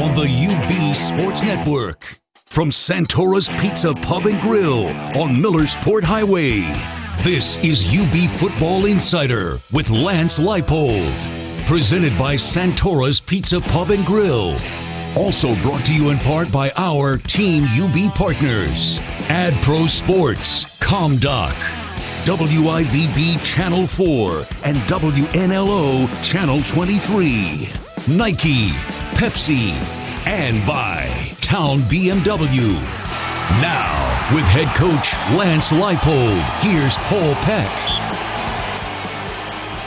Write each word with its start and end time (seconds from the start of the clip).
on 0.00 0.14
the 0.14 0.22
UB 0.22 0.96
Sports 0.96 1.42
Network. 1.42 2.20
From 2.46 2.70
Santora's 2.70 3.50
Pizza 3.60 3.92
Pub 3.92 4.24
and 4.24 4.40
Grill 4.40 4.88
on 5.20 5.36
Millersport 5.36 6.02
Highway. 6.02 6.60
This 7.22 7.62
is 7.62 7.84
UB 7.84 8.30
Football 8.38 8.86
Insider 8.86 9.60
with 9.70 9.90
Lance 9.90 10.38
Leipold. 10.38 11.12
Presented 11.66 12.18
by 12.18 12.36
Santora's 12.36 13.20
Pizza 13.20 13.60
Pub 13.60 13.90
and 13.90 14.04
Grill. 14.06 14.56
Also 15.16 15.54
brought 15.56 15.84
to 15.84 15.94
you 15.94 16.08
in 16.08 16.18
part 16.18 16.50
by 16.50 16.72
our 16.76 17.18
Team 17.18 17.64
UB 17.64 18.14
partners 18.14 18.98
Ad 19.28 19.52
Pro 19.62 19.86
Sports, 19.86 20.78
ComDoc, 20.78 21.52
WIVB 22.24 23.44
Channel 23.44 23.86
4, 23.86 24.30
and 24.64 24.78
WNLO 24.78 26.24
Channel 26.24 26.62
23, 26.62 27.89
Nike, 28.08 28.70
Pepsi, 29.12 29.72
and 30.26 30.66
by 30.66 31.06
Town 31.42 31.80
BMW. 31.80 32.72
Now, 33.60 34.34
with 34.34 34.44
head 34.46 34.74
coach 34.74 35.12
Lance 35.36 35.70
Leipold, 35.70 36.40
here's 36.62 36.96
Paul 37.08 37.34
Peck. 37.44 37.68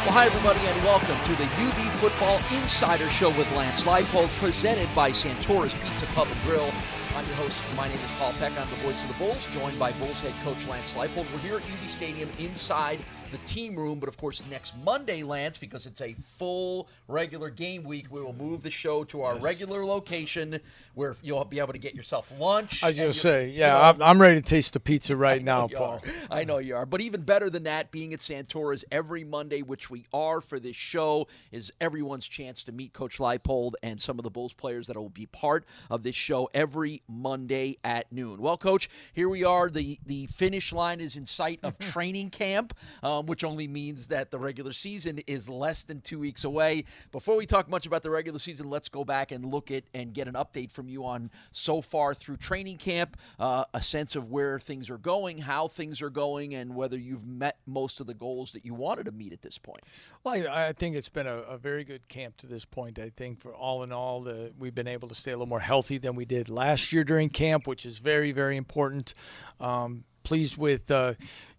Well, 0.06 0.14
hi, 0.14 0.28
everybody, 0.28 0.60
and 0.60 0.84
welcome 0.84 1.18
to 1.26 1.36
the 1.42 1.46
UB 1.46 1.92
Football 1.94 2.38
Insider 2.62 3.10
Show 3.10 3.30
with 3.30 3.52
Lance 3.56 3.86
Leipold, 3.88 4.28
presented 4.40 4.94
by 4.94 5.10
Santora's 5.12 5.74
Pizza 5.74 6.06
Pub 6.08 6.28
and 6.32 6.42
Grill. 6.44 6.72
I'm 7.16 7.26
your 7.26 7.36
host. 7.36 7.60
My 7.76 7.88
name 7.88 7.96
is 7.96 8.12
Paul 8.20 8.34
Peck. 8.34 8.52
I'm 8.60 8.70
the 8.70 8.76
voice 8.78 9.02
of 9.04 9.10
the 9.10 9.24
Bulls, 9.24 9.48
joined 9.54 9.80
by 9.80 9.92
Bulls 9.94 10.22
head 10.22 10.34
coach 10.44 10.68
Lance 10.68 10.96
Leipold. 10.96 11.32
We're 11.34 11.40
here 11.40 11.56
at 11.58 11.64
UB 11.64 11.88
Stadium 11.88 12.30
inside 12.38 13.00
the 13.34 13.40
team 13.40 13.76
room, 13.76 14.00
but 14.00 14.08
of 14.08 14.16
course, 14.16 14.44
next 14.50 14.74
Monday, 14.86 15.24
Lance, 15.24 15.58
because 15.58 15.88
it's 15.88 16.02
a 16.02 16.14
full 16.14 16.88
regular 17.08 17.50
game 17.50 17.84
week, 17.84 18.06
we 18.12 18.22
will 18.22 18.34
move 18.34 18.62
the 18.62 18.70
show 18.70 19.04
to 19.06 19.24
our 19.24 19.34
yes. 19.34 19.44
regular 19.44 19.84
location 19.84 20.60
where 20.94 21.16
you'll 21.24 21.44
be 21.44 21.60
able 21.60 21.74
to 21.74 21.80
get 21.80 21.96
yourself 21.96 22.32
lunch. 22.40 22.84
I 22.84 22.88
was 22.88 23.00
going 23.00 23.12
to 23.12 23.18
say, 23.18 23.50
yeah, 23.50 23.92
you 23.92 23.98
know, 23.98 24.06
I'm 24.06 24.22
ready 24.22 24.36
to 24.36 24.46
taste 24.46 24.74
the 24.74 24.80
pizza 24.80 25.18
right 25.18 25.44
now, 25.44 25.68
Paul. 25.68 26.02
Are. 26.04 26.12
I 26.30 26.44
know 26.44 26.60
you 26.60 26.76
are. 26.76 26.86
But 26.86 27.02
even 27.02 27.22
better 27.22 27.50
than 27.50 27.64
that, 27.64 27.90
being 27.92 28.14
at 28.14 28.22
Santora's 28.22 28.86
every 28.92 29.24
Monday, 29.24 29.64
which 29.64 29.90
we 29.90 30.06
are 30.14 30.40
for 30.40 30.60
this 30.60 30.76
show, 30.76 31.28
is 31.52 31.74
everyone's 31.82 32.28
chance 32.28 32.64
to 32.66 32.72
meet 32.72 32.94
Coach 32.94 33.18
Leipold 33.18 33.74
and 33.82 34.00
some 34.00 34.20
of 34.20 34.24
the 34.24 34.30
Bulls 34.32 34.54
players 34.54 34.88
that 34.88 34.96
will 34.96 35.10
be 35.10 35.26
part 35.26 35.66
of 35.90 36.04
this 36.04 36.16
show 36.16 36.50
every 36.54 37.02
Monday 37.08 37.78
at 37.84 38.12
noon. 38.12 38.40
Well, 38.40 38.58
Coach, 38.58 38.90
here 39.14 39.28
we 39.28 39.44
are. 39.44 39.72
The, 39.72 39.98
the 40.06 40.28
finish 40.28 40.72
line 40.72 41.00
is 41.00 41.16
in 41.16 41.26
sight 41.26 41.60
of 41.64 41.80
training 41.80 42.30
camp. 42.30 42.76
Um, 43.02 43.23
um, 43.24 43.26
which 43.28 43.44
only 43.44 43.68
means 43.68 44.08
that 44.08 44.32
the 44.32 44.40
regular 44.40 44.74
season 44.74 45.20
is 45.28 45.50
less 45.50 45.84
than 45.84 46.02
two 46.02 46.20
weeks 46.20 46.44
away. 46.44 46.86
Before 47.12 47.36
we 47.36 47.46
talk 47.46 47.70
much 47.70 47.86
about 47.86 48.04
the 48.04 48.10
regular 48.10 48.40
season, 48.40 48.70
let's 48.70 48.90
go 48.90 49.04
back 49.04 49.32
and 49.32 49.46
look 49.46 49.72
at 49.72 49.84
and 49.94 50.14
get 50.14 50.28
an 50.28 50.34
update 50.36 50.72
from 50.72 50.90
you 50.90 51.06
on 51.06 51.32
so 51.52 51.82
far 51.82 52.14
through 52.14 52.38
training 52.38 52.78
camp, 52.78 53.18
uh, 53.40 53.66
a 53.74 53.82
sense 53.82 54.16
of 54.16 54.30
where 54.30 54.60
things 54.60 54.90
are 54.90 54.98
going, 54.98 55.38
how 55.40 55.68
things 55.68 56.02
are 56.02 56.10
going, 56.10 56.56
and 56.56 56.76
whether 56.76 56.98
you've 56.98 57.26
met 57.26 57.58
most 57.66 58.00
of 58.00 58.08
the 58.08 58.14
goals 58.14 58.52
that 58.52 58.66
you 58.66 58.74
wanted 58.74 59.06
to 59.06 59.12
meet 59.12 59.34
at 59.34 59.42
this 59.42 59.58
point. 59.58 59.82
Well, 60.24 60.48
I, 60.50 60.68
I 60.68 60.74
think 60.74 60.96
it's 60.96 61.10
been 61.10 61.28
a, 61.28 61.38
a, 61.38 61.58
very 61.58 61.84
good 61.84 62.08
camp 62.08 62.38
to 62.38 62.48
this 62.48 62.66
point. 62.66 63.00
I 63.00 63.10
think 63.10 63.40
for 63.40 63.54
all 63.54 63.84
in 63.84 63.92
all, 63.92 64.22
the, 64.22 64.54
we've 64.58 64.76
been 64.76 64.88
able 64.88 65.08
to 65.08 65.16
stay 65.16 65.32
a 65.32 65.36
little 65.36 65.48
more 65.48 65.60
healthy 65.60 65.98
than 65.98 66.16
we 66.16 66.26
did 66.26 66.50
last 66.50 66.92
year 66.92 67.04
during 67.04 67.30
camp, 67.30 67.68
which 67.68 67.86
is 67.86 68.00
very, 68.00 68.32
very 68.32 68.58
important. 68.58 69.14
Um, 69.60 70.04
pleased 70.24 70.58
with 70.58 70.90
uh, 70.90 71.14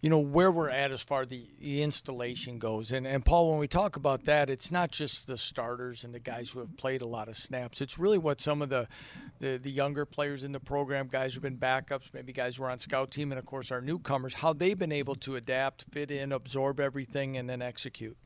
you 0.05 0.11
know 0.11 0.19
where 0.19 0.53
we're 0.53 0.69
at 0.69 0.91
as 0.91 1.01
far 1.01 1.23
as 1.23 1.29
the, 1.29 1.47
the 1.59 1.83
installation 1.83 2.59
goes. 2.59 2.93
And 2.93 3.07
and 3.07 3.25
Paul 3.25 3.49
when 3.49 3.59
we 3.59 3.67
talk 3.67 3.97
about 3.97 4.27
that 4.27 4.51
it's 4.51 4.71
not 4.71 4.91
just 4.91 5.27
the 5.27 5.39
starters 5.39 6.05
and 6.05 6.15
the 6.15 6.21
guys 6.21 6.51
who 6.51 6.59
have 6.59 6.77
played 6.77 7.01
a 7.01 7.07
lot 7.07 7.27
of 7.27 7.39
snaps. 7.39 7.81
It's 7.81 7.99
really 7.99 8.19
what 8.19 8.39
some 8.39 8.61
of 8.61 8.69
the 8.69 8.87
the, 9.39 9.57
the 9.57 9.71
younger 9.71 10.05
players 10.05 10.45
in 10.45 10.53
the 10.53 10.61
program 10.61 11.09
guys 11.11 11.33
who've 11.33 11.43
been 11.43 11.57
backups 11.57 12.13
maybe 12.13 12.35
guys 12.35 12.57
who 12.57 12.65
are 12.65 12.71
on 12.71 12.79
scout 12.79 13.13
team 13.13 13.33
and 13.33 13.39
of 13.39 13.47
course 13.47 13.73
our 13.73 13.81
newcomers 13.81 14.35
how 14.35 14.53
they've 14.53 14.79
been 14.79 14.93
able 14.93 15.15
to 15.15 15.37
adapt 15.37 15.87
fit 15.91 16.11
in 16.11 16.33
absorb 16.33 16.81
everything 16.81 17.39
and 17.39 17.49
then 17.49 17.63
execute. 17.63 18.19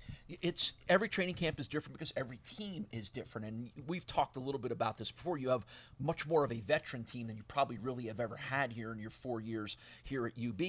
It's 0.43 0.75
every 0.89 1.09
training 1.09 1.37
camp 1.37 1.61
is 1.61 1.69
different 1.69 1.95
because 1.95 2.13
every 2.17 2.39
team 2.39 2.87
is 2.91 3.09
different. 3.09 3.47
And 3.47 3.71
we've 3.87 4.05
talked 4.05 4.37
a 4.37 4.41
little 4.41 4.61
bit 4.61 4.73
about 4.73 4.99
this 4.99 5.11
before. 5.11 5.39
You 5.39 5.51
have 5.51 5.65
much 5.99 6.27
more 6.27 6.45
of 6.45 6.53
a 6.53 6.61
veteran 6.61 7.05
team 7.05 7.29
than 7.29 7.37
you 7.37 7.45
probably 7.45 7.79
really 7.79 8.09
have 8.09 8.21
ever 8.21 8.37
had 8.37 8.73
here 8.73 8.93
in 8.93 8.99
your 8.99 9.11
four 9.11 9.41
years 9.41 9.77
here 10.03 10.27
at 10.27 10.33
ub 10.39 10.61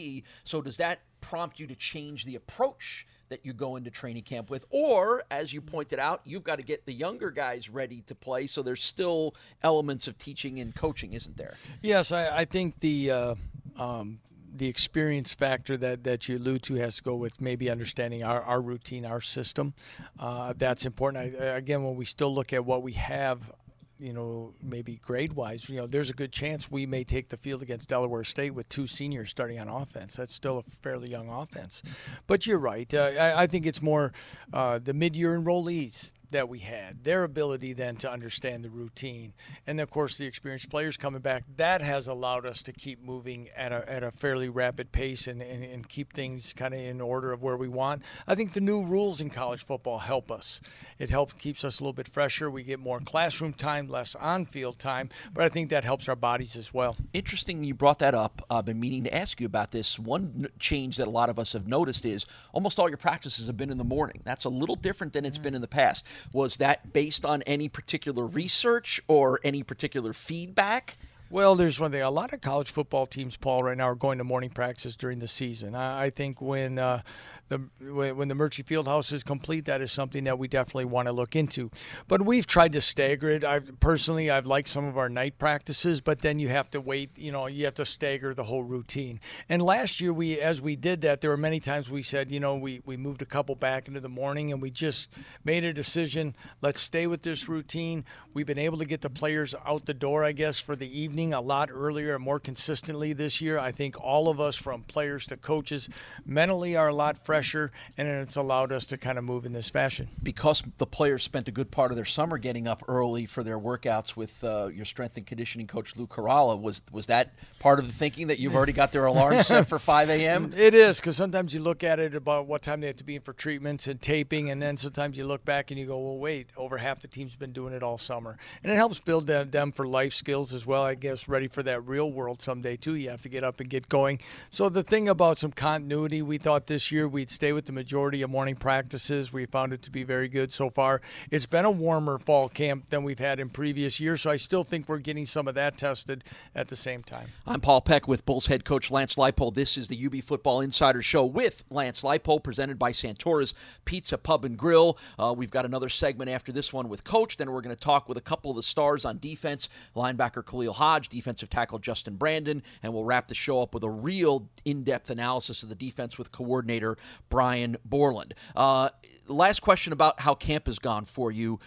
so 0.43 0.61
does 0.61 0.77
that 0.77 0.98
prompt 1.21 1.59
you 1.59 1.67
to 1.67 1.75
change 1.75 2.25
the 2.25 2.35
approach 2.35 3.05
that 3.27 3.45
you 3.45 3.53
go 3.53 3.75
into 3.75 3.91
training 3.91 4.23
camp 4.23 4.49
with 4.49 4.65
or 4.69 5.23
as 5.29 5.53
you 5.53 5.61
pointed 5.61 5.99
out 5.99 6.21
you've 6.23 6.43
got 6.43 6.57
to 6.57 6.63
get 6.63 6.85
the 6.85 6.93
younger 6.93 7.29
guys 7.29 7.69
ready 7.69 8.01
to 8.01 8.15
play 8.15 8.47
so 8.47 8.61
there's 8.61 8.83
still 8.83 9.35
elements 9.61 10.07
of 10.07 10.17
teaching 10.17 10.59
and 10.59 10.75
coaching 10.75 11.13
isn't 11.13 11.37
there 11.37 11.55
yes 11.81 12.11
i, 12.11 12.37
I 12.37 12.45
think 12.45 12.79
the 12.79 13.11
uh, 13.11 13.35
um, 13.77 14.19
the 14.55 14.67
experience 14.67 15.33
factor 15.33 15.77
that, 15.77 16.03
that 16.03 16.27
you 16.27 16.37
allude 16.37 16.63
to 16.63 16.75
has 16.75 16.97
to 16.97 17.03
go 17.03 17.15
with 17.15 17.41
maybe 17.41 17.69
understanding 17.69 18.23
our, 18.23 18.41
our 18.41 18.61
routine, 18.61 19.05
our 19.05 19.21
system. 19.21 19.73
Uh, 20.19 20.53
that's 20.57 20.85
important. 20.85 21.35
I, 21.39 21.45
again, 21.45 21.83
when 21.83 21.95
we 21.95 22.05
still 22.05 22.33
look 22.33 22.51
at 22.51 22.65
what 22.65 22.83
we 22.83 22.93
have, 22.93 23.51
you 23.99 24.13
know, 24.13 24.53
maybe 24.63 24.95
grade 24.95 25.33
wise, 25.33 25.69
you 25.69 25.75
know, 25.75 25.85
there's 25.85 26.09
a 26.09 26.13
good 26.13 26.31
chance 26.31 26.71
we 26.71 26.85
may 26.85 27.03
take 27.03 27.29
the 27.29 27.37
field 27.37 27.61
against 27.61 27.89
Delaware 27.89 28.23
State 28.23 28.51
with 28.51 28.69
two 28.69 28.87
seniors 28.87 29.29
starting 29.29 29.59
on 29.59 29.67
offense. 29.67 30.15
That's 30.15 30.33
still 30.33 30.59
a 30.59 30.63
fairly 30.81 31.09
young 31.09 31.29
offense. 31.29 31.83
But 32.25 32.47
you're 32.47 32.59
right. 32.59 32.91
Uh, 32.93 33.11
I, 33.19 33.43
I, 33.43 33.47
think 33.47 33.65
it's 33.65 33.81
more 33.81 34.13
uh, 34.53 34.79
the 34.79 34.93
mid 34.93 35.15
year 35.15 35.37
enrollees 35.37 36.11
that 36.31 36.49
we 36.49 36.59
had, 36.59 37.03
their 37.03 37.23
ability 37.23 37.73
then 37.73 37.95
to 37.97 38.11
understand 38.11 38.63
the 38.63 38.69
routine, 38.69 39.33
and 39.65 39.79
of 39.79 39.89
course 39.89 40.17
the 40.17 40.25
experienced 40.25 40.69
players 40.69 40.97
coming 40.97 41.21
back, 41.21 41.43
that 41.57 41.81
has 41.81 42.07
allowed 42.07 42.45
us 42.45 42.63
to 42.63 42.71
keep 42.71 43.03
moving 43.03 43.49
at 43.55 43.71
a, 43.71 43.91
at 43.91 44.03
a 44.03 44.11
fairly 44.11 44.49
rapid 44.49 44.91
pace 44.91 45.27
and, 45.27 45.41
and, 45.41 45.63
and 45.63 45.89
keep 45.89 46.13
things 46.13 46.53
kind 46.53 46.73
of 46.73 46.79
in 46.79 47.01
order 47.01 47.31
of 47.31 47.41
where 47.41 47.57
we 47.57 47.67
want. 47.67 48.03
I 48.27 48.35
think 48.35 48.53
the 48.53 48.61
new 48.61 48.83
rules 48.83 49.21
in 49.21 49.29
college 49.29 49.63
football 49.63 49.99
help 49.99 50.31
us. 50.31 50.61
It 50.97 51.09
helps 51.09 51.33
keeps 51.33 51.63
us 51.63 51.79
a 51.79 51.83
little 51.83 51.93
bit 51.93 52.07
fresher. 52.07 52.49
We 52.49 52.63
get 52.63 52.79
more 52.79 52.99
classroom 52.99 53.53
time, 53.53 53.87
less 53.87 54.15
on-field 54.15 54.79
time, 54.79 55.09
but 55.33 55.43
I 55.43 55.49
think 55.49 55.69
that 55.69 55.83
helps 55.83 56.09
our 56.09 56.15
bodies 56.15 56.55
as 56.55 56.73
well. 56.73 56.95
Interesting 57.13 57.63
you 57.63 57.73
brought 57.73 57.99
that 57.99 58.13
up. 58.13 58.41
I've 58.49 58.65
been 58.65 58.79
meaning 58.79 59.03
to 59.05 59.13
ask 59.13 59.39
you 59.39 59.45
about 59.45 59.71
this. 59.71 59.97
One 59.97 60.47
change 60.59 60.97
that 60.97 61.07
a 61.07 61.11
lot 61.11 61.29
of 61.29 61.39
us 61.39 61.53
have 61.53 61.67
noticed 61.67 62.05
is 62.05 62.25
almost 62.53 62.79
all 62.79 62.89
your 62.89 62.97
practices 62.97 63.47
have 63.47 63.57
been 63.57 63.71
in 63.71 63.77
the 63.77 63.83
morning. 63.83 64.21
That's 64.23 64.45
a 64.45 64.49
little 64.49 64.75
different 64.75 65.13
than 65.13 65.25
it's 65.25 65.37
mm-hmm. 65.37 65.43
been 65.43 65.55
in 65.55 65.61
the 65.61 65.67
past. 65.67 66.05
Was 66.33 66.57
that 66.57 66.93
based 66.93 67.25
on 67.25 67.41
any 67.43 67.67
particular 67.69 68.25
research 68.25 69.01
or 69.07 69.39
any 69.43 69.63
particular 69.63 70.13
feedback? 70.13 70.97
Well, 71.31 71.53
there's 71.53 71.79
one 71.79 71.91
thing. 71.91 72.01
A 72.01 72.09
lot 72.09 72.33
of 72.33 72.41
college 72.41 72.71
football 72.71 73.05
teams, 73.05 73.37
Paul, 73.37 73.61
right 73.61 73.77
now 73.77 73.89
are 73.89 73.95
going 73.95 74.17
to 74.17 74.23
morning 74.23 74.49
practice 74.49 74.95
during 74.95 75.19
the 75.19 75.27
season. 75.27 75.75
I, 75.75 76.09
think 76.09 76.41
when 76.41 76.79
uh, 76.79 77.01
the 77.49 77.57
when 77.79 78.29
the 78.29 78.33
Murchie 78.33 78.63
Fieldhouse 78.63 79.13
is 79.13 79.23
complete, 79.23 79.65
that 79.65 79.79
is 79.79 79.91
something 79.91 80.23
that 80.23 80.39
we 80.39 80.47
definitely 80.47 80.85
want 80.85 81.07
to 81.07 81.11
look 81.11 81.35
into. 81.35 81.69
But 82.07 82.23
we've 82.23 82.47
tried 82.47 82.73
to 82.73 82.81
stagger 82.81 83.29
it. 83.29 83.43
I've 83.43 83.79
personally 83.79 84.31
I've 84.31 84.47
liked 84.47 84.69
some 84.69 84.85
of 84.85 84.97
our 84.97 85.07
night 85.07 85.37
practices, 85.37 86.01
but 86.01 86.19
then 86.19 86.39
you 86.39 86.49
have 86.49 86.71
to 86.71 86.81
wait. 86.81 87.15
You 87.15 87.31
know, 87.31 87.45
you 87.45 87.65
have 87.65 87.75
to 87.75 87.85
stagger 87.85 88.33
the 88.33 88.45
whole 88.45 88.63
routine. 88.63 89.19
And 89.49 89.61
last 89.61 90.01
year, 90.01 90.11
we 90.11 90.39
as 90.39 90.63
we 90.63 90.75
did 90.75 91.01
that, 91.01 91.21
there 91.21 91.29
were 91.29 91.37
many 91.37 91.59
times 91.59 91.91
we 91.91 92.01
said, 92.01 92.31
you 92.31 92.39
know, 92.39 92.55
we 92.55 92.81
we 92.85 92.97
moved 92.97 93.21
a 93.21 93.27
couple 93.27 93.53
back 93.53 93.87
into 93.87 93.99
the 93.99 94.09
morning, 94.09 94.51
and 94.51 94.63
we 94.63 94.71
just 94.71 95.11
made 95.43 95.63
a 95.63 95.73
decision. 95.73 96.35
Let's 96.61 96.81
stay 96.81 97.05
with 97.05 97.21
this 97.21 97.47
routine. 97.47 98.03
We've 98.33 98.47
been 98.47 98.57
able 98.57 98.79
to 98.79 98.85
get 98.85 99.01
the 99.01 99.11
players 99.11 99.53
out 99.63 99.85
the 99.85 99.93
door, 99.93 100.23
I 100.23 100.31
guess, 100.31 100.59
for 100.59 100.75
the 100.75 100.99
evening 100.99 101.18
a 101.27 101.41
lot 101.41 101.69
earlier 101.71 102.15
and 102.15 102.23
more 102.23 102.39
consistently 102.39 103.13
this 103.13 103.41
year. 103.41 103.59
I 103.59 103.71
think 103.71 104.01
all 104.01 104.29
of 104.29 104.39
us, 104.39 104.55
from 104.55 104.83
players 104.83 105.25
to 105.27 105.37
coaches, 105.37 105.89
mentally 106.25 106.75
are 106.77 106.87
a 106.87 106.95
lot 106.95 107.17
fresher 107.17 107.71
and 107.97 108.07
it's 108.07 108.35
allowed 108.35 108.71
us 108.71 108.85
to 108.87 108.97
kind 108.97 109.17
of 109.17 109.23
move 109.23 109.45
in 109.45 109.53
this 109.53 109.69
fashion. 109.69 110.07
Because 110.23 110.63
the 110.77 110.85
players 110.85 111.23
spent 111.23 111.47
a 111.47 111.51
good 111.51 111.71
part 111.71 111.91
of 111.91 111.97
their 111.97 112.05
summer 112.05 112.37
getting 112.37 112.67
up 112.67 112.83
early 112.87 113.25
for 113.25 113.43
their 113.43 113.59
workouts 113.59 114.15
with 114.15 114.43
uh, 114.43 114.67
your 114.67 114.85
strength 114.85 115.17
and 115.17 115.27
conditioning 115.27 115.67
coach 115.67 115.95
Lou 115.95 116.07
Caralla, 116.07 116.59
was 116.59 116.81
was 116.91 117.07
that 117.07 117.33
part 117.59 117.79
of 117.79 117.87
the 117.87 117.93
thinking 117.93 118.27
that 118.27 118.39
you've 118.39 118.55
already 118.55 118.73
got 118.73 118.91
their 118.91 119.05
alarm 119.05 119.43
set 119.43 119.67
for 119.67 119.79
5 119.79 120.09
a.m.? 120.09 120.53
It 120.55 120.73
is 120.73 120.99
because 120.99 121.17
sometimes 121.17 121.53
you 121.53 121.59
look 121.59 121.83
at 121.83 121.99
it 121.99 122.15
about 122.15 122.47
what 122.47 122.61
time 122.61 122.81
they 122.81 122.87
have 122.87 122.95
to 122.97 123.03
be 123.03 123.15
in 123.15 123.21
for 123.21 123.33
treatments 123.33 123.87
and 123.87 124.01
taping, 124.01 124.49
and 124.49 124.61
then 124.61 124.77
sometimes 124.77 125.17
you 125.17 125.25
look 125.25 125.43
back 125.45 125.71
and 125.71 125.79
you 125.79 125.85
go, 125.85 125.97
well, 125.97 126.17
wait, 126.17 126.49
over 126.55 126.77
half 126.77 126.99
the 126.99 127.07
team's 127.07 127.35
been 127.35 127.51
doing 127.51 127.73
it 127.73 127.83
all 127.83 127.97
summer, 127.97 128.37
and 128.63 128.71
it 128.71 128.75
helps 128.75 128.99
build 128.99 129.27
them, 129.27 129.49
them 129.49 129.71
for 129.71 129.87
life 129.87 130.13
skills 130.13 130.53
as 130.53 130.65
well. 130.65 130.83
I 130.83 130.95
guess, 130.95 131.08
ready 131.27 131.47
for 131.47 131.63
that 131.63 131.85
real 131.85 132.11
world 132.11 132.41
someday 132.41 132.75
too. 132.75 132.95
You 132.95 133.09
have 133.09 133.21
to 133.21 133.29
get 133.29 133.43
up 133.43 133.59
and 133.59 133.69
get 133.69 133.89
going. 133.89 134.19
So 134.49 134.69
the 134.69 134.83
thing 134.83 135.09
about 135.09 135.37
some 135.37 135.51
continuity, 135.51 136.21
we 136.21 136.37
thought 136.37 136.67
this 136.67 136.91
year 136.91 137.07
we'd 137.07 137.29
stay 137.29 137.53
with 137.53 137.65
the 137.65 137.71
majority 137.71 138.21
of 138.21 138.29
morning 138.29 138.55
practices. 138.55 139.33
We 139.33 139.45
found 139.45 139.73
it 139.73 139.81
to 139.83 139.91
be 139.91 140.03
very 140.03 140.27
good 140.27 140.51
so 140.51 140.69
far. 140.69 141.01
It's 141.31 141.45
been 141.45 141.65
a 141.65 141.71
warmer 141.71 142.19
fall 142.19 142.49
camp 142.49 142.89
than 142.89 143.03
we've 143.03 143.19
had 143.19 143.39
in 143.39 143.49
previous 143.49 143.99
years, 143.99 144.21
so 144.21 144.31
I 144.31 144.37
still 144.37 144.63
think 144.63 144.87
we're 144.87 144.99
getting 144.99 145.25
some 145.25 145.47
of 145.47 145.55
that 145.55 145.77
tested 145.77 146.23
at 146.55 146.67
the 146.67 146.75
same 146.75 147.03
time. 147.03 147.29
I'm 147.47 147.61
Paul 147.61 147.81
Peck 147.81 148.07
with 148.07 148.25
Bulls 148.25 148.47
head 148.47 148.65
coach 148.65 148.91
Lance 148.91 149.15
Leipold. 149.15 149.53
This 149.53 149.77
is 149.77 149.87
the 149.87 150.05
UB 150.05 150.23
Football 150.23 150.61
Insider 150.61 151.01
Show 151.01 151.25
with 151.25 151.63
Lance 151.69 152.01
Leipold, 152.01 152.43
presented 152.43 152.77
by 152.77 152.91
Santora's 152.91 153.53
Pizza 153.85 154.17
Pub 154.17 154.43
and 154.43 154.57
Grill. 154.57 154.97
Uh, 155.17 155.33
we've 155.35 155.51
got 155.51 155.65
another 155.65 155.89
segment 155.89 156.29
after 156.29 156.51
this 156.51 156.73
one 156.73 156.89
with 156.89 157.03
Coach. 157.03 157.37
Then 157.37 157.51
we're 157.51 157.61
going 157.61 157.75
to 157.75 157.81
talk 157.81 158.09
with 158.09 158.17
a 158.17 158.21
couple 158.21 158.51
of 158.51 158.57
the 158.57 158.63
stars 158.63 159.05
on 159.05 159.19
defense 159.19 159.69
linebacker 159.95 160.45
Khalil 160.45 160.73
Hodge, 160.73 160.98
defensive 161.07 161.49
tackle 161.49 161.79
Justin 161.79 162.15
Brandon, 162.15 162.61
and 162.83 162.93
we'll 162.93 163.05
wrap 163.05 163.27
the 163.27 163.35
show 163.35 163.61
up 163.61 163.73
with 163.73 163.83
a 163.83 163.89
real 163.89 164.49
in 164.65 164.83
depth 164.83 165.09
analysis 165.09 165.63
of 165.63 165.69
the 165.69 165.75
defense 165.75 166.17
with 166.17 166.31
coordinator 166.31 166.97
Brian 167.29 167.77
Borland. 167.85 168.33
Uh, 168.55 168.89
last 169.27 169.61
question 169.61 169.93
about 169.93 170.19
how 170.21 170.35
camp 170.35 170.65
has 170.65 170.79
gone 170.79 171.05
for 171.05 171.31
you 171.31 171.59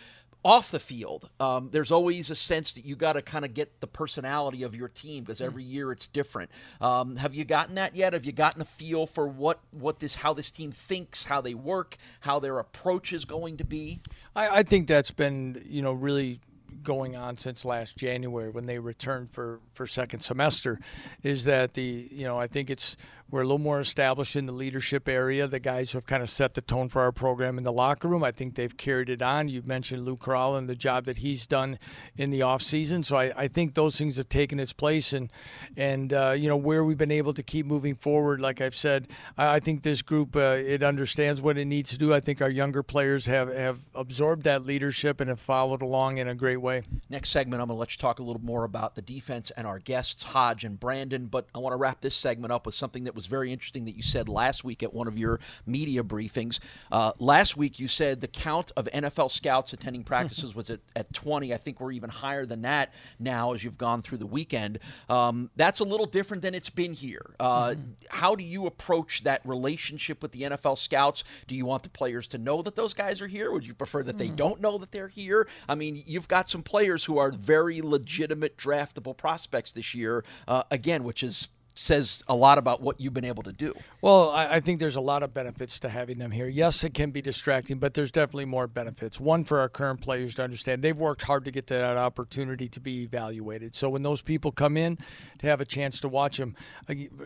off 0.44 0.70
the 0.70 0.80
field, 0.80 1.30
um, 1.38 1.68
there's 1.70 1.92
always 1.92 2.30
a 2.30 2.34
sense 2.34 2.72
that 2.72 2.84
you 2.84 2.96
got 2.96 3.12
to 3.12 3.22
kind 3.22 3.44
of 3.44 3.54
get 3.54 3.80
the 3.80 3.86
personality 3.86 4.64
of 4.64 4.74
your 4.74 4.88
team 4.88 5.22
because 5.22 5.40
every 5.40 5.62
year 5.62 5.92
it's 5.92 6.08
different. 6.08 6.50
Um, 6.80 7.16
have 7.16 7.32
you 7.32 7.44
gotten 7.44 7.76
that 7.76 7.94
yet? 7.94 8.12
Have 8.12 8.24
you 8.24 8.32
gotten 8.32 8.60
a 8.60 8.64
feel 8.64 9.06
for 9.06 9.26
what 9.26 9.60
what 9.70 10.00
this 10.00 10.16
how 10.16 10.32
this 10.32 10.50
team 10.50 10.72
thinks, 10.72 11.24
how 11.24 11.40
they 11.40 11.54
work, 11.54 11.96
how 12.20 12.40
their 12.40 12.58
approach 12.58 13.12
is 13.12 13.24
going 13.24 13.56
to 13.58 13.64
be? 13.64 14.00
I, 14.34 14.48
I 14.48 14.62
think 14.64 14.88
that's 14.88 15.12
been 15.12 15.62
you 15.64 15.80
know 15.80 15.92
really 15.92 16.40
going 16.82 17.16
on 17.16 17.36
since 17.36 17.64
last 17.64 17.96
January 17.96 18.50
when 18.50 18.66
they 18.66 18.78
returned 18.78 19.30
for, 19.30 19.60
for 19.72 19.86
second 19.86 20.20
semester 20.20 20.78
is 21.22 21.44
that 21.44 21.74
the 21.74 22.08
you 22.10 22.24
know 22.24 22.38
I 22.38 22.46
think 22.46 22.70
it's 22.70 22.96
we're 23.32 23.40
a 23.40 23.44
little 23.44 23.58
more 23.58 23.80
established 23.80 24.36
in 24.36 24.44
the 24.44 24.52
leadership 24.52 25.08
area. 25.08 25.46
The 25.46 25.58
guys 25.58 25.90
who 25.90 25.96
have 25.96 26.04
kind 26.04 26.22
of 26.22 26.28
set 26.28 26.52
the 26.52 26.60
tone 26.60 26.90
for 26.90 27.00
our 27.00 27.12
program 27.12 27.56
in 27.56 27.64
the 27.64 27.72
locker 27.72 28.06
room. 28.06 28.22
I 28.22 28.30
think 28.30 28.56
they've 28.56 28.76
carried 28.76 29.08
it 29.08 29.22
on. 29.22 29.48
You 29.48 29.62
mentioned 29.64 30.04
Luke 30.04 30.20
Corral 30.20 30.54
and 30.54 30.68
the 30.68 30.76
job 30.76 31.06
that 31.06 31.16
he's 31.16 31.46
done 31.46 31.78
in 32.14 32.28
the 32.28 32.42
off 32.42 32.60
season. 32.60 33.02
So 33.02 33.16
I, 33.16 33.32
I 33.34 33.48
think 33.48 33.72
those 33.74 33.96
things 33.96 34.18
have 34.18 34.28
taken 34.28 34.60
its 34.60 34.74
place 34.74 35.14
and 35.14 35.30
and 35.78 36.12
uh, 36.12 36.34
you 36.36 36.46
know 36.46 36.58
where 36.58 36.84
we've 36.84 36.98
been 36.98 37.10
able 37.10 37.32
to 37.32 37.42
keep 37.42 37.64
moving 37.64 37.94
forward. 37.94 38.38
Like 38.38 38.60
I've 38.60 38.74
said, 38.74 39.08
I, 39.38 39.54
I 39.54 39.60
think 39.60 39.82
this 39.82 40.02
group 40.02 40.36
uh, 40.36 40.58
it 40.58 40.82
understands 40.82 41.40
what 41.40 41.56
it 41.56 41.64
needs 41.64 41.88
to 41.92 41.98
do. 41.98 42.12
I 42.12 42.20
think 42.20 42.42
our 42.42 42.50
younger 42.50 42.82
players 42.82 43.24
have 43.26 43.50
have 43.54 43.78
absorbed 43.94 44.42
that 44.44 44.66
leadership 44.66 45.22
and 45.22 45.30
have 45.30 45.40
followed 45.40 45.80
along 45.80 46.18
in 46.18 46.28
a 46.28 46.34
great 46.34 46.58
way. 46.58 46.82
Next 47.08 47.30
segment, 47.30 47.62
I'm 47.62 47.68
going 47.68 47.76
to 47.76 47.80
let 47.80 47.94
you 47.94 47.98
talk 47.98 48.18
a 48.18 48.22
little 48.22 48.42
more 48.42 48.64
about 48.64 48.94
the 48.94 49.02
defense 49.02 49.50
and 49.56 49.66
our 49.66 49.78
guests, 49.78 50.22
Hodge 50.22 50.64
and 50.64 50.78
Brandon. 50.78 51.28
But 51.28 51.46
I 51.54 51.58
want 51.60 51.72
to 51.72 51.78
wrap 51.78 52.02
this 52.02 52.14
segment 52.14 52.52
up 52.52 52.66
with 52.66 52.74
something 52.74 53.04
that 53.04 53.14
was 53.14 53.21
very 53.26 53.52
interesting 53.52 53.84
that 53.86 53.96
you 53.96 54.02
said 54.02 54.28
last 54.28 54.64
week 54.64 54.82
at 54.82 54.92
one 54.92 55.08
of 55.08 55.18
your 55.18 55.40
media 55.66 56.02
briefings. 56.02 56.58
Uh, 56.90 57.12
last 57.18 57.56
week, 57.56 57.78
you 57.78 57.88
said 57.88 58.20
the 58.20 58.28
count 58.28 58.72
of 58.76 58.86
NFL 58.92 59.30
scouts 59.30 59.72
attending 59.72 60.04
practices 60.04 60.54
was 60.54 60.70
at, 60.70 60.80
at 60.96 61.12
20. 61.12 61.52
I 61.52 61.56
think 61.56 61.80
we're 61.80 61.92
even 61.92 62.10
higher 62.10 62.46
than 62.46 62.62
that 62.62 62.92
now 63.18 63.52
as 63.52 63.64
you've 63.64 63.78
gone 63.78 64.02
through 64.02 64.18
the 64.18 64.26
weekend. 64.26 64.78
Um, 65.08 65.50
that's 65.56 65.80
a 65.80 65.84
little 65.84 66.06
different 66.06 66.42
than 66.42 66.54
it's 66.54 66.70
been 66.70 66.92
here. 66.92 67.34
Uh, 67.40 67.70
mm-hmm. 67.70 67.80
How 68.10 68.34
do 68.34 68.44
you 68.44 68.66
approach 68.66 69.24
that 69.24 69.40
relationship 69.44 70.22
with 70.22 70.32
the 70.32 70.42
NFL 70.42 70.78
scouts? 70.78 71.24
Do 71.46 71.54
you 71.54 71.66
want 71.66 71.82
the 71.82 71.90
players 71.90 72.28
to 72.28 72.38
know 72.38 72.62
that 72.62 72.74
those 72.74 72.94
guys 72.94 73.20
are 73.20 73.26
here? 73.26 73.52
Would 73.52 73.66
you 73.66 73.74
prefer 73.74 74.02
that 74.04 74.18
they 74.18 74.28
mm. 74.28 74.36
don't 74.36 74.60
know 74.60 74.78
that 74.78 74.92
they're 74.92 75.08
here? 75.08 75.48
I 75.68 75.74
mean, 75.74 76.02
you've 76.06 76.28
got 76.28 76.48
some 76.48 76.62
players 76.62 77.04
who 77.04 77.18
are 77.18 77.30
very 77.30 77.80
legitimate 77.82 78.56
draftable 78.56 79.16
prospects 79.16 79.72
this 79.72 79.94
year, 79.94 80.24
uh, 80.48 80.62
again, 80.70 81.04
which 81.04 81.22
is 81.22 81.48
says 81.74 82.22
a 82.28 82.34
lot 82.34 82.58
about 82.58 82.80
what 82.80 83.00
you've 83.00 83.14
been 83.14 83.24
able 83.24 83.42
to 83.42 83.52
do. 83.52 83.74
Well, 84.00 84.30
I, 84.30 84.54
I, 84.54 84.60
think 84.60 84.78
there's 84.78 84.96
a 84.96 85.00
lot 85.00 85.22
of 85.22 85.32
benefits 85.32 85.80
to 85.80 85.88
having 85.88 86.18
them 86.18 86.30
here. 86.30 86.46
Yes, 86.46 86.84
it 86.84 86.92
can 86.92 87.10
be 87.10 87.22
distracting, 87.22 87.78
but 87.78 87.94
there's 87.94 88.10
definitely 88.10 88.44
more 88.44 88.66
benefits. 88.66 89.18
One 89.18 89.44
for 89.44 89.58
our 89.60 89.68
current 89.68 90.00
players 90.00 90.34
to 90.36 90.44
understand 90.44 90.82
they've 90.82 90.96
worked 90.96 91.22
hard 91.22 91.44
to 91.46 91.50
get 91.50 91.68
that 91.68 91.96
opportunity 91.96 92.68
to 92.68 92.80
be 92.80 93.02
evaluated. 93.02 93.74
So 93.74 93.88
when 93.88 94.02
those 94.02 94.22
people 94.22 94.52
come 94.52 94.76
in 94.76 94.98
to 95.38 95.46
have 95.46 95.60
a 95.60 95.66
chance 95.66 96.00
to 96.00 96.08
watch 96.08 96.36
them, 96.36 96.56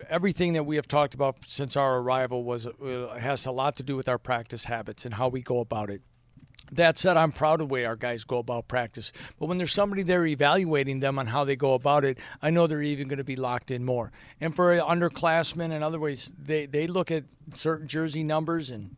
everything 0.09 0.53
that 0.53 0.65
we 0.65 0.77
have 0.77 0.87
talked 0.87 1.15
about 1.15 1.39
since 1.47 1.77
our 1.77 1.99
arrival 1.99 2.45
was 2.45 2.67
uh, 2.67 3.17
has 3.21 3.47
a 3.47 3.53
lot 3.53 3.77
to 3.77 3.83
do 3.83 3.97
with 3.97 4.09
our 4.09 4.19
practice 4.19 4.67
habits 4.67 5.05
and 5.05 5.15
how 5.15 5.29
we 5.29 5.41
go 5.41 5.61
about 5.61 5.91
it. 5.91 6.03
That 6.73 6.99
said, 6.99 7.17
I'm 7.17 7.33
proud 7.33 7.61
of 7.61 7.69
the 7.69 7.73
way 7.73 7.85
our 7.85 7.97
guys 7.97 8.25
go 8.25 8.39
about 8.39 8.69
practice. 8.69 9.13
But 9.39 9.47
when 9.47 9.59
there's 9.59 9.73
somebody 9.73 10.03
there 10.03 10.27
evaluating 10.27 11.01
them 11.01 11.19
on 11.19 11.27
how 11.27 11.45
they 11.45 11.57
go 11.57 11.75
about 11.75 12.05
it, 12.05 12.19
I 12.43 12.51
know 12.51 12.67
they're 12.67 12.83
even 12.83 13.09
going 13.09 13.19
to 13.19 13.25
be 13.25 13.37
locked 13.37 13.71
in 13.71 13.85
more. 13.85 14.13
And 14.41 14.55
for 14.55 14.77
underclassmen 14.77 15.73
and 15.73 15.85
other 15.85 16.01
ways, 16.01 16.31
they, 16.37 16.67
they 16.67 16.87
look 16.87 17.11
at 17.11 17.25
certain 17.55 17.87
jersey 17.87 18.25
numbers 18.25 18.71
and 18.71 18.97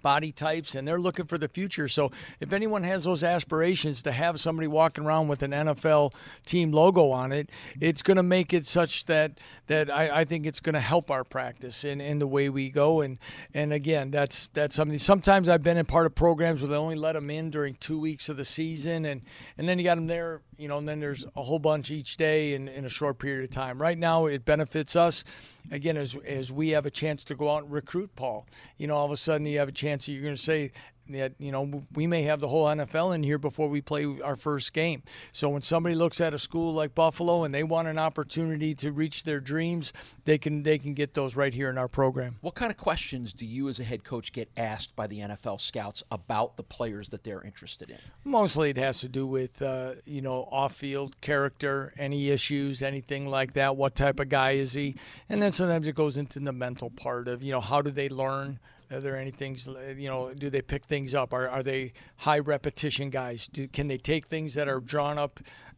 body 0.00 0.32
types, 0.32 0.74
and 0.74 0.86
they're 0.86 1.00
looking 1.00 1.26
for 1.26 1.38
the 1.38 1.48
future. 1.48 1.88
So 1.88 2.10
if 2.40 2.52
anyone 2.52 2.82
has 2.84 3.04
those 3.04 3.24
aspirations 3.24 4.02
to 4.02 4.12
have 4.12 4.40
somebody 4.40 4.68
walking 4.68 5.04
around 5.04 5.28
with 5.28 5.42
an 5.42 5.50
NFL 5.50 6.14
team 6.46 6.72
logo 6.72 7.10
on 7.10 7.32
it, 7.32 7.50
it's 7.80 8.02
going 8.02 8.16
to 8.16 8.22
make 8.22 8.52
it 8.52 8.66
such 8.66 9.04
that 9.06 9.38
that 9.66 9.90
I, 9.90 10.20
I 10.20 10.24
think 10.24 10.44
it's 10.44 10.60
going 10.60 10.74
to 10.74 10.80
help 10.80 11.10
our 11.10 11.24
practice 11.24 11.84
in, 11.84 12.00
in 12.00 12.18
the 12.18 12.26
way 12.26 12.48
we 12.48 12.68
go. 12.68 13.00
And 13.00 13.18
and 13.54 13.72
again, 13.72 14.10
that's 14.10 14.48
that's 14.48 14.76
something. 14.76 14.98
Sometimes 14.98 15.48
I've 15.48 15.62
been 15.62 15.76
in 15.76 15.86
part 15.86 16.06
of 16.06 16.14
programs 16.14 16.60
where 16.60 16.68
they 16.68 16.76
only 16.76 16.96
let 16.96 17.12
them 17.12 17.30
in 17.30 17.50
during 17.50 17.74
two 17.74 17.98
weeks 17.98 18.28
of 18.28 18.36
the 18.36 18.44
season, 18.44 19.04
and 19.04 19.22
and 19.58 19.68
then 19.68 19.78
you 19.78 19.84
got 19.84 19.96
them 19.96 20.06
there, 20.06 20.42
you 20.56 20.68
know, 20.68 20.78
and 20.78 20.88
then 20.88 21.00
there's 21.00 21.24
a 21.36 21.42
whole 21.42 21.58
bunch 21.58 21.90
each 21.90 22.16
day 22.16 22.54
in, 22.54 22.68
in 22.68 22.84
a 22.84 22.88
short 22.88 23.18
period 23.18 23.44
of 23.44 23.50
time. 23.50 23.80
Right 23.80 23.98
now, 23.98 24.26
it 24.26 24.44
benefits 24.44 24.96
us 24.96 25.24
again, 25.70 25.96
as 25.96 26.16
as 26.26 26.52
we 26.52 26.70
have 26.70 26.86
a 26.86 26.90
chance 26.90 27.24
to 27.24 27.34
go 27.34 27.50
out 27.50 27.64
and 27.64 27.72
recruit 27.72 28.14
Paul, 28.16 28.46
you 28.78 28.86
know, 28.86 28.96
all 28.96 29.06
of 29.06 29.12
a 29.12 29.16
sudden 29.16 29.46
you 29.46 29.58
have 29.58 29.68
a 29.68 29.72
chance 29.82 30.06
that 30.06 30.12
you're 30.12 30.22
going 30.22 30.34
to 30.34 30.40
say, 30.40 30.72
that 31.10 31.34
you 31.38 31.52
know 31.52 31.82
we 31.94 32.06
may 32.06 32.22
have 32.22 32.40
the 32.40 32.48
whole 32.48 32.66
NFL 32.66 33.14
in 33.14 33.22
here 33.22 33.38
before 33.38 33.68
we 33.68 33.80
play 33.80 34.06
our 34.22 34.36
first 34.36 34.72
game. 34.72 35.02
So 35.32 35.48
when 35.48 35.62
somebody 35.62 35.94
looks 35.94 36.20
at 36.20 36.34
a 36.34 36.38
school 36.38 36.72
like 36.72 36.94
Buffalo 36.94 37.44
and 37.44 37.54
they 37.54 37.62
want 37.64 37.88
an 37.88 37.98
opportunity 37.98 38.74
to 38.76 38.92
reach 38.92 39.24
their 39.24 39.40
dreams, 39.40 39.92
they 40.24 40.38
can 40.38 40.62
they 40.62 40.78
can 40.78 40.94
get 40.94 41.14
those 41.14 41.36
right 41.36 41.52
here 41.52 41.68
in 41.68 41.78
our 41.78 41.88
program. 41.88 42.36
What 42.40 42.54
kind 42.54 42.70
of 42.70 42.76
questions 42.76 43.32
do 43.32 43.46
you 43.46 43.68
as 43.68 43.80
a 43.80 43.84
head 43.84 44.04
coach 44.04 44.32
get 44.32 44.50
asked 44.56 44.94
by 44.96 45.06
the 45.06 45.20
NFL 45.20 45.60
scouts 45.60 46.02
about 46.10 46.56
the 46.56 46.62
players 46.62 47.08
that 47.10 47.24
they're 47.24 47.42
interested 47.42 47.90
in? 47.90 47.98
Mostly 48.24 48.70
it 48.70 48.76
has 48.76 49.00
to 49.00 49.08
do 49.08 49.26
with 49.26 49.60
uh, 49.62 49.94
you 50.04 50.22
know 50.22 50.48
off-field 50.50 51.20
character, 51.20 51.92
any 51.98 52.30
issues, 52.30 52.82
anything 52.82 53.28
like 53.28 53.54
that. 53.54 53.76
What 53.76 53.94
type 53.94 54.20
of 54.20 54.28
guy 54.28 54.52
is 54.52 54.74
he? 54.74 54.96
And 55.28 55.42
then 55.42 55.52
sometimes 55.52 55.88
it 55.88 55.94
goes 55.94 56.16
into 56.16 56.38
the 56.38 56.52
mental 56.52 56.90
part 56.90 57.28
of 57.28 57.42
you 57.42 57.52
know 57.52 57.60
how 57.60 57.82
do 57.82 57.90
they 57.90 58.08
learn 58.08 58.58
are 58.92 59.00
there 59.00 59.16
any 59.16 59.30
things, 59.30 59.68
you 59.96 60.08
know, 60.08 60.32
do 60.34 60.50
they 60.50 60.62
pick 60.62 60.84
things 60.84 61.14
up? 61.14 61.32
Are, 61.32 61.48
are 61.48 61.62
they 61.62 61.92
high 62.18 62.38
repetition 62.38 63.10
guys? 63.10 63.48
Do, 63.48 63.66
can 63.68 63.88
they 63.88 63.98
take 63.98 64.26
things 64.26 64.54
that 64.54 64.68
are 64.68 64.80
drawn 64.80 65.18
up 65.18 65.40
uh, 65.40 65.71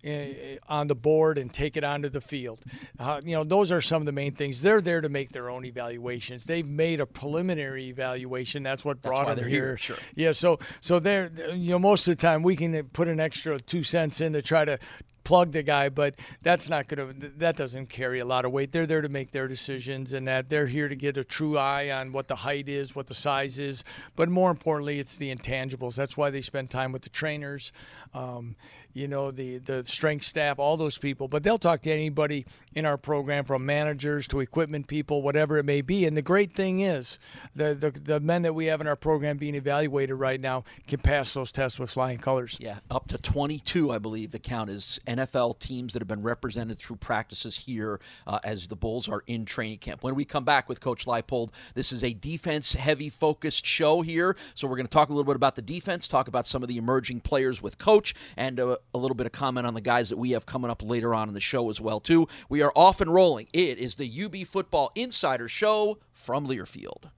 on 0.69 0.87
the 0.87 0.95
board 0.95 1.39
and 1.39 1.53
take 1.53 1.77
it 1.77 1.85
onto 1.85 2.09
the 2.09 2.21
field? 2.21 2.63
Uh, 2.99 3.21
you 3.25 3.35
know, 3.35 3.45
those 3.45 3.73
are 3.73 3.81
some 3.81 4.03
of 4.03 4.07
the 4.07 4.13
main 4.13 4.35
things. 4.35 4.63
They're 4.63 4.81
there 4.81 5.01
to 5.01 5.09
make 5.09 5.33
their 5.33 5.51
own 5.51 5.65
evaluations. 5.65 6.45
They've 6.45 6.67
made 6.67 7.01
a 7.01 7.07
preliminary 7.07 7.89
evaluation. 7.89 8.63
That's 8.63 8.85
what 8.85 9.03
brought 9.03 9.27
That's 9.27 9.41
them 9.41 9.49
here. 9.49 9.69
here. 9.69 9.77
Sure. 9.79 9.97
Yeah. 10.15 10.33
So, 10.33 10.59
so 10.81 10.99
they're, 10.99 11.31
you 11.55 11.71
know, 11.71 11.79
most 11.79 12.07
of 12.09 12.17
the 12.17 12.21
time 12.21 12.43
we 12.43 12.57
can 12.57 12.85
put 12.89 13.09
an 13.09 13.21
extra 13.21 13.59
two 13.59 13.83
cents 13.83 14.21
in 14.21 14.33
to 14.35 14.43
try 14.43 14.65
to 14.65 14.79
plug 15.25 15.53
the 15.53 15.63
guy, 15.63 15.89
but 15.89 16.15
that's 16.43 16.69
not 16.69 16.87
going 16.87 17.21
to 17.21 17.29
that 17.39 17.57
doesn't 17.57 17.87
carry 17.87 18.21
a 18.21 18.25
lot 18.25 18.45
of 18.45 18.53
weight. 18.53 18.73
They're 18.73 18.87
there 18.87 19.01
to 19.01 19.09
make 19.09 19.31
their 19.31 19.49
decisions, 19.49 20.13
and 20.13 20.29
that 20.29 20.51
they're 20.51 20.67
here 20.67 20.89
to 20.89 20.95
get 20.95 21.17
a 21.17 21.25
true 21.25 21.59
eye 21.59 21.91
on 21.91 22.13
what 22.13 22.29
the 22.29 22.37
height 22.37 22.69
is, 22.69 22.95
what 22.95 23.07
the 23.07 23.15
size 23.15 23.59
is, 23.59 23.85
but 24.17 24.29
more 24.29 24.51
importantly, 24.51 24.99
it's 24.99 25.17
the 25.17 25.35
intangibles. 25.35 25.97
That's 25.97 26.17
why 26.17 26.29
they 26.29 26.43
spend 26.43 26.71
time 26.71 26.93
with 26.93 27.03
the 27.03 27.09
trainers. 27.09 27.73
Um, 28.13 28.55
you 28.95 29.09
know, 29.09 29.31
the, 29.31 29.59
the 29.59 29.85
strength 29.85 30.25
staff, 30.25 30.59
all 30.59 30.77
those 30.77 30.97
people, 30.97 31.29
but 31.29 31.43
they'll 31.43 31.59
talk 31.59 31.83
to 31.83 31.91
anybody 31.91 32.47
in 32.75 32.87
our 32.87 32.97
program 32.97 33.45
from 33.45 33.67
managers 33.67 34.27
to 34.29 34.41
equipment 34.41 34.87
people, 34.87 35.21
whatever 35.21 35.59
it 35.59 35.65
may 35.65 35.81
be. 35.81 36.07
And 36.07 36.17
the 36.17 36.23
great 36.23 36.55
thing 36.55 36.81
is 36.81 37.19
the, 37.55 37.75
the, 37.75 37.91
the 37.91 38.21
men 38.21 38.43
that 38.43 38.55
we 38.55 38.67
have 38.67 38.81
in 38.81 38.87
our 38.87 38.97
program 38.97 39.37
being 39.37 39.57
evaluated 39.57 40.17
right 40.17 40.41
now 40.41 40.63
can 40.87 41.01
pass 41.01 41.35
those 41.35 41.51
tests 41.51 41.79
with 41.79 41.91
flying 41.91 42.19
colors. 42.19 42.57
Yeah, 42.61 42.79
up 42.91 43.09
to 43.09 43.19
22, 43.19 43.91
I 43.91 43.99
believe 43.99 44.31
the 44.31 44.39
count 44.39 44.71
is 44.71 45.01
NFL 45.07 45.59
teams 45.59 45.93
that 45.93 46.01
have 46.01 46.09
been 46.09 46.23
represented 46.23 46.79
through 46.79 46.97
practices 46.97 47.57
here 47.57 48.01
uh, 48.27 48.39
as 48.45 48.69
the 48.69 48.77
Bulls 48.77 49.09
are 49.09 49.25
in 49.27 49.45
training 49.45 49.79
camp. 49.79 50.05
When 50.05 50.15
we 50.15 50.25
come 50.25 50.45
back 50.45 50.69
with 50.69 50.81
Coach 50.81 51.05
Leipold, 51.05 51.51
this 51.75 51.91
is 51.91 52.05
a 52.05 52.13
defense 52.13 52.75
heavy 52.75 53.09
focused 53.09 53.67
show 53.67 54.03
here. 54.03 54.37
So 54.55 54.69
we're 54.69 54.77
going 54.77 54.87
to 54.87 54.93
talk 54.93 55.09
a 55.09 55.13
little 55.13 55.25
bit 55.25 55.37
about 55.37 55.57
the 55.57 55.63
defense, 55.63 56.07
talk 56.07 56.29
about 56.29 56.47
some 56.47 56.63
of 56.63 56.69
the 56.69 56.77
emerging 56.77 57.21
players 57.21 57.61
with 57.61 57.79
Coach, 57.79 58.15
and 58.37 58.61
uh, 58.61 58.77
a 58.93 58.99
little 58.99 59.15
bit 59.15 59.27
of 59.27 59.33
comment 59.33 59.67
on 59.67 59.75
the 59.75 59.81
guys 59.81 60.09
that 60.09 60.17
we 60.17 60.33
have 60.33 60.47
coming 60.47 60.71
up 60.71 60.83
later 60.83 61.15
on 61.15 61.29
in 61.29 61.35
the 61.35 61.41
show 61.41 61.71
as 61.71 61.81
well 61.81 62.01
too. 62.01 62.29
We 62.49 62.63
are 62.63 62.73
off 62.75 63.01
and 63.01 63.13
rolling. 63.13 63.49
It 63.53 63.79
is 63.79 63.97
the 63.97 64.25
UB 64.25 64.47
Football 64.47 64.91
Insider 64.95 65.49
Show 65.49 65.99
from 66.13 66.47
Learfield. 66.47 67.11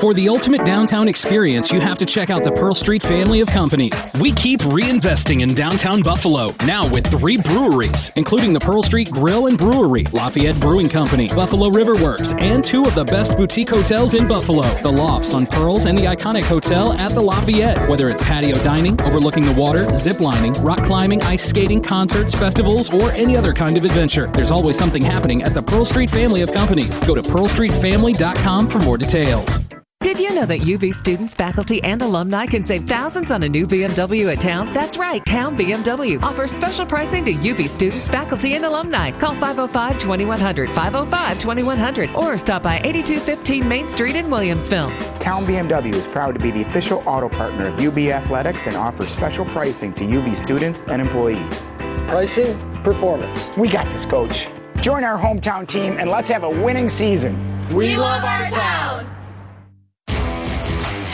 For 0.00 0.12
the 0.12 0.28
ultimate 0.28 0.66
downtown 0.66 1.08
experience, 1.08 1.70
you 1.70 1.80
have 1.80 1.96
to 1.98 2.04
check 2.04 2.28
out 2.28 2.44
the 2.44 2.50
Pearl 2.50 2.74
Street 2.74 3.00
family 3.00 3.40
of 3.40 3.48
companies. 3.48 3.98
We 4.20 4.32
keep 4.32 4.60
reinvesting 4.60 5.40
in 5.40 5.54
downtown 5.54 6.02
Buffalo, 6.02 6.50
now 6.66 6.86
with 6.86 7.06
three 7.06 7.38
breweries, 7.38 8.10
including 8.16 8.52
the 8.52 8.60
Pearl 8.60 8.82
Street 8.82 9.10
Grill 9.10 9.46
and 9.46 9.56
Brewery, 9.56 10.04
Lafayette 10.12 10.60
Brewing 10.60 10.88
Company, 10.88 11.28
Buffalo 11.28 11.70
River 11.70 11.94
Works, 11.94 12.32
and 12.32 12.62
two 12.62 12.82
of 12.82 12.94
the 12.94 13.04
best 13.04 13.36
boutique 13.36 13.70
hotels 13.70 14.14
in 14.14 14.28
Buffalo, 14.28 14.64
the 14.82 14.90
Lofts 14.90 15.32
on 15.32 15.46
Pearls 15.46 15.86
and 15.86 15.96
the 15.96 16.04
iconic 16.04 16.44
hotel 16.44 16.92
at 16.98 17.12
the 17.12 17.22
Lafayette. 17.22 17.78
Whether 17.88 18.10
it's 18.10 18.22
patio 18.22 18.56
dining, 18.62 19.00
overlooking 19.02 19.44
the 19.44 19.54
water, 19.54 19.94
zip 19.94 20.20
lining, 20.20 20.52
rock 20.54 20.82
climbing, 20.84 21.22
ice 21.22 21.44
skating, 21.44 21.80
concerts, 21.80 22.34
festivals, 22.34 22.90
or 22.90 23.10
any 23.12 23.36
other 23.36 23.52
kind 23.52 23.76
of 23.76 23.84
adventure, 23.84 24.26
there's 24.34 24.50
always 24.50 24.76
something 24.76 25.02
happening 25.02 25.42
at 25.42 25.54
the 25.54 25.62
Pearl 25.62 25.84
Street 25.84 26.10
family 26.10 26.42
of 26.42 26.52
companies. 26.52 26.98
Go 26.98 27.14
to 27.14 27.22
pearlstreetfamily.com 27.22 28.68
for 28.68 28.78
more 28.80 28.98
details. 28.98 29.60
Did 30.04 30.18
you 30.18 30.34
know 30.34 30.44
that 30.44 30.68
UB 30.68 30.92
students, 30.92 31.32
faculty, 31.32 31.82
and 31.82 32.02
alumni 32.02 32.44
can 32.44 32.62
save 32.62 32.86
thousands 32.86 33.30
on 33.30 33.42
a 33.42 33.48
new 33.48 33.66
BMW 33.66 34.30
at 34.30 34.38
Town? 34.38 34.70
That's 34.74 34.98
right, 34.98 35.24
Town 35.24 35.56
BMW 35.56 36.22
offers 36.22 36.52
special 36.52 36.84
pricing 36.84 37.24
to 37.24 37.32
UB 37.32 37.66
students, 37.70 38.06
faculty, 38.06 38.52
and 38.54 38.66
alumni. 38.66 39.12
Call 39.12 39.34
505 39.36 39.98
2100, 39.98 40.70
505 40.70 41.38
2100, 41.40 42.10
or 42.14 42.36
stop 42.36 42.62
by 42.62 42.82
8215 42.84 43.66
Main 43.66 43.86
Street 43.86 44.14
in 44.14 44.26
Williamsville. 44.26 44.90
Town 45.20 45.42
BMW 45.44 45.94
is 45.94 46.06
proud 46.06 46.38
to 46.38 46.44
be 46.44 46.50
the 46.50 46.60
official 46.60 47.02
auto 47.06 47.30
partner 47.30 47.68
of 47.68 47.80
UB 47.80 47.96
Athletics 47.96 48.66
and 48.66 48.76
offers 48.76 49.08
special 49.08 49.46
pricing 49.46 49.94
to 49.94 50.04
UB 50.04 50.36
students 50.36 50.82
and 50.82 51.00
employees. 51.00 51.72
Pricing, 52.08 52.58
performance. 52.82 53.56
We 53.56 53.68
got 53.68 53.86
this, 53.86 54.04
coach. 54.04 54.48
Join 54.82 55.02
our 55.02 55.18
hometown 55.18 55.66
team 55.66 55.96
and 55.98 56.10
let's 56.10 56.28
have 56.28 56.44
a 56.44 56.50
winning 56.50 56.90
season. 56.90 57.34
We 57.74 57.96
love 57.96 58.22
our 58.22 58.50
town. 58.50 59.23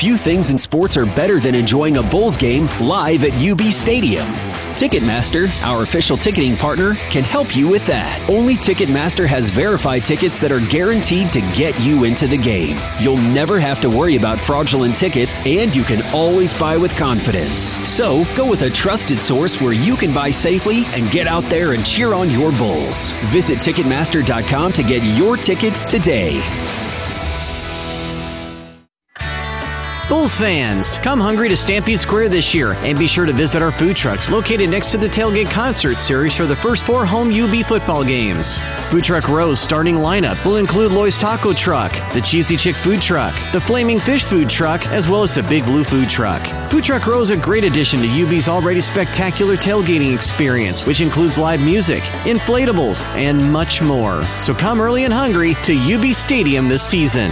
Few 0.00 0.16
things 0.16 0.48
in 0.48 0.56
sports 0.56 0.96
are 0.96 1.04
better 1.04 1.38
than 1.38 1.54
enjoying 1.54 1.98
a 1.98 2.02
Bulls 2.02 2.38
game 2.38 2.66
live 2.80 3.22
at 3.22 3.34
UB 3.34 3.60
Stadium. 3.64 4.24
Ticketmaster, 4.74 5.46
our 5.62 5.82
official 5.82 6.16
ticketing 6.16 6.56
partner, 6.56 6.94
can 7.10 7.22
help 7.22 7.54
you 7.54 7.68
with 7.68 7.84
that. 7.84 8.26
Only 8.30 8.54
Ticketmaster 8.54 9.26
has 9.26 9.50
verified 9.50 10.06
tickets 10.06 10.40
that 10.40 10.52
are 10.52 10.66
guaranteed 10.70 11.30
to 11.34 11.42
get 11.54 11.78
you 11.82 12.04
into 12.04 12.26
the 12.26 12.38
game. 12.38 12.78
You'll 12.98 13.18
never 13.34 13.60
have 13.60 13.78
to 13.82 13.90
worry 13.90 14.16
about 14.16 14.40
fraudulent 14.40 14.96
tickets, 14.96 15.38
and 15.44 15.76
you 15.76 15.82
can 15.82 16.00
always 16.14 16.58
buy 16.58 16.78
with 16.78 16.96
confidence. 16.96 17.76
So, 17.86 18.24
go 18.34 18.48
with 18.48 18.62
a 18.62 18.70
trusted 18.70 19.20
source 19.20 19.60
where 19.60 19.74
you 19.74 19.96
can 19.96 20.14
buy 20.14 20.30
safely 20.30 20.86
and 20.94 21.10
get 21.10 21.26
out 21.26 21.44
there 21.44 21.74
and 21.74 21.84
cheer 21.84 22.14
on 22.14 22.30
your 22.30 22.52
Bulls. 22.52 23.12
Visit 23.26 23.58
Ticketmaster.com 23.58 24.72
to 24.72 24.82
get 24.82 25.02
your 25.18 25.36
tickets 25.36 25.84
today. 25.84 26.40
Bulls 30.10 30.36
fans, 30.36 30.98
come 30.98 31.20
hungry 31.20 31.48
to 31.48 31.56
Stampede 31.56 32.00
Square 32.00 32.30
this 32.30 32.52
year 32.52 32.72
and 32.78 32.98
be 32.98 33.06
sure 33.06 33.26
to 33.26 33.32
visit 33.32 33.62
our 33.62 33.70
food 33.70 33.94
trucks 33.94 34.28
located 34.28 34.68
next 34.68 34.90
to 34.90 34.98
the 34.98 35.06
Tailgate 35.06 35.48
Concert 35.48 36.00
Series 36.00 36.34
for 36.36 36.46
the 36.46 36.56
first 36.56 36.84
four 36.84 37.06
home 37.06 37.32
UB 37.32 37.64
football 37.64 38.02
games. 38.02 38.58
Food 38.90 39.04
Truck 39.04 39.28
Row's 39.28 39.60
starting 39.60 39.94
lineup 39.94 40.44
will 40.44 40.56
include 40.56 40.90
Loy's 40.90 41.16
Taco 41.16 41.52
Truck, 41.52 41.92
the 42.12 42.20
Cheesy 42.20 42.56
Chick 42.56 42.74
Food 42.74 43.00
Truck, 43.00 43.32
the 43.52 43.60
Flaming 43.60 44.00
Fish 44.00 44.24
Food 44.24 44.50
Truck, 44.50 44.84
as 44.88 45.08
well 45.08 45.22
as 45.22 45.36
the 45.36 45.44
Big 45.44 45.64
Blue 45.64 45.84
Food 45.84 46.08
Truck. 46.08 46.42
Food 46.72 46.82
Truck 46.82 47.06
Row 47.06 47.20
is 47.20 47.30
a 47.30 47.36
great 47.36 47.62
addition 47.62 48.02
to 48.02 48.08
UB's 48.08 48.48
already 48.48 48.80
spectacular 48.80 49.54
tailgating 49.54 50.12
experience, 50.12 50.86
which 50.86 51.00
includes 51.00 51.38
live 51.38 51.60
music, 51.60 52.02
inflatables, 52.24 53.04
and 53.14 53.40
much 53.52 53.80
more. 53.80 54.24
So 54.42 54.54
come 54.54 54.80
early 54.80 55.04
and 55.04 55.14
hungry 55.14 55.54
to 55.62 55.78
UB 55.78 56.16
Stadium 56.16 56.68
this 56.68 56.82
season. 56.82 57.30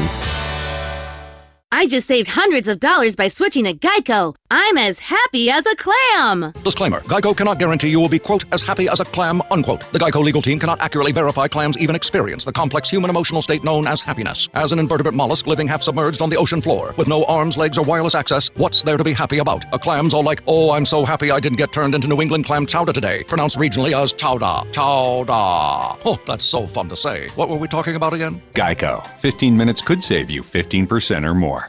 I 1.79 1.87
just 1.87 2.09
saved 2.09 2.27
hundreds 2.27 2.67
of 2.67 2.81
dollars 2.81 3.15
by 3.15 3.29
switching 3.29 3.63
to 3.63 3.73
Geico. 3.73 4.35
I'm 4.51 4.77
as 4.77 4.99
happy 4.99 5.49
as 5.49 5.65
a 5.65 5.77
clam. 5.77 6.53
Disclaimer 6.65 7.03
Geico 7.03 7.37
cannot 7.37 7.61
guarantee 7.61 7.89
you 7.89 8.01
will 8.01 8.09
be, 8.09 8.19
quote, 8.19 8.45
as 8.53 8.63
happy 8.63 8.89
as 8.89 8.99
a 8.99 9.05
clam, 9.05 9.41
unquote. 9.53 9.89
The 9.93 9.99
Geico 10.01 10.25
legal 10.25 10.43
team 10.43 10.59
cannot 10.59 10.81
accurately 10.81 11.13
verify 11.13 11.47
clams 11.47 11.79
even 11.79 11.95
experience 11.95 12.45
the 12.45 12.51
complex 12.51 12.91
human 12.91 13.11
emotional 13.11 13.43
state 13.43 13.63
known 13.63 13.87
as 13.87 14.03
happiness. 14.03 14.49
As 14.55 14.73
an 14.73 14.81
invertebrate 14.81 15.15
mollusk 15.15 15.47
living 15.47 15.69
half 15.69 15.81
submerged 15.81 16.21
on 16.21 16.31
the 16.31 16.37
ocean 16.37 16.61
floor, 16.61 16.95
with 16.97 17.07
no 17.07 17.23
arms, 17.27 17.57
legs, 17.57 17.79
or 17.79 17.85
wireless 17.85 18.17
access, 18.17 18.49
what's 18.57 18.83
there 18.83 18.97
to 18.97 19.05
be 19.05 19.13
happy 19.13 19.39
about? 19.39 19.65
A 19.73 19.79
clam's 19.79 20.15
all 20.15 20.25
like, 20.25 20.43
oh, 20.49 20.73
I'm 20.73 20.85
so 20.85 21.05
happy 21.05 21.31
I 21.31 21.39
didn't 21.39 21.59
get 21.59 21.71
turned 21.71 21.95
into 21.95 22.09
New 22.09 22.21
England 22.21 22.45
clam 22.45 22.67
chowder 22.67 22.93
today, 22.93 23.23
pronounced 23.23 23.57
regionally 23.57 23.93
as 23.93 24.13
chowda. 24.13 24.67
Chowda. 24.73 26.01
Oh, 26.05 26.19
that's 26.27 26.45
so 26.45 26.67
fun 26.67 26.89
to 26.89 26.97
say. 26.97 27.29
What 27.37 27.49
were 27.49 27.57
we 27.57 27.69
talking 27.69 27.95
about 27.95 28.15
again? 28.15 28.43
Geico. 28.55 29.07
15 29.19 29.57
minutes 29.57 29.81
could 29.81 30.03
save 30.03 30.29
you 30.29 30.43
15% 30.43 31.25
or 31.25 31.35
more. 31.35 31.68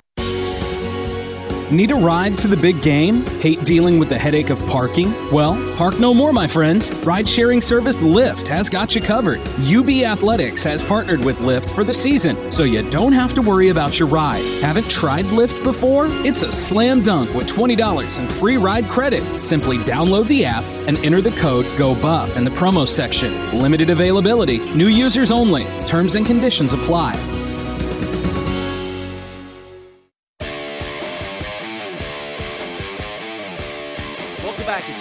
Need 1.72 1.92
a 1.92 1.96
ride 1.96 2.36
to 2.40 2.48
the 2.48 2.58
big 2.58 2.82
game? 2.82 3.22
Hate 3.42 3.64
dealing 3.64 4.00
with 4.00 4.10
the 4.10 4.18
headache 4.18 4.50
of 4.50 4.58
parking? 4.66 5.12
Well, 5.32 5.56
park 5.78 6.00
no 6.00 6.16
more, 6.16 6.34
my 6.34 6.48
friends. 6.48 6.92
Ride 7.06 7.30
sharing 7.30 7.62
service 7.62 8.02
Lyft 8.02 8.48
has 8.48 8.70
got 8.70 8.96
you 8.96 9.02
covered. 9.02 9.40
UB 9.60 9.88
Athletics 10.04 10.64
has 10.64 10.82
partnered 10.82 11.24
with 11.24 11.38
Lyft 11.38 11.70
for 11.76 11.84
the 11.84 11.94
season, 11.94 12.52
so 12.52 12.64
you 12.64 12.90
don't 12.90 13.14
have 13.14 13.36
to 13.36 13.44
worry 13.44 13.70
about 13.70 14.00
your 14.00 14.08
ride. 14.08 14.44
Haven't 14.62 14.90
tried 14.90 15.26
Lyft 15.26 15.64
before? 15.64 16.08
It's 16.26 16.42
a 16.42 16.52
slam 16.52 17.04
dunk 17.04 17.36
with 17.36 17.48
$20 17.48 18.20
in 18.20 18.28
free 18.28 18.58
ride 18.58 18.86
credit. 18.86 19.22
Simply 19.44 19.78
download 19.78 20.28
the 20.28 20.46
app 20.46 20.64
and 20.88 20.98
enter 21.06 21.22
the 21.22 21.38
code 21.40 21.66
GOBUFF 21.78 22.36
in 22.36 22.46
the 22.46 22.52
promo 22.52 22.88
section. 22.88 23.32
Limited 23.62 23.92
availability, 23.92 24.58
new 24.74 24.88
users 24.88 25.30
only. 25.30 25.66
Terms 25.86 26.16
and 26.16 26.26
conditions 26.26 26.74
apply. 26.74 27.14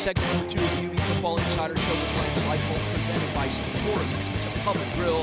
Segment 0.09 0.33
number 0.33 0.49
two 0.49 0.65
of 0.65 0.71
the 0.81 0.87
UB 0.89 1.01
Football 1.13 1.37
Insider 1.37 1.77
Show 1.77 1.93
with 1.93 2.17
Lance 2.17 2.41
Leipold, 2.49 2.81
presented 2.97 3.35
by 3.35 3.47
Santora's 3.49 4.13
Pizza 4.25 4.49
Pub 4.65 4.77
and 4.81 4.93
Grill. 4.95 5.21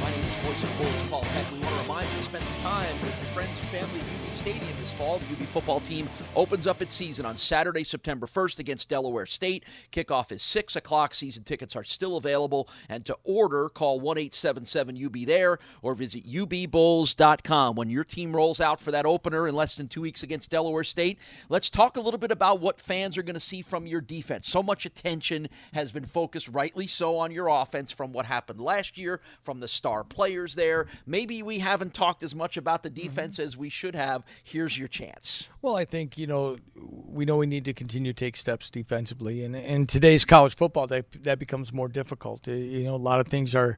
My 0.00 0.10
name 0.14 0.20
is 0.20 0.30
Voice 0.46 0.62
of 0.62 0.70
Bulls, 0.78 1.10
Paul 1.10 1.22
Peck. 1.34 1.50
We 1.50 1.58
want 1.58 1.74
to 1.74 1.82
remind 1.82 2.08
you 2.08 2.18
to 2.18 2.22
spend 2.22 2.44
the 2.44 2.62
time 2.62 2.94
with 3.02 3.27
friends 3.38 3.60
and 3.60 3.68
family 3.68 4.00
at 4.00 4.26
UB 4.26 4.32
Stadium 4.32 4.78
this 4.80 4.92
fall. 4.92 5.18
The 5.18 5.26
UB 5.26 5.48
football 5.48 5.78
team 5.78 6.08
opens 6.34 6.66
up 6.66 6.82
its 6.82 6.92
season 6.92 7.24
on 7.24 7.36
Saturday, 7.36 7.84
September 7.84 8.26
1st 8.26 8.58
against 8.58 8.88
Delaware 8.88 9.26
State. 9.26 9.64
Kickoff 9.92 10.32
is 10.32 10.42
6 10.42 10.74
o'clock. 10.74 11.14
Season 11.14 11.44
tickets 11.44 11.76
are 11.76 11.84
still 11.84 12.16
available. 12.16 12.68
And 12.88 13.06
to 13.06 13.16
order, 13.22 13.68
call 13.68 14.00
1 14.00 14.18
877 14.18 15.04
UB 15.04 15.26
there 15.26 15.58
or 15.82 15.94
visit 15.94 16.26
ubbulls.com. 16.26 17.76
When 17.76 17.90
your 17.90 18.02
team 18.02 18.34
rolls 18.34 18.60
out 18.60 18.80
for 18.80 18.90
that 18.90 19.06
opener 19.06 19.46
in 19.46 19.54
less 19.54 19.76
than 19.76 19.86
two 19.86 20.00
weeks 20.00 20.24
against 20.24 20.50
Delaware 20.50 20.82
State, 20.82 21.20
let's 21.48 21.70
talk 21.70 21.96
a 21.96 22.00
little 22.00 22.18
bit 22.18 22.32
about 22.32 22.60
what 22.60 22.80
fans 22.80 23.16
are 23.16 23.22
going 23.22 23.34
to 23.34 23.40
see 23.40 23.62
from 23.62 23.86
your 23.86 24.00
defense. 24.00 24.48
So 24.48 24.64
much 24.64 24.84
attention 24.84 25.48
has 25.74 25.92
been 25.92 26.06
focused, 26.06 26.48
rightly 26.48 26.88
so, 26.88 27.18
on 27.18 27.30
your 27.30 27.46
offense 27.46 27.92
from 27.92 28.12
what 28.12 28.26
happened 28.26 28.60
last 28.60 28.98
year, 28.98 29.20
from 29.44 29.60
the 29.60 29.68
star 29.68 30.02
players 30.02 30.56
there. 30.56 30.88
Maybe 31.06 31.40
we 31.40 31.60
haven't 31.60 31.94
talked 31.94 32.24
as 32.24 32.34
much 32.34 32.56
about 32.56 32.82
the 32.82 32.90
defense 32.90 33.27
mm-hmm. 33.27 33.27
As 33.36 33.56
we 33.56 33.68
should 33.68 33.96
have. 33.96 34.24
Here's 34.44 34.78
your 34.78 34.86
chance. 34.86 35.48
Well, 35.60 35.74
I 35.74 35.84
think, 35.84 36.16
you 36.16 36.28
know, 36.28 36.56
we 36.76 37.24
know 37.24 37.38
we 37.38 37.46
need 37.46 37.64
to 37.64 37.72
continue 37.72 38.12
to 38.12 38.16
take 38.16 38.36
steps 38.36 38.70
defensively. 38.70 39.42
And 39.44 39.56
in 39.56 39.86
today's 39.88 40.24
college 40.24 40.54
football, 40.54 40.86
that, 40.86 41.24
that 41.24 41.40
becomes 41.40 41.72
more 41.72 41.88
difficult. 41.88 42.46
Uh, 42.46 42.52
you 42.52 42.84
know, 42.84 42.94
a 42.94 42.96
lot 42.96 43.18
of 43.18 43.26
things 43.26 43.56
are 43.56 43.76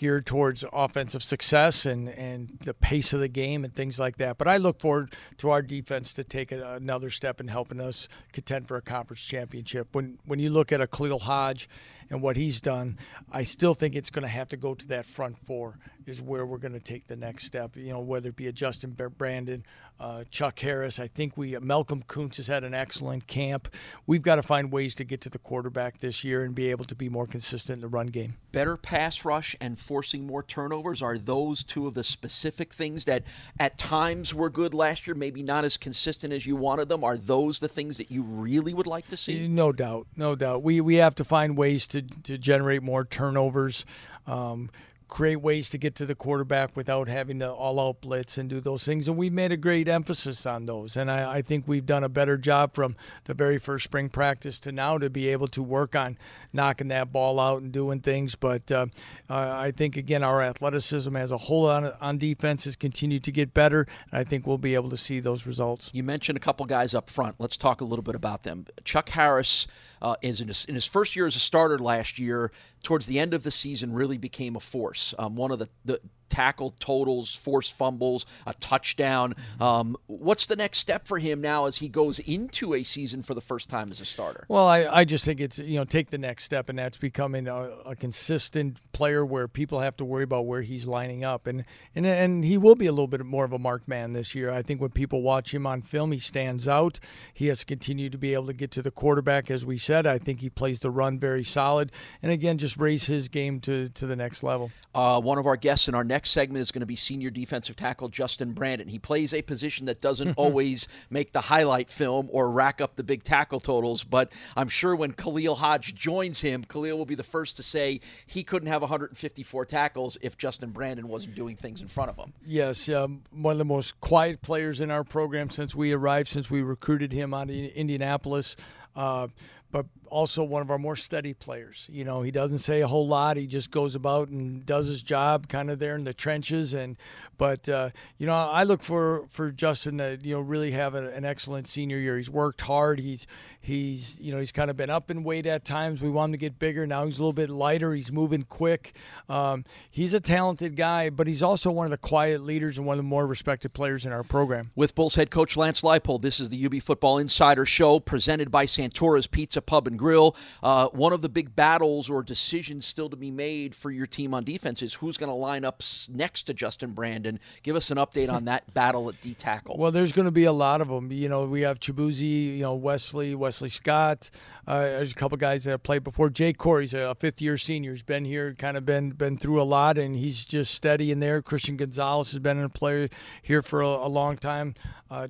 geared 0.00 0.24
towards 0.24 0.64
offensive 0.72 1.22
success 1.22 1.84
and, 1.84 2.08
and 2.08 2.58
the 2.64 2.72
pace 2.72 3.12
of 3.12 3.20
the 3.20 3.28
game 3.28 3.64
and 3.64 3.74
things 3.74 4.00
like 4.00 4.16
that. 4.16 4.38
But 4.38 4.48
I 4.48 4.56
look 4.56 4.80
forward 4.80 5.12
to 5.36 5.50
our 5.50 5.60
defense 5.60 6.14
to 6.14 6.24
take 6.24 6.52
another 6.52 7.10
step 7.10 7.38
in 7.38 7.48
helping 7.48 7.82
us 7.82 8.08
contend 8.32 8.66
for 8.66 8.78
a 8.78 8.80
conference 8.80 9.20
championship. 9.20 9.88
When 9.92 10.18
when 10.24 10.38
you 10.38 10.48
look 10.48 10.72
at 10.72 10.80
a 10.80 10.86
Khalil 10.86 11.18
Hodge 11.18 11.68
and 12.10 12.20
what 12.20 12.36
he's 12.36 12.60
done, 12.60 12.98
I 13.30 13.44
still 13.44 13.74
think 13.74 13.94
it's 13.94 14.10
going 14.10 14.24
to 14.24 14.28
have 14.28 14.48
to 14.48 14.56
go 14.56 14.74
to 14.74 14.88
that 14.88 15.06
front 15.06 15.38
four 15.38 15.78
is 16.06 16.20
where 16.20 16.44
we're 16.44 16.58
going 16.58 16.72
to 16.72 16.80
take 16.80 17.06
the 17.06 17.16
next 17.16 17.44
step. 17.44 17.76
You 17.76 17.92
know, 17.92 18.00
whether 18.00 18.30
it 18.30 18.36
be 18.36 18.48
a 18.48 18.52
Justin 18.52 18.96
Brandon, 19.16 19.64
uh, 20.00 20.24
Chuck 20.30 20.58
Harris. 20.58 20.98
I 20.98 21.06
think 21.06 21.36
we 21.36 21.56
Malcolm 21.58 22.02
Koonce 22.02 22.38
has 22.38 22.46
had 22.46 22.64
an 22.64 22.74
excellent 22.74 23.26
camp. 23.26 23.68
We've 24.06 24.22
got 24.22 24.36
to 24.36 24.42
find 24.42 24.72
ways 24.72 24.94
to 24.96 25.04
get 25.04 25.20
to 25.22 25.30
the 25.30 25.38
quarterback 25.38 25.98
this 25.98 26.24
year 26.24 26.42
and 26.42 26.54
be 26.54 26.70
able 26.70 26.86
to 26.86 26.94
be 26.94 27.08
more 27.08 27.26
consistent 27.26 27.76
in 27.76 27.80
the 27.82 27.88
run 27.88 28.06
game. 28.06 28.36
Better 28.50 28.76
pass 28.76 29.24
rush 29.24 29.54
and 29.60 29.78
forcing 29.78 30.26
more 30.26 30.42
turnovers 30.42 31.02
are 31.02 31.18
those 31.18 31.62
two 31.62 31.86
of 31.86 31.94
the 31.94 32.02
specific 32.02 32.72
things 32.72 33.04
that 33.04 33.22
at 33.58 33.76
times 33.76 34.34
were 34.34 34.50
good 34.50 34.74
last 34.74 35.06
year, 35.06 35.14
maybe 35.14 35.42
not 35.42 35.64
as 35.64 35.76
consistent 35.76 36.32
as 36.32 36.46
you 36.46 36.56
wanted 36.56 36.88
them. 36.88 37.04
Are 37.04 37.18
those 37.18 37.60
the 37.60 37.68
things 37.68 37.98
that 37.98 38.10
you 38.10 38.22
really 38.22 38.72
would 38.72 38.86
like 38.86 39.06
to 39.08 39.16
see? 39.16 39.46
No 39.46 39.70
doubt, 39.70 40.06
no 40.16 40.34
doubt. 40.34 40.62
We 40.62 40.80
we 40.80 40.94
have 40.96 41.14
to 41.16 41.24
find 41.24 41.58
ways 41.58 41.86
to 41.88 41.99
to 42.02 42.38
generate 42.38 42.82
more 42.82 43.04
turnovers. 43.04 43.84
Um, 44.26 44.70
create 45.10 45.40
ways 45.40 45.68
to 45.70 45.76
get 45.76 45.96
to 45.96 46.06
the 46.06 46.14
quarterback 46.14 46.76
without 46.76 47.08
having 47.08 47.40
to 47.40 47.52
all-out 47.52 48.00
blitz 48.00 48.38
and 48.38 48.48
do 48.48 48.60
those 48.60 48.84
things. 48.84 49.08
And 49.08 49.16
we've 49.16 49.32
made 49.32 49.50
a 49.50 49.56
great 49.56 49.88
emphasis 49.88 50.46
on 50.46 50.66
those. 50.66 50.96
And 50.96 51.10
I, 51.10 51.38
I 51.38 51.42
think 51.42 51.66
we've 51.66 51.84
done 51.84 52.04
a 52.04 52.08
better 52.08 52.38
job 52.38 52.74
from 52.74 52.94
the 53.24 53.34
very 53.34 53.58
first 53.58 53.84
spring 53.84 54.08
practice 54.08 54.60
to 54.60 54.72
now 54.72 54.98
to 54.98 55.10
be 55.10 55.26
able 55.28 55.48
to 55.48 55.62
work 55.62 55.96
on 55.96 56.16
knocking 56.52 56.88
that 56.88 57.12
ball 57.12 57.40
out 57.40 57.60
and 57.60 57.72
doing 57.72 58.00
things. 58.00 58.36
But 58.36 58.70
uh, 58.70 58.86
I 59.28 59.72
think 59.72 59.96
again, 59.96 60.22
our 60.22 60.40
athleticism 60.42 61.14
as 61.16 61.32
a 61.32 61.36
whole 61.36 61.68
on, 61.68 61.90
on 62.00 62.18
defense 62.18 62.64
has 62.64 62.76
continued 62.76 63.24
to 63.24 63.32
get 63.32 63.52
better. 63.52 63.88
And 64.12 64.20
I 64.20 64.24
think 64.24 64.46
we'll 64.46 64.58
be 64.58 64.76
able 64.76 64.90
to 64.90 64.96
see 64.96 65.18
those 65.18 65.44
results. 65.44 65.90
You 65.92 66.04
mentioned 66.04 66.36
a 66.38 66.40
couple 66.40 66.64
guys 66.66 66.94
up 66.94 67.10
front. 67.10 67.34
Let's 67.40 67.56
talk 67.56 67.80
a 67.80 67.84
little 67.84 68.04
bit 68.04 68.14
about 68.14 68.44
them. 68.44 68.66
Chuck 68.84 69.08
Harris 69.08 69.66
uh, 70.02 70.16
is 70.22 70.40
in 70.40 70.48
his, 70.48 70.64
in 70.64 70.74
his 70.74 70.86
first 70.86 71.16
year 71.16 71.26
as 71.26 71.36
a 71.36 71.40
starter 71.40 71.78
last 71.78 72.18
year. 72.18 72.52
Towards 72.82 73.06
the 73.06 73.18
end 73.18 73.34
of 73.34 73.42
the 73.42 73.50
season, 73.50 73.92
really 73.92 74.18
became 74.18 74.56
a 74.56 74.60
force. 74.60 75.14
Um, 75.18 75.36
one 75.36 75.50
of 75.50 75.58
the, 75.58 75.68
the 75.84 76.00
tackle 76.30 76.70
totals, 76.78 77.34
forced 77.34 77.76
fumbles, 77.76 78.24
a 78.46 78.54
touchdown. 78.54 79.34
Um, 79.60 79.96
what's 80.06 80.46
the 80.46 80.56
next 80.56 80.78
step 80.78 81.06
for 81.06 81.18
him 81.18 81.42
now 81.42 81.66
as 81.66 81.78
he 81.78 81.88
goes 81.88 82.18
into 82.20 82.72
a 82.74 82.82
season 82.84 83.22
for 83.22 83.34
the 83.34 83.40
first 83.40 83.68
time 83.68 83.90
as 83.90 84.00
a 84.00 84.04
starter? 84.06 84.46
Well, 84.48 84.66
I, 84.66 84.86
I 84.86 85.04
just 85.04 85.24
think 85.24 85.40
it's, 85.40 85.58
you 85.58 85.76
know, 85.76 85.84
take 85.84 86.10
the 86.10 86.18
next 86.18 86.44
step, 86.44 86.68
and 86.68 86.78
that's 86.78 86.96
becoming 86.96 87.48
a, 87.48 87.70
a, 87.84 87.96
consistent 87.96 88.78
player 88.92 89.26
where 89.26 89.48
people 89.48 89.80
have 89.80 89.96
to 89.96 90.04
worry 90.04 90.24
about 90.24 90.46
where 90.46 90.62
he's 90.62 90.86
lining 90.86 91.24
up. 91.24 91.46
And, 91.46 91.64
and, 91.94 92.06
and 92.06 92.44
he 92.44 92.56
will 92.56 92.76
be 92.76 92.86
a 92.86 92.92
little 92.92 93.08
bit 93.08 93.24
more 93.26 93.44
of 93.44 93.52
a 93.52 93.58
marked 93.58 93.88
man 93.88 94.12
this 94.12 94.34
year. 94.34 94.50
I 94.50 94.62
think 94.62 94.80
when 94.80 94.90
people 94.90 95.22
watch 95.22 95.52
him 95.52 95.66
on 95.66 95.82
film, 95.82 96.12
he 96.12 96.18
stands 96.18 96.68
out. 96.68 97.00
He 97.34 97.48
has 97.48 97.64
continued 97.64 98.12
to 98.12 98.18
be 98.18 98.32
able 98.34 98.46
to 98.46 98.52
get 98.52 98.70
to 98.72 98.82
the 98.82 98.90
quarterback, 98.90 99.50
as 99.50 99.66
we 99.66 99.76
said. 99.76 100.06
I 100.06 100.18
think 100.18 100.40
he 100.40 100.48
plays 100.48 100.80
the 100.80 100.90
run 100.90 101.18
very 101.18 101.42
solid. 101.42 101.90
And 102.22 102.30
again, 102.30 102.56
just 102.56 102.76
raise 102.76 103.06
his 103.06 103.28
game 103.28 103.60
to, 103.60 103.88
to 103.90 104.06
the 104.06 104.16
next 104.16 104.42
level. 104.42 104.70
Uh, 104.94 105.20
one 105.20 105.38
of 105.38 105.46
our 105.46 105.56
guests 105.56 105.88
in 105.88 105.94
our 105.94 106.04
next 106.04 106.19
next 106.20 106.32
segment 106.32 106.60
is 106.60 106.70
going 106.70 106.80
to 106.80 106.86
be 106.86 106.96
senior 106.96 107.30
defensive 107.30 107.76
tackle 107.76 108.10
Justin 108.10 108.52
Brandon. 108.52 108.88
He 108.88 108.98
plays 108.98 109.32
a 109.32 109.40
position 109.40 109.86
that 109.86 110.02
doesn't 110.02 110.34
always 110.36 110.86
make 111.08 111.32
the 111.32 111.40
highlight 111.40 111.88
film 111.88 112.28
or 112.30 112.50
rack 112.50 112.82
up 112.82 112.96
the 112.96 113.02
big 113.02 113.22
tackle 113.22 113.58
totals, 113.58 114.04
but 114.04 114.30
I'm 114.54 114.68
sure 114.68 114.94
when 114.94 115.12
Khalil 115.12 115.54
Hodge 115.54 115.94
joins 115.94 116.42
him, 116.42 116.62
Khalil 116.64 116.98
will 116.98 117.06
be 117.06 117.14
the 117.14 117.22
first 117.22 117.56
to 117.56 117.62
say 117.62 118.02
he 118.26 118.44
couldn't 118.44 118.68
have 118.68 118.82
154 118.82 119.64
tackles 119.64 120.18
if 120.20 120.36
Justin 120.36 120.72
Brandon 120.72 121.08
wasn't 121.08 121.36
doing 121.36 121.56
things 121.56 121.80
in 121.80 121.88
front 121.88 122.10
of 122.10 122.18
him. 122.18 122.34
Yes, 122.44 122.90
um, 122.90 123.22
one 123.30 123.52
of 123.52 123.58
the 123.58 123.64
most 123.64 123.98
quiet 124.02 124.42
players 124.42 124.82
in 124.82 124.90
our 124.90 125.04
program 125.04 125.48
since 125.48 125.74
we 125.74 125.94
arrived, 125.94 126.28
since 126.28 126.50
we 126.50 126.60
recruited 126.60 127.12
him 127.12 127.32
out 127.32 127.48
of 127.48 127.56
Indianapolis. 127.56 128.56
Uh, 128.94 129.28
but 129.72 129.86
also 130.10 130.44
one 130.44 130.62
of 130.62 130.70
our 130.70 130.78
more 130.78 130.96
steady 130.96 131.32
players. 131.32 131.88
You 131.90 132.04
know, 132.04 132.22
he 132.22 132.30
doesn't 132.30 132.58
say 132.58 132.80
a 132.80 132.86
whole 132.86 133.06
lot. 133.06 133.36
He 133.36 133.46
just 133.46 133.70
goes 133.70 133.94
about 133.94 134.28
and 134.28 134.64
does 134.66 134.86
his 134.86 135.02
job, 135.02 135.48
kind 135.48 135.70
of 135.70 135.78
there 135.78 135.96
in 135.96 136.04
the 136.04 136.12
trenches. 136.14 136.74
And 136.74 136.96
but 137.38 137.68
uh, 137.68 137.90
you 138.18 138.26
know, 138.26 138.34
I 138.34 138.64
look 138.64 138.82
for 138.82 139.26
for 139.28 139.50
Justin 139.50 139.98
to 139.98 140.18
you 140.22 140.34
know 140.34 140.40
really 140.40 140.72
have 140.72 140.94
a, 140.94 141.10
an 141.12 141.24
excellent 141.24 141.68
senior 141.68 141.98
year. 141.98 142.16
He's 142.16 142.30
worked 142.30 142.60
hard. 142.60 142.98
He's 142.98 143.26
he's 143.60 144.20
you 144.20 144.32
know 144.32 144.38
he's 144.38 144.52
kind 144.52 144.70
of 144.70 144.76
been 144.76 144.90
up 144.90 145.10
in 145.10 145.22
weight 145.22 145.46
at 145.46 145.64
times. 145.64 146.02
We 146.02 146.10
want 146.10 146.30
him 146.30 146.32
to 146.32 146.38
get 146.38 146.58
bigger. 146.58 146.86
Now 146.86 147.04
he's 147.04 147.18
a 147.18 147.22
little 147.22 147.32
bit 147.32 147.48
lighter. 147.48 147.94
He's 147.94 148.10
moving 148.10 148.42
quick. 148.42 148.96
Um, 149.28 149.64
he's 149.90 150.12
a 150.14 150.20
talented 150.20 150.76
guy, 150.76 151.10
but 151.10 151.26
he's 151.26 151.42
also 151.42 151.70
one 151.70 151.86
of 151.86 151.90
the 151.90 151.98
quiet 151.98 152.42
leaders 152.42 152.78
and 152.78 152.86
one 152.86 152.94
of 152.94 152.98
the 152.98 153.08
more 153.08 153.26
respected 153.26 153.72
players 153.72 154.04
in 154.04 154.12
our 154.12 154.22
program. 154.22 154.70
With 154.74 154.94
Bulls 154.94 155.14
head 155.14 155.30
coach 155.30 155.56
Lance 155.56 155.82
Leipold, 155.82 156.22
this 156.22 156.40
is 156.40 156.48
the 156.48 156.66
UB 156.66 156.82
Football 156.82 157.18
Insider 157.18 157.64
Show 157.64 158.00
presented 158.00 158.50
by 158.50 158.66
Santora's 158.66 159.26
Pizza 159.26 159.62
Pub 159.62 159.86
and 159.86 159.98
Grill. 160.00 160.34
Uh, 160.62 160.88
one 160.88 161.12
of 161.12 161.20
the 161.20 161.28
big 161.28 161.54
battles 161.54 162.08
or 162.08 162.22
decisions 162.22 162.86
still 162.86 163.10
to 163.10 163.16
be 163.16 163.30
made 163.30 163.74
for 163.74 163.90
your 163.90 164.06
team 164.06 164.32
on 164.34 164.42
defense 164.42 164.82
is 164.82 164.94
who's 164.94 165.16
going 165.18 165.28
to 165.30 165.34
line 165.34 165.64
up 165.64 165.82
next 166.08 166.44
to 166.44 166.54
Justin 166.54 166.92
Brandon. 166.92 167.38
Give 167.62 167.76
us 167.76 167.90
an 167.90 167.98
update 167.98 168.32
on 168.32 168.46
that 168.46 168.72
battle 168.74 169.08
at 169.10 169.20
D 169.20 169.34
tackle. 169.34 169.76
Well, 169.78 169.92
there's 169.92 170.12
going 170.12 170.24
to 170.24 170.32
be 170.32 170.44
a 170.44 170.52
lot 170.52 170.80
of 170.80 170.88
them. 170.88 171.12
You 171.12 171.28
know, 171.28 171.44
we 171.44 171.60
have 171.60 171.78
Chibuzi, 171.78 172.56
you 172.56 172.62
know, 172.62 172.74
Wesley, 172.74 173.34
Wesley 173.34 173.68
Scott. 173.68 174.30
Uh, 174.66 174.80
there's 174.80 175.12
a 175.12 175.16
couple 175.16 175.36
guys 175.36 175.64
that 175.64 175.72
have 175.72 175.82
played 175.82 176.02
before. 176.02 176.30
Jake 176.30 176.56
Corey's 176.56 176.94
a 176.94 177.14
fifth 177.14 177.42
year 177.42 177.58
senior. 177.58 177.90
He's 177.90 178.02
been 178.02 178.24
here, 178.24 178.54
kind 178.54 178.76
of 178.76 178.86
been 178.86 179.10
been 179.10 179.36
through 179.36 179.60
a 179.60 179.64
lot, 179.64 179.98
and 179.98 180.16
he's 180.16 180.44
just 180.44 180.72
steady 180.74 181.10
in 181.10 181.20
there. 181.20 181.42
Christian 181.42 181.76
Gonzalez 181.76 182.32
has 182.32 182.38
been 182.38 182.58
a 182.60 182.68
player 182.68 183.08
here 183.42 183.62
for 183.62 183.82
a, 183.82 183.86
a 183.86 184.08
long 184.08 184.36
time. 184.36 184.74
Uh, 185.10 185.26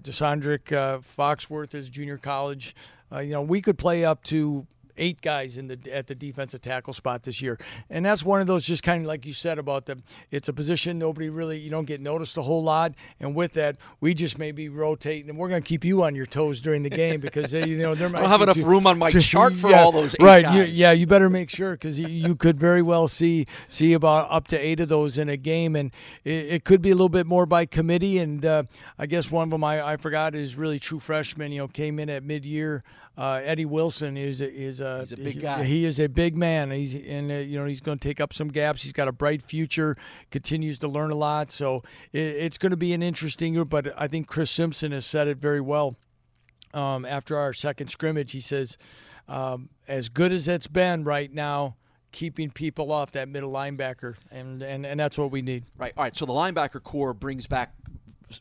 uh, 0.70 0.98
Foxworth 1.00 1.74
is 1.74 1.88
junior 1.88 2.18
college. 2.18 2.74
Uh, 3.12 3.18
you 3.20 3.30
know, 3.30 3.42
we 3.42 3.60
could 3.60 3.78
play 3.78 4.04
up 4.04 4.22
to 4.24 4.66
eight 5.00 5.20
guys 5.20 5.56
in 5.56 5.66
the 5.66 5.78
at 5.92 6.06
the 6.06 6.14
defensive 6.14 6.62
tackle 6.62 6.92
spot 6.92 7.24
this 7.24 7.42
year, 7.42 7.58
and 7.88 8.04
that's 8.04 8.24
one 8.24 8.40
of 8.40 8.46
those 8.46 8.64
just 8.64 8.82
kind 8.82 9.02
of 9.02 9.08
like 9.08 9.26
you 9.26 9.32
said 9.32 9.58
about 9.58 9.86
the 9.86 10.00
it's 10.30 10.48
a 10.48 10.52
position 10.52 10.98
nobody 10.98 11.28
really 11.28 11.58
you 11.58 11.70
don't 11.70 11.86
get 11.86 12.00
noticed 12.00 12.36
a 12.36 12.42
whole 12.42 12.62
lot, 12.62 12.94
and 13.18 13.34
with 13.34 13.54
that 13.54 13.76
we 14.00 14.14
just 14.14 14.38
may 14.38 14.52
be 14.52 14.68
rotating, 14.68 15.30
and 15.30 15.38
we're 15.38 15.48
going 15.48 15.62
to 15.62 15.68
keep 15.68 15.84
you 15.84 16.02
on 16.04 16.14
your 16.14 16.26
toes 16.26 16.60
during 16.60 16.82
the 16.82 16.90
game 16.90 17.20
because 17.20 17.52
you 17.52 17.78
know 17.78 17.94
there 17.94 18.08
might 18.08 18.18
I 18.20 18.22
don't 18.22 18.30
have 18.30 18.42
enough 18.42 18.62
room 18.62 18.86
on 18.86 18.98
my 18.98 19.10
chart 19.10 19.54
for 19.54 19.70
yeah, 19.70 19.82
all 19.82 19.92
those 19.92 20.14
right. 20.20 20.48
You, 20.54 20.62
yeah, 20.62 20.92
you 20.92 21.06
better 21.06 21.30
make 21.30 21.50
sure 21.50 21.72
because 21.72 21.98
you, 21.98 22.06
you, 22.06 22.34
could 22.36 22.58
very 22.58 22.82
well 22.82 23.08
see 23.08 23.46
see 23.68 23.92
about 23.92 24.30
up 24.30 24.48
to 24.48 24.58
eight 24.58 24.80
of 24.80 24.88
those 24.88 25.18
in 25.18 25.28
a 25.28 25.36
game, 25.36 25.74
and 25.76 25.90
it, 26.24 26.46
it 26.46 26.64
could 26.64 26.82
be 26.82 26.90
a 26.90 26.94
little 26.94 27.08
bit 27.08 27.26
more 27.26 27.46
by 27.46 27.66
committee. 27.66 28.18
And 28.18 28.44
uh, 28.44 28.64
I 28.98 29.06
guess 29.06 29.30
one 29.30 29.44
of 29.44 29.50
them 29.50 29.64
I, 29.64 29.92
I 29.92 29.96
forgot 29.96 30.34
is 30.34 30.56
really 30.56 30.78
true 30.78 31.00
freshman. 31.00 31.52
You 31.52 31.62
know, 31.62 31.68
came 31.68 31.98
in 31.98 32.10
at 32.10 32.22
mid 32.22 32.44
year. 32.44 32.84
Uh, 33.20 33.38
Eddie 33.44 33.66
Wilson 33.66 34.16
is 34.16 34.40
is 34.40 34.80
a, 34.80 35.00
he's 35.00 35.12
a 35.12 35.16
big 35.18 35.42
guy. 35.42 35.62
He 35.64 35.84
is 35.84 36.00
a 36.00 36.08
big 36.08 36.34
man. 36.34 36.70
He's 36.70 36.94
and 36.94 37.30
uh, 37.30 37.34
you 37.34 37.58
know 37.58 37.66
he's 37.66 37.82
going 37.82 37.98
to 37.98 38.08
take 38.08 38.18
up 38.18 38.32
some 38.32 38.48
gaps. 38.48 38.82
He's 38.82 38.94
got 38.94 39.08
a 39.08 39.12
bright 39.12 39.42
future. 39.42 39.94
Continues 40.30 40.78
to 40.78 40.88
learn 40.88 41.10
a 41.10 41.14
lot. 41.14 41.52
So 41.52 41.82
it, 42.14 42.20
it's 42.20 42.56
going 42.56 42.70
to 42.70 42.78
be 42.78 42.94
an 42.94 43.02
interesting 43.02 43.52
group. 43.52 43.68
But 43.68 43.92
I 44.00 44.08
think 44.08 44.26
Chris 44.26 44.50
Simpson 44.50 44.92
has 44.92 45.04
said 45.04 45.28
it 45.28 45.36
very 45.36 45.60
well. 45.60 45.96
Um, 46.72 47.04
after 47.04 47.36
our 47.36 47.52
second 47.52 47.88
scrimmage, 47.88 48.32
he 48.32 48.40
says, 48.40 48.78
um, 49.28 49.68
"As 49.86 50.08
good 50.08 50.32
as 50.32 50.48
it's 50.48 50.66
been 50.66 51.04
right 51.04 51.32
now." 51.32 51.76
keeping 52.12 52.50
people 52.50 52.90
off 52.90 53.12
that 53.12 53.28
middle 53.28 53.52
linebacker, 53.52 54.16
and, 54.32 54.60
and, 54.62 54.84
and 54.84 54.98
that's 54.98 55.16
what 55.16 55.30
we 55.30 55.42
need. 55.42 55.62
Right. 55.78 55.92
All 55.96 56.02
right. 56.02 56.16
So 56.16 56.26
the 56.26 56.32
linebacker 56.32 56.82
core 56.82 57.14
brings 57.14 57.46
back 57.46 57.72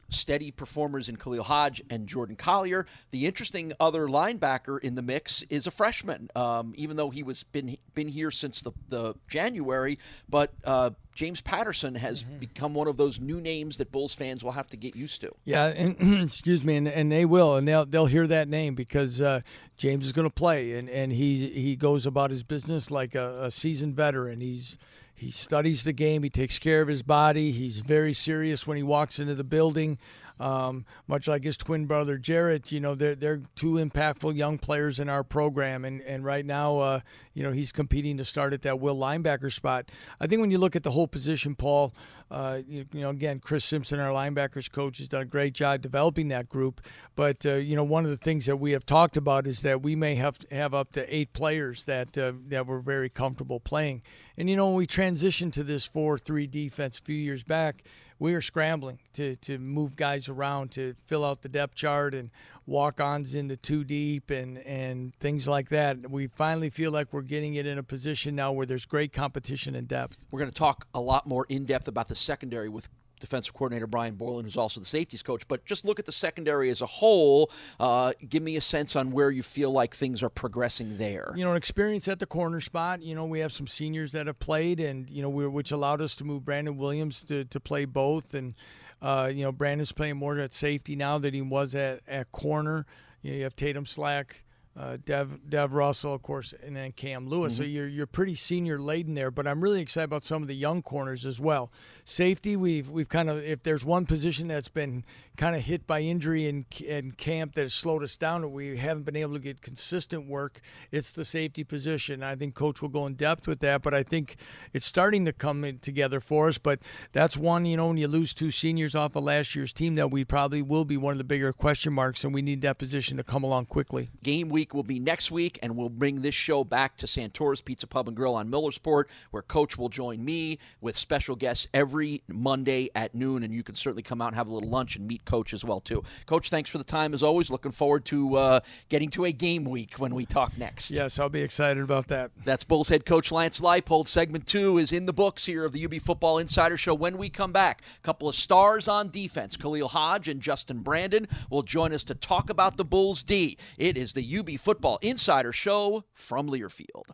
steady 0.10 0.52
performers 0.52 1.10
in 1.10 1.16
Khalil 1.16 1.44
Hodge 1.44 1.82
and 1.90 2.08
Jordan 2.08 2.36
Collier. 2.36 2.86
The 3.12 3.26
interesting 3.26 3.74
other 3.80 4.08
linebacker 4.08 4.80
in 4.80 4.96
the 4.96 5.02
mix 5.02 5.44
is 5.44 5.68
a 5.68 5.72
freshman, 5.72 6.30
um, 6.36 6.74
even 6.76 6.98
though 6.98 7.10
he 7.10 7.24
was 7.24 7.44
been 7.44 7.78
been 7.94 8.08
here 8.08 8.32
since 8.32 8.62
the, 8.62 8.72
the 8.88 9.16
January. 9.28 10.00
But 10.28 10.54
uh, 10.64 10.92
James 11.20 11.42
Patterson 11.42 11.96
has 11.96 12.24
mm-hmm. 12.24 12.38
become 12.38 12.74
one 12.74 12.88
of 12.88 12.98
those 12.98 13.20
new 13.20 13.42
names 13.42 13.78
that 13.78 13.92
Bulls 13.92 14.14
fans 14.14 14.44
will 14.44 14.54
have 14.54 14.68
to 14.70 14.78
get 14.78 14.96
used 14.96 15.22
to. 15.22 15.36
Yeah, 15.44 15.66
and 15.66 15.98
excuse 16.24 16.64
me, 16.64 16.78
and, 16.78 16.88
and 16.88 17.12
they 17.12 17.26
will, 17.26 17.56
and 17.56 17.68
they'll 17.68 17.86
they'll 17.86 18.06
hear 18.06 18.28
that 18.28 18.48
name 18.48 18.76
because 18.76 19.22
uh, 19.22 19.42
James 19.78 20.06
is 20.06 20.14
going 20.14 20.28
to 20.28 20.34
play, 20.34 20.74
and 20.74 20.90
and 20.90 21.12
he's 21.12 21.42
he 21.42 21.76
goes 21.76 22.06
about 22.06 22.30
his 22.30 22.44
business 22.44 22.90
like 22.90 23.16
a, 23.16 23.46
a 23.46 23.52
seasoned 23.52 23.96
veteran. 23.96 24.40
He's 24.40 24.78
he 25.20 25.32
studies 25.32 25.84
the 25.84 25.92
game. 25.92 26.24
He 26.24 26.30
takes 26.30 26.60
care 26.60 26.82
of 26.82 26.88
his 26.88 27.04
body. 27.04 27.52
He's 27.52 27.80
very 27.80 28.14
serious 28.14 28.66
when 28.66 28.78
he 28.78 28.84
walks 28.84 29.20
into 29.20 29.36
the 29.36 29.44
building. 29.44 29.98
Um, 30.40 30.86
much 31.08 31.28
like 31.28 31.44
his 31.44 31.58
twin 31.58 31.86
brother 31.86 32.18
Jaret, 32.18 32.72
you 32.72 32.80
know, 32.80 32.96
they're 32.96 33.16
they're 33.16 33.42
two 33.56 33.74
impactful 33.74 34.36
young 34.36 34.58
players 34.58 35.00
in 35.00 35.10
our 35.10 35.24
program, 35.24 35.84
and 35.84 36.02
and 36.02 36.24
right 36.24 36.46
now, 36.46 36.78
uh, 36.78 37.00
you 37.34 37.44
know, 37.44 37.52
he's 37.52 37.72
competing 37.72 38.18
to 38.18 38.26
start 38.26 38.54
at 38.54 38.62
that 38.62 38.80
will 38.80 38.96
linebacker 38.96 39.52
spot. 39.52 39.92
I 40.20 40.28
think 40.28 40.40
when 40.40 40.52
you 40.52 40.58
look 40.58 40.76
at 40.76 40.84
the 40.84 40.92
whole 40.92 41.08
position, 41.08 41.56
Paul, 41.56 41.94
uh, 42.32 42.60
you, 42.68 42.86
you, 42.94 43.02
know, 43.02 43.10
again, 43.10 43.40
Chris 43.40 43.66
Simpson, 43.66 44.00
our 44.00 44.12
linebackers 44.12 44.72
coach, 44.72 45.00
has 45.00 45.08
done 45.08 45.24
a 45.24 45.26
great 45.26 45.54
job 45.54 45.82
developing 45.82 46.30
that 46.30 46.48
group. 46.48 46.82
But 47.16 47.46
uh, 47.46 47.56
you 47.56 47.76
know, 47.76 47.84
one 47.84 48.06
of 48.06 48.12
the 48.12 48.18
things 48.18 48.46
that 48.46 48.58
we 48.58 48.72
have 48.72 48.86
talked 48.86 49.18
about 49.18 49.46
is 49.46 49.62
that 49.64 49.82
we 49.82 49.96
may 49.96 50.16
have 50.16 50.38
have 50.52 50.74
up 50.74 50.94
to 50.94 51.14
eight 51.14 51.34
players 51.34 51.84
that 51.86 52.18
uh, 52.18 52.34
that 52.48 52.66
we're 52.66 52.80
very 52.80 53.10
comfortable 53.10 53.60
playing. 53.60 54.04
And 54.38 54.50
you 54.50 54.56
know, 54.56 54.68
when 54.68 54.76
we 54.76 54.88
transitioned 54.88 55.52
to 55.54 55.64
this 55.64 55.86
four-three 55.86 56.48
defense 56.48 56.98
a 56.98 57.02
few 57.02 57.16
years 57.16 57.44
back 57.44 57.84
we 58.20 58.34
are 58.34 58.42
scrambling 58.42 59.00
to, 59.14 59.36
to 59.38 59.58
move 59.58 59.96
guys 59.96 60.28
around 60.28 60.72
to 60.72 60.94
fill 61.06 61.24
out 61.24 61.42
the 61.42 61.50
depth 61.50 61.76
chart 61.76 62.14
and 62.14 62.30
walk 62.66 63.00
ons 63.00 63.34
into 63.34 63.56
two 63.56 63.84
deep 63.84 64.30
and, 64.30 64.60
and 64.60 65.16
things 65.16 65.48
like 65.48 65.70
that. 65.70 66.10
We 66.12 66.28
finally 66.28 66.70
feel 66.70 66.92
like 66.92 67.12
we're 67.14 67.22
getting 67.22 67.56
it 67.56 67.66
in 67.66 67.78
a 67.78 67.84
position 67.84 68.36
now 68.36 68.52
where 68.52 68.66
there's 68.66 68.86
great 68.86 69.14
competition 69.14 69.74
and 69.74 69.88
depth. 69.88 70.26
We're 70.30 70.40
going 70.40 70.52
to 70.52 70.56
talk 70.56 70.86
a 70.94 71.00
lot 71.00 71.26
more 71.26 71.46
in 71.50 71.66
depth 71.66 71.88
about 71.88 72.10
the 72.10 72.16
secondary 72.16 72.70
with 72.70 72.90
defensive 73.20 73.54
coordinator 73.54 73.88
Brian 73.88 74.16
Borland, 74.16 74.46
who's 74.46 74.58
also 74.58 74.80
the 74.80 74.86
safeties 74.86 75.22
coach. 75.22 75.48
But 75.48 75.66
just 75.66 75.86
look 75.86 76.00
at 76.00 76.06
the 76.06 76.12
secondary 76.12 76.70
as 76.70 76.82
a 76.82 76.86
whole. 76.86 77.52
Uh, 77.80 78.14
give 78.28 78.44
me 78.44 78.56
a 78.56 78.62
sense 78.62 78.96
on 78.96 79.12
where 79.12 79.32
you 79.32 79.44
feel 79.44 79.72
like 79.72 79.96
things 79.96 80.24
are 80.24 80.30
progressing 80.30 80.98
there. 80.98 81.34
You 81.36 81.46
know, 81.46 81.52
an 81.52 81.58
experience 81.58 82.08
at 82.08 82.20
the 82.20 82.26
corner 82.26 82.62
spot. 82.62 83.02
You 83.02 83.16
know, 83.16 83.26
we 83.26 83.40
have 83.40 83.52
some 83.52 83.68
seniors 83.68 84.12
that 84.14 84.28
have 84.28 84.40
played, 84.40 84.80
and 84.80 85.10
you 85.10 85.22
know, 85.22 85.30
which 85.30 85.72
allowed 85.72 86.02
us 86.02 86.16
to 86.18 86.24
move 86.24 86.46
Brandon 86.46 86.78
Williams 86.78 87.24
to, 87.26 87.46
to 87.46 87.60
play 87.60 87.86
both. 87.86 88.34
And 88.34 88.56
uh, 89.02 89.32
you 89.34 89.44
know, 89.44 89.52
Brandon's 89.52 89.92
playing 89.92 90.18
more 90.18 90.38
at 90.40 90.54
safety 90.54 90.96
now 90.96 91.18
than 91.18 91.34
he 91.34 91.42
was 91.42 91.76
at 91.76 92.02
at 92.08 92.32
corner. 92.32 92.86
You, 93.22 93.32
know, 93.32 93.38
you 93.38 93.44
have 93.44 93.56
Tatum 93.56 93.86
Slack 93.86 94.44
uh, 94.80 94.98
Dev 95.04 95.40
Dev 95.50 95.74
Russell, 95.74 96.14
of 96.14 96.22
course, 96.22 96.54
and 96.66 96.76
then 96.76 96.94
Cam 96.94 97.28
Lewis. 97.28 97.54
Mm-hmm. 97.54 97.64
So 97.64 97.68
you're 97.68 97.88
you're 97.88 98.08
pretty 98.08 98.36
senior 98.36 98.80
laden 98.80 99.14
there. 99.14 99.30
But 99.30 99.46
I'm 99.46 99.60
really 99.60 99.82
excited 99.82 100.06
about 100.06 100.24
some 100.24 100.42
of 100.42 100.48
the 100.48 100.56
young 100.56 100.82
corners 100.82 101.26
as 101.26 101.40
well. 101.40 101.70
Safety, 102.06 102.56
we've 102.56 102.90
we've 102.90 103.10
kind 103.10 103.30
of 103.30 103.44
if 103.44 103.64
there's 103.64 103.84
one 103.84 104.06
position 104.06 104.48
that's 104.48 104.70
been 104.70 105.04
kind 105.36 105.56
of 105.56 105.64
hit 105.64 105.86
by 105.86 106.00
injury 106.00 106.48
in 106.48 106.66
in 106.86 107.12
camp 107.12 107.56
that 107.56 107.64
has 107.64 107.74
slowed 107.74 108.04
us 108.04 108.16
down, 108.16 108.44
and 108.44 108.54
we 108.54 108.78
haven't 108.78 109.04
been 109.04 109.18
able 109.18 109.34
to 109.34 109.40
get 109.40 109.62
consistent 109.62 110.28
work. 110.28 110.62
It's 110.92 111.12
the 111.12 111.26
safety 111.26 111.66
position. 111.66 112.24
I 112.24 112.36
think 112.36 112.56
coach 112.56 112.82
will 112.82 112.90
go 112.90 113.06
in 113.06 113.16
depth 113.16 113.48
with 113.48 113.60
that, 113.60 113.82
but 113.82 113.94
I 113.94 114.04
think 114.04 114.38
it's 114.72 114.86
starting 114.86 115.26
to 115.26 115.34
come 115.34 115.80
together 115.82 116.22
for 116.22 116.48
us. 116.48 116.58
But 116.58 116.80
that's 117.12 117.36
one, 117.36 117.66
you 117.66 117.76
know, 117.76 117.88
when 117.88 117.98
you 117.98 118.08
lose 118.08 118.34
two 118.34 118.50
seniors 118.50 118.96
off 118.96 119.18
of 119.18 119.24
last 119.26 119.56
year's 119.56 119.74
team, 119.74 119.96
that 119.96 120.10
we 120.10 120.24
probably 120.24 120.62
will 120.62 120.86
be 120.86 120.96
one 120.96 121.12
of 121.12 121.18
the 121.18 121.24
bigger 121.26 121.52
question 121.52 121.92
marks, 121.92 122.24
and 122.24 122.34
we 122.34 122.42
need 122.42 122.62
that 122.62 122.78
position 122.78 123.18
to 123.18 123.24
come 123.24 123.44
along 123.44 123.66
quickly. 123.66 124.10
Game 124.24 124.48
week 124.48 124.69
will 124.74 124.84
be 124.84 125.00
next 125.00 125.32
week, 125.32 125.60
and 125.62 125.76
we'll 125.76 125.90
bring 125.90 126.22
this 126.22 126.36
show 126.36 126.64
back 126.64 126.98
to 126.98 127.06
Santora's 127.06 127.62
Pizza 127.62 127.88
Pub 127.88 128.08
and 128.08 128.16
Grill 128.16 128.36
on 128.36 128.50
Millersport, 128.50 129.06
where 129.32 129.44
Coach 129.44 129.78
will 129.78 129.90
join 129.90 130.24
me 130.24 130.60
with 130.82 130.96
special 130.96 131.36
guests 131.36 131.68
every 131.74 132.24
Monday 132.28 132.90
at 132.96 133.16
noon, 133.16 133.44
and 133.44 133.54
you 133.54 133.64
can 133.64 133.76
certainly 133.76 134.04
come 134.04 134.22
out 134.22 134.28
and 134.28 134.36
have 134.36 134.48
a 134.48 134.54
little 134.54 134.70
lunch 134.70 134.96
and 134.96 135.08
meet 135.08 135.26
Coach 135.26 135.54
as 135.54 135.64
well 135.64 135.80
too. 135.80 136.04
Coach, 136.26 136.50
thanks 136.50 136.70
for 136.70 136.78
the 136.78 136.84
time 136.84 137.14
as 137.14 137.24
always. 137.24 137.50
Looking 137.50 137.72
forward 137.72 138.06
to 138.06 138.36
uh, 138.36 138.60
getting 138.90 139.10
to 139.12 139.26
a 139.26 139.32
game 139.32 139.66
week 139.66 139.96
when 139.98 140.16
we 140.16 140.26
talk 140.26 140.58
next. 140.58 140.92
Yes, 140.92 141.20
I'll 141.20 141.30
be 141.30 141.42
excited 141.42 141.84
about 141.84 142.08
that. 142.08 142.32
That's 142.46 142.64
Bulls 142.64 142.90
head 142.90 143.06
coach 143.06 143.32
Lance 143.32 143.62
Leipold. 143.62 144.08
Segment 144.08 144.46
two 144.46 144.78
is 144.78 144.92
in 144.92 145.06
the 145.06 145.14
books 145.14 145.46
here 145.46 145.66
of 145.66 145.74
the 145.74 145.86
UB 145.86 145.96
Football 145.96 146.38
Insider 146.38 146.78
Show. 146.78 146.94
When 146.94 147.18
we 147.18 147.30
come 147.30 147.52
back, 147.52 147.82
a 147.98 148.02
couple 148.02 148.28
of 148.28 148.36
stars 148.36 148.88
on 148.88 149.10
defense, 149.10 149.58
Khalil 149.58 149.88
Hodge 149.88 150.28
and 150.28 150.42
Justin 150.42 150.80
Brandon 150.80 151.28
will 151.50 151.64
join 151.64 151.94
us 151.94 152.04
to 152.06 152.16
talk 152.16 152.50
about 152.50 152.78
the 152.78 152.86
Bulls 152.86 153.24
D. 153.24 153.58
It 153.78 153.98
is 153.98 154.14
the 154.14 154.38
UB 154.38 154.49
Football 154.58 155.00
Insider 155.02 155.54
Show 155.54 156.06
from 156.14 156.50
Learfield. 156.50 157.12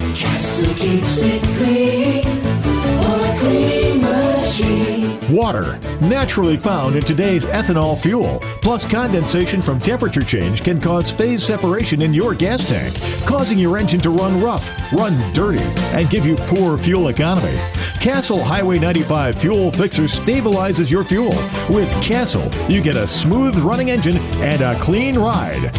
Castle 0.00 0.74
keeps 0.74 1.22
it 1.22 1.42
clean 1.58 2.48
Water, 5.30 5.78
naturally 6.00 6.56
found 6.56 6.96
in 6.96 7.02
today's 7.02 7.44
ethanol 7.44 7.98
fuel, 7.98 8.38
plus 8.62 8.86
condensation 8.86 9.60
from 9.60 9.78
temperature 9.78 10.22
change 10.22 10.64
can 10.64 10.80
cause 10.80 11.12
phase 11.12 11.42
separation 11.42 12.00
in 12.00 12.14
your 12.14 12.34
gas 12.34 12.66
tank, 12.66 12.94
causing 13.26 13.58
your 13.58 13.76
engine 13.76 14.00
to 14.00 14.08
run 14.08 14.40
rough, 14.40 14.70
run 14.90 15.32
dirty, 15.34 15.62
and 15.92 16.08
give 16.08 16.24
you 16.24 16.36
poor 16.46 16.78
fuel 16.78 17.08
economy. 17.08 17.58
Castle 18.00 18.42
Highway 18.42 18.78
95 18.78 19.38
Fuel 19.38 19.70
Fixer 19.70 20.04
stabilizes 20.04 20.90
your 20.90 21.04
fuel. 21.04 21.34
With 21.68 21.90
Castle, 22.02 22.50
you 22.70 22.80
get 22.80 22.96
a 22.96 23.06
smooth 23.06 23.58
running 23.58 23.90
engine 23.90 24.16
and 24.40 24.62
a 24.62 24.80
clean 24.80 25.18
ride. 25.18 25.76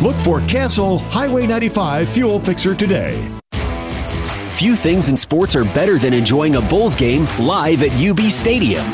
Look 0.00 0.16
for 0.20 0.40
Castle 0.46 0.98
Highway 0.98 1.46
95 1.46 2.08
Fuel 2.08 2.40
Fixer 2.40 2.74
today. 2.74 3.41
Few 4.62 4.76
things 4.76 5.08
in 5.08 5.16
sports 5.16 5.56
are 5.56 5.64
better 5.64 5.98
than 5.98 6.14
enjoying 6.14 6.54
a 6.54 6.60
Bulls 6.60 6.94
game 6.94 7.26
live 7.40 7.82
at 7.82 7.90
UB 8.00 8.20
Stadium. 8.30 8.84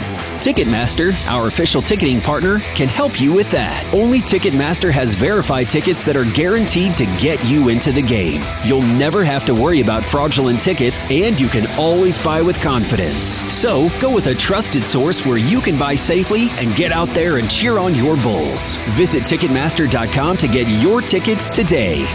Ticketmaster, 0.41 1.13
our 1.29 1.47
official 1.49 1.83
ticketing 1.83 2.23
partner, 2.23 2.59
can 2.75 2.89
help 2.89 3.21
you 3.21 3.35
with 3.35 3.51
that. 3.51 3.85
Only 3.93 4.21
Ticketmaster 4.21 4.91
has 4.91 5.15
verified 5.15 5.69
tickets 5.69 6.07
that 6.07 6.17
are 6.17 6.25
guaranteed 6.35 6.95
to 6.95 7.05
get 7.21 7.39
you 7.45 7.69
into 7.69 7.93
the 7.93 8.01
game. 8.01 8.41
You'll 8.65 8.81
never 8.81 9.23
have 9.23 9.45
to 9.45 9.53
worry 9.53 9.83
about 9.83 10.03
fraudulent 10.03 10.63
tickets, 10.63 11.05
and 11.11 11.39
you 11.39 11.49
can 11.49 11.67
always 11.79 12.17
buy 12.17 12.41
with 12.41 12.59
confidence. 12.63 13.39
So, 13.53 13.91
go 14.01 14.15
with 14.15 14.29
a 14.29 14.35
trusted 14.35 14.85
source 14.85 15.27
where 15.27 15.37
you 15.37 15.61
can 15.61 15.79
buy 15.79 15.97
safely 15.97 16.49
and 16.53 16.75
get 16.77 16.93
out 16.93 17.09
there 17.09 17.37
and 17.37 17.51
cheer 17.51 17.79
on 17.79 17.95
your 17.95 18.17
Bulls. 18.23 18.79
Visit 18.97 19.25
Ticketmaster.com 19.25 20.39
to 20.39 20.49
get 20.49 20.67
your 20.83 21.03
tickets 21.03 21.51
today. 21.51 22.07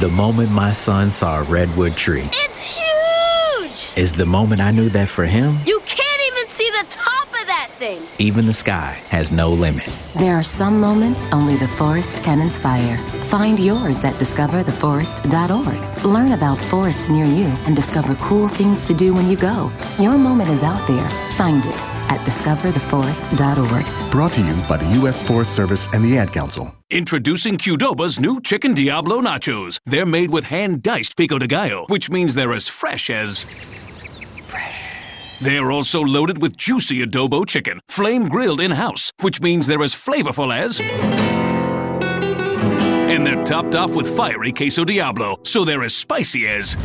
The 0.00 0.08
moment 0.08 0.50
my 0.50 0.72
son 0.72 1.10
saw 1.10 1.40
a 1.40 1.42
redwood 1.42 1.96
tree. 1.96 2.22
It's 2.24 2.78
huge! 2.78 3.90
Is 3.94 4.10
the 4.10 4.24
moment 4.24 4.62
I 4.62 4.70
knew 4.70 4.88
that 4.88 5.06
for 5.06 5.26
him. 5.26 5.58
You 5.66 5.80
can't 5.84 6.22
even 6.28 6.48
see 6.48 6.70
the 6.70 6.86
top 6.88 7.28
of 7.28 7.46
that 7.46 7.68
thing. 7.72 8.00
Even 8.18 8.46
the 8.46 8.54
sky 8.54 8.98
has 9.10 9.32
no 9.32 9.50
limit. 9.50 9.86
There 10.16 10.34
are 10.34 10.42
some 10.42 10.80
moments 10.80 11.28
only 11.30 11.56
the 11.56 11.68
forest 11.68 12.24
can 12.24 12.40
inspire. 12.40 12.96
Find 13.24 13.60
yours 13.60 14.02
at 14.02 14.14
discovertheforest.org. 14.14 16.04
Learn 16.06 16.32
about 16.32 16.58
forests 16.58 17.10
near 17.10 17.26
you 17.26 17.54
and 17.66 17.76
discover 17.76 18.14
cool 18.14 18.48
things 18.48 18.86
to 18.86 18.94
do 18.94 19.12
when 19.12 19.28
you 19.28 19.36
go. 19.36 19.70
Your 19.98 20.16
moment 20.16 20.48
is 20.48 20.62
out 20.62 20.88
there. 20.88 21.06
Find 21.36 21.66
it 21.66 21.91
at 22.12 22.20
discovertheforest.org. 22.26 24.10
Brought 24.10 24.32
to 24.34 24.42
you 24.42 24.54
by 24.68 24.76
the 24.76 24.86
U.S. 25.00 25.22
Forest 25.22 25.56
Service 25.56 25.88
and 25.94 26.04
the 26.04 26.18
Ad 26.18 26.30
Council. 26.32 26.74
Introducing 26.90 27.56
Qdoba's 27.56 28.20
new 28.20 28.40
Chicken 28.42 28.74
Diablo 28.74 29.22
Nachos. 29.22 29.80
They're 29.86 30.04
made 30.04 30.30
with 30.30 30.44
hand 30.44 30.82
diced 30.82 31.16
pico 31.16 31.38
de 31.38 31.46
gallo, 31.46 31.86
which 31.88 32.10
means 32.10 32.34
they're 32.34 32.52
as 32.52 32.68
fresh 32.68 33.08
as. 33.08 33.44
Fresh. 34.44 34.82
They're 35.40 35.72
also 35.72 36.02
loaded 36.02 36.42
with 36.42 36.54
juicy 36.56 37.02
adobo 37.02 37.46
chicken, 37.46 37.80
flame 37.88 38.28
grilled 38.28 38.60
in 38.60 38.72
house, 38.72 39.10
which 39.20 39.40
means 39.40 39.66
they're 39.66 39.82
as 39.82 39.94
flavorful 39.94 40.54
as. 40.54 40.80
And 43.10 43.26
they're 43.26 43.42
topped 43.44 43.74
off 43.74 43.94
with 43.94 44.14
fiery 44.14 44.52
queso 44.52 44.84
Diablo, 44.84 45.38
so 45.44 45.64
they're 45.64 45.82
as 45.82 45.94
spicy 45.94 46.46
as. 46.46 46.76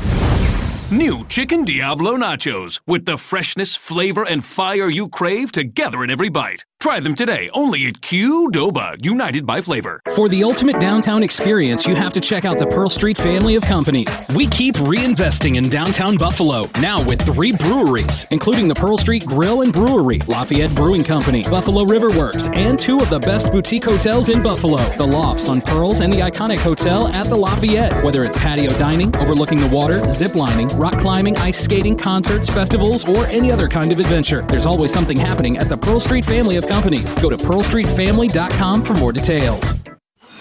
New 0.92 1.26
Chicken 1.26 1.66
Diablo 1.66 2.16
Nachos 2.16 2.80
with 2.88 3.06
the 3.06 3.18
freshness, 3.18 3.76
flavor, 3.76 4.24
and 4.26 4.42
fire 4.42 4.90
you 4.90 5.10
crave 5.10 5.52
together 5.52 6.02
in 6.02 6.10
every 6.10 6.30
bite. 6.30 6.64
Try 6.80 7.00
them 7.00 7.16
today 7.16 7.50
only 7.54 7.88
at 7.88 7.96
Qdoba, 7.96 9.04
united 9.04 9.48
by 9.48 9.62
flavor. 9.62 10.00
For 10.16 10.30
the 10.30 10.44
ultimate 10.44 10.80
downtown 10.80 11.24
experience, 11.24 11.88
you 11.88 11.96
have 11.96 12.14
to 12.14 12.22
check 12.22 12.46
out 12.46 12.60
the 12.60 12.68
Pearl 12.68 12.88
Street 12.88 13.18
family 13.18 13.56
of 13.56 13.64
companies. 13.64 14.16
We 14.36 14.46
keep 14.46 14.76
reinvesting 14.76 15.58
in 15.58 15.70
downtown 15.70 16.18
Buffalo, 16.18 16.66
now 16.80 17.04
with 17.04 17.24
three 17.24 17.52
breweries, 17.52 18.28
including 18.30 18.68
the 18.68 18.76
Pearl 18.76 19.00
Street 19.00 19.26
Grill 19.26 19.64
and 19.64 19.74
Brewery, 19.74 20.20
Lafayette 20.28 20.74
Brewing 20.76 21.04
Company, 21.04 21.44
Buffalo 21.50 21.84
River 21.84 22.10
Works, 22.10 22.48
and 22.54 22.78
two 22.78 23.00
of 23.00 23.10
the 23.10 23.20
best 23.20 23.52
boutique 23.52 23.84
hotels 23.84 24.30
in 24.30 24.44
Buffalo, 24.44 24.78
the 24.98 25.08
Lofts 25.08 25.50
on 25.50 25.62
Pearls 25.62 26.00
and 26.00 26.14
the 26.14 26.20
iconic 26.20 26.60
hotel 26.60 27.08
at 27.08 27.26
the 27.26 27.36
Lafayette. 27.36 27.94
Whether 28.04 28.24
it's 28.24 28.38
patio 28.38 28.72
dining, 28.78 29.16
overlooking 29.16 29.60
the 29.60 29.70
water, 29.70 30.08
zip 30.12 30.36
lining, 30.36 30.68
rock 30.78 31.00
climbing, 31.00 31.38
ice 31.38 31.60
skating, 31.60 31.98
concerts, 31.98 32.48
festivals, 32.48 33.04
or 33.06 33.26
any 33.26 33.52
other 33.52 33.68
kind 33.68 33.92
of 33.92 34.00
adventure, 34.00 34.44
there's 34.44 34.68
always 34.68 34.94
something 34.94 35.18
happening 35.18 35.58
at 35.58 35.70
the 35.70 35.78
Pearl 35.78 36.00
Street 36.00 36.24
family 36.24 36.56
of 36.56 36.67
companies. 36.68 37.14
Go 37.14 37.30
to 37.30 37.38
pearlstreetfamily.com 37.38 38.84
for 38.84 38.94
more 38.94 39.12
details. 39.12 39.87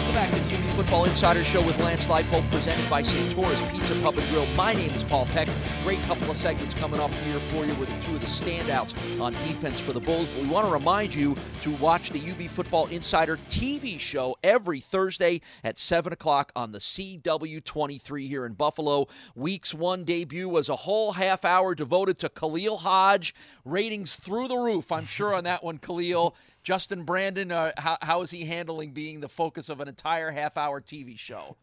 Welcome 0.00 0.14
back 0.14 0.30
to 0.30 0.48
the 0.48 0.54
UB 0.54 0.70
Football 0.76 1.04
Insider 1.04 1.44
Show 1.44 1.60
with 1.66 1.78
Lance 1.80 2.06
Leipold, 2.06 2.50
presented 2.50 2.88
by 2.88 3.02
Santora's 3.02 3.60
Pizza 3.70 3.94
Pub 4.00 4.16
and 4.16 4.26
Grill. 4.30 4.46
My 4.56 4.72
name 4.72 4.90
is 4.92 5.04
Paul 5.04 5.26
Peck. 5.26 5.46
Great 5.84 6.00
couple 6.04 6.30
of 6.30 6.38
segments 6.38 6.72
coming 6.72 6.98
up 6.98 7.10
here 7.10 7.38
for 7.38 7.66
you 7.66 7.74
with 7.74 7.90
two 8.02 8.14
of 8.14 8.20
the 8.20 8.26
standouts 8.26 8.94
on 9.20 9.34
defense 9.34 9.78
for 9.78 9.92
the 9.92 10.00
Bulls. 10.00 10.26
But 10.28 10.44
we 10.44 10.48
want 10.48 10.66
to 10.66 10.72
remind 10.72 11.14
you 11.14 11.36
to 11.60 11.70
watch 11.72 12.08
the 12.08 12.30
UB 12.30 12.48
Football 12.48 12.86
Insider 12.86 13.36
TV 13.46 14.00
show 14.00 14.36
every 14.42 14.80
Thursday 14.80 15.42
at 15.62 15.78
7 15.78 16.14
o'clock 16.14 16.50
on 16.56 16.72
the 16.72 16.78
CW23 16.78 18.26
here 18.26 18.46
in 18.46 18.54
Buffalo. 18.54 19.06
Week's 19.34 19.74
one 19.74 20.04
debut 20.04 20.48
was 20.48 20.70
a 20.70 20.76
whole 20.76 21.12
half 21.12 21.44
hour 21.44 21.74
devoted 21.74 22.18
to 22.20 22.30
Khalil 22.30 22.78
Hodge. 22.78 23.34
Ratings 23.66 24.16
through 24.16 24.48
the 24.48 24.56
roof, 24.56 24.90
I'm 24.90 25.04
sure, 25.04 25.34
on 25.34 25.44
that 25.44 25.62
one, 25.62 25.76
Khalil. 25.76 26.34
Justin 26.62 27.04
Brandon, 27.04 27.50
uh, 27.50 27.72
how, 27.78 27.96
how 28.02 28.22
is 28.22 28.30
he 28.30 28.44
handling 28.44 28.92
being 28.92 29.20
the 29.20 29.28
focus 29.28 29.68
of 29.68 29.80
an 29.80 29.88
entire 29.88 30.30
half 30.30 30.56
hour 30.56 30.80
TV 30.80 31.18
show? 31.18 31.56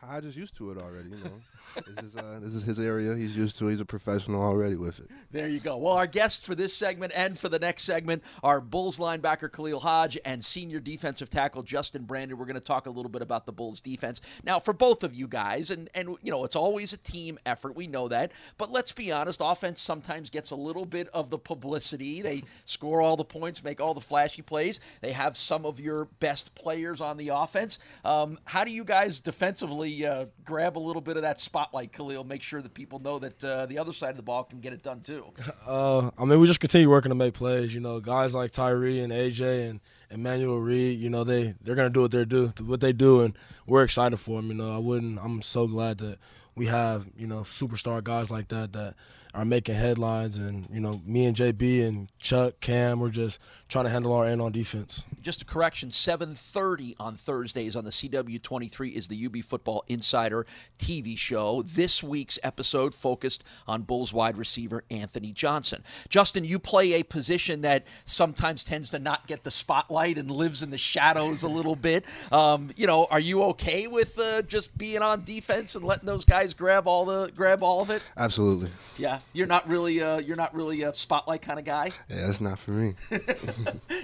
Hodge 0.00 0.24
is 0.24 0.36
used 0.36 0.56
to 0.56 0.70
it 0.70 0.78
already. 0.78 1.10
You 1.10 1.16
know, 1.24 1.40
this 1.86 2.04
is 2.04 2.16
uh, 2.16 2.38
this 2.40 2.54
is 2.54 2.64
his 2.64 2.80
area. 2.80 3.14
He's 3.14 3.36
used 3.36 3.58
to. 3.58 3.68
He's 3.68 3.80
a 3.80 3.84
professional 3.84 4.42
already 4.42 4.76
with 4.76 5.00
it. 5.00 5.10
There 5.30 5.48
you 5.48 5.60
go. 5.60 5.76
Well, 5.76 5.94
our 5.94 6.06
guests 6.06 6.44
for 6.44 6.54
this 6.54 6.74
segment 6.74 7.12
and 7.14 7.38
for 7.38 7.48
the 7.48 7.58
next 7.58 7.84
segment 7.84 8.22
are 8.42 8.60
Bulls 8.60 8.98
linebacker 8.98 9.52
Khalil 9.52 9.80
Hodge 9.80 10.18
and 10.24 10.44
senior 10.44 10.80
defensive 10.80 11.30
tackle 11.30 11.62
Justin 11.62 12.04
Brandon. 12.04 12.36
We're 12.36 12.46
going 12.46 12.54
to 12.54 12.60
talk 12.60 12.86
a 12.86 12.90
little 12.90 13.10
bit 13.10 13.22
about 13.22 13.46
the 13.46 13.52
Bulls 13.52 13.80
defense 13.80 14.20
now 14.44 14.58
for 14.58 14.72
both 14.72 15.04
of 15.04 15.14
you 15.14 15.28
guys, 15.28 15.70
and 15.70 15.88
and 15.94 16.16
you 16.22 16.30
know 16.30 16.44
it's 16.44 16.56
always 16.56 16.92
a 16.92 16.98
team 16.98 17.38
effort. 17.46 17.76
We 17.76 17.86
know 17.86 18.08
that, 18.08 18.32
but 18.58 18.70
let's 18.70 18.92
be 18.92 19.12
honest. 19.12 19.40
Offense 19.42 19.80
sometimes 19.80 20.30
gets 20.30 20.50
a 20.50 20.56
little 20.56 20.86
bit 20.86 21.08
of 21.08 21.30
the 21.30 21.38
publicity. 21.38 22.22
They 22.22 22.42
score 22.64 23.00
all 23.00 23.16
the 23.16 23.24
points, 23.24 23.62
make 23.62 23.80
all 23.80 23.94
the 23.94 24.00
flashy 24.00 24.42
plays. 24.42 24.80
They 25.00 25.12
have 25.12 25.36
some 25.36 25.64
of 25.64 25.80
your 25.80 26.06
best 26.18 26.54
players 26.54 27.00
on 27.00 27.16
the 27.16 27.28
offense. 27.28 27.78
Um, 28.04 28.38
how 28.44 28.64
do 28.64 28.72
you 28.72 28.84
guys 28.84 29.20
defensively? 29.20 30.00
uh, 30.04 30.26
grab 30.44 30.76
a 30.76 30.80
little 30.80 31.02
bit 31.02 31.16
of 31.16 31.22
that 31.22 31.40
spotlight, 31.60 31.92
Khalil. 31.92 32.24
Make 32.24 32.42
sure 32.42 32.62
that 32.62 32.72
people 32.72 32.98
know 33.00 33.18
that 33.18 33.44
uh, 33.44 33.66
the 33.66 33.78
other 33.78 33.92
side 33.92 34.10
of 34.10 34.16
the 34.16 34.22
ball 34.22 34.44
can 34.44 34.60
get 34.60 34.72
it 34.72 34.82
done 34.82 35.00
too. 35.00 35.26
Uh, 35.66 36.10
I 36.18 36.24
mean, 36.24 36.40
we 36.40 36.46
just 36.46 36.58
continue 36.58 36.88
working 36.88 37.10
to 37.10 37.14
make 37.14 37.34
plays. 37.34 37.72
You 37.74 37.80
know, 37.80 38.00
guys 38.00 38.34
like 38.34 38.50
Tyree 38.50 39.00
and 39.00 39.12
AJ 39.12 39.70
and 39.70 39.80
Emmanuel 40.10 40.58
Reed. 40.58 40.98
You 40.98 41.10
know, 41.10 41.22
they 41.22 41.54
they're 41.62 41.74
gonna 41.76 41.90
do 41.90 42.00
what 42.02 42.10
they 42.10 42.24
do, 42.24 42.52
what 42.60 42.80
they 42.80 42.92
do, 42.92 43.20
and 43.20 43.36
we're 43.66 43.84
excited 43.84 44.16
for 44.16 44.40
them. 44.40 44.48
You 44.48 44.54
know, 44.54 44.74
I 44.74 44.78
wouldn't. 44.78 45.18
I'm 45.20 45.42
so 45.42 45.66
glad 45.66 45.98
that 45.98 46.18
we 46.56 46.66
have 46.66 47.06
you 47.16 47.26
know 47.26 47.40
superstar 47.40 48.02
guys 48.02 48.30
like 48.30 48.48
that 48.48 48.72
that 48.72 48.94
are 49.34 49.44
making 49.44 49.74
headlines. 49.74 50.38
And 50.38 50.66
you 50.72 50.80
know, 50.80 51.00
me 51.04 51.26
and 51.26 51.36
JB 51.36 51.86
and 51.86 52.08
Chuck, 52.18 52.60
Cam, 52.60 53.00
we're 53.00 53.10
just 53.10 53.38
trying 53.68 53.84
to 53.84 53.90
handle 53.90 54.12
our 54.12 54.26
end 54.26 54.42
on 54.42 54.52
defense. 54.52 55.04
Just 55.20 55.42
a 55.42 55.44
correction: 55.44 55.90
7:30 55.90 56.96
on 56.98 57.16
Thursdays 57.16 57.76
on 57.76 57.84
the 57.84 57.90
CW23 57.90 58.92
is 58.92 59.08
the 59.08 59.26
UB 59.26 59.42
Football 59.44 59.84
Insider 59.88 60.46
TV 60.78 61.16
show. 61.16 61.62
This 61.62 62.02
week's 62.02 62.38
episode 62.42 62.94
focused 62.94 63.44
on 63.66 63.82
Bulls 63.82 64.12
wide 64.12 64.36
receiver 64.36 64.84
Anthony 64.90 65.32
Johnson. 65.32 65.82
Justin, 66.08 66.44
you 66.44 66.58
play 66.58 66.94
a 66.94 67.02
position 67.02 67.62
that 67.62 67.86
sometimes 68.04 68.64
tends 68.64 68.90
to 68.90 68.98
not 68.98 69.26
get 69.26 69.44
the 69.44 69.50
spotlight 69.50 70.18
and 70.18 70.30
lives 70.30 70.62
in 70.62 70.70
the 70.70 70.78
shadows 70.78 71.42
a 71.42 71.48
little 71.48 71.76
bit. 71.76 72.04
Um, 72.32 72.70
you 72.76 72.86
know, 72.86 73.06
are 73.10 73.20
you 73.20 73.42
okay 73.44 73.86
with 73.86 74.18
uh, 74.18 74.42
just 74.42 74.76
being 74.76 75.02
on 75.02 75.24
defense 75.24 75.74
and 75.74 75.84
letting 75.84 76.06
those 76.06 76.24
guys 76.24 76.54
grab 76.54 76.86
all 76.86 77.04
the 77.04 77.30
grab 77.34 77.62
all 77.62 77.82
of 77.82 77.90
it? 77.90 78.02
Absolutely. 78.16 78.70
Yeah, 78.98 79.19
you're 79.32 79.46
not 79.46 79.68
really 79.68 80.02
uh, 80.02 80.18
you're 80.18 80.36
not 80.36 80.54
really 80.54 80.82
a 80.82 80.94
spotlight 80.94 81.42
kind 81.42 81.58
of 81.58 81.64
guy. 81.64 81.92
Yeah, 82.08 82.26
that's 82.26 82.40
not 82.40 82.58
for 82.58 82.72
me. 82.72 82.94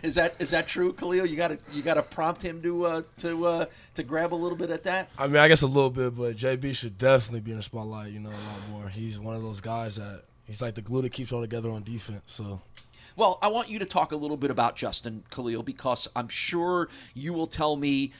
is 0.03 0.15
that 0.15 0.35
is 0.39 0.51
that 0.51 0.69
true, 0.69 0.93
Khalil? 0.93 1.27
You 1.27 1.37
got 1.37 1.49
to 1.49 1.59
you 1.73 1.83
got 1.83 1.95
to 1.95 2.03
prompt 2.03 2.43
him 2.43 2.63
to 2.63 2.87
uh, 2.87 3.03
to 3.19 3.47
uh, 3.47 3.67
to 3.95 4.03
grab 4.03 4.33
a 4.33 4.37
little 4.37 4.57
bit 4.59 4.71
at 4.71 4.83
that. 4.85 5.11
I 5.19 5.27
mean, 5.27 5.37
I 5.37 5.49
guess 5.49 5.63
a 5.63 5.67
little 5.67 5.91
bit, 5.91 6.17
but 6.17 6.37
JB 6.37 6.75
should 6.75 6.99
definitely 6.99 7.41
be 7.41 7.51
in 7.53 7.57
the 7.57 7.63
spotlight. 7.63 8.13
You 8.13 8.21
know, 8.21 8.31
a 8.31 8.33
lot 8.33 8.69
more. 8.71 8.89
He's 8.89 9.19
one 9.19 9.35
of 9.35 9.43
those 9.43 9.61
guys 9.61 9.97
that 9.97 10.23
he's 10.47 10.63
like 10.63 10.75
the 10.75 10.83
glue 10.83 11.03
that 11.03 11.13
keeps 11.13 11.33
all 11.33 11.41
together 11.41 11.71
on 11.71 11.83
defense. 11.83 12.23
So. 12.27 12.61
Well, 13.17 13.39
I 13.41 13.49
want 13.49 13.71
you 13.71 13.79
to 13.79 13.87
talk 13.87 14.13
a 14.13 14.17
little 14.17 14.37
bit 14.37 14.51
about 14.51 14.77
Justin 14.77 15.25
Khalil 15.31 15.63
because 15.63 16.07
I'm 16.15 16.29
sure 16.29 16.91
you 17.15 17.33
will 17.33 17.47
tell 17.47 17.75
me 17.75 18.13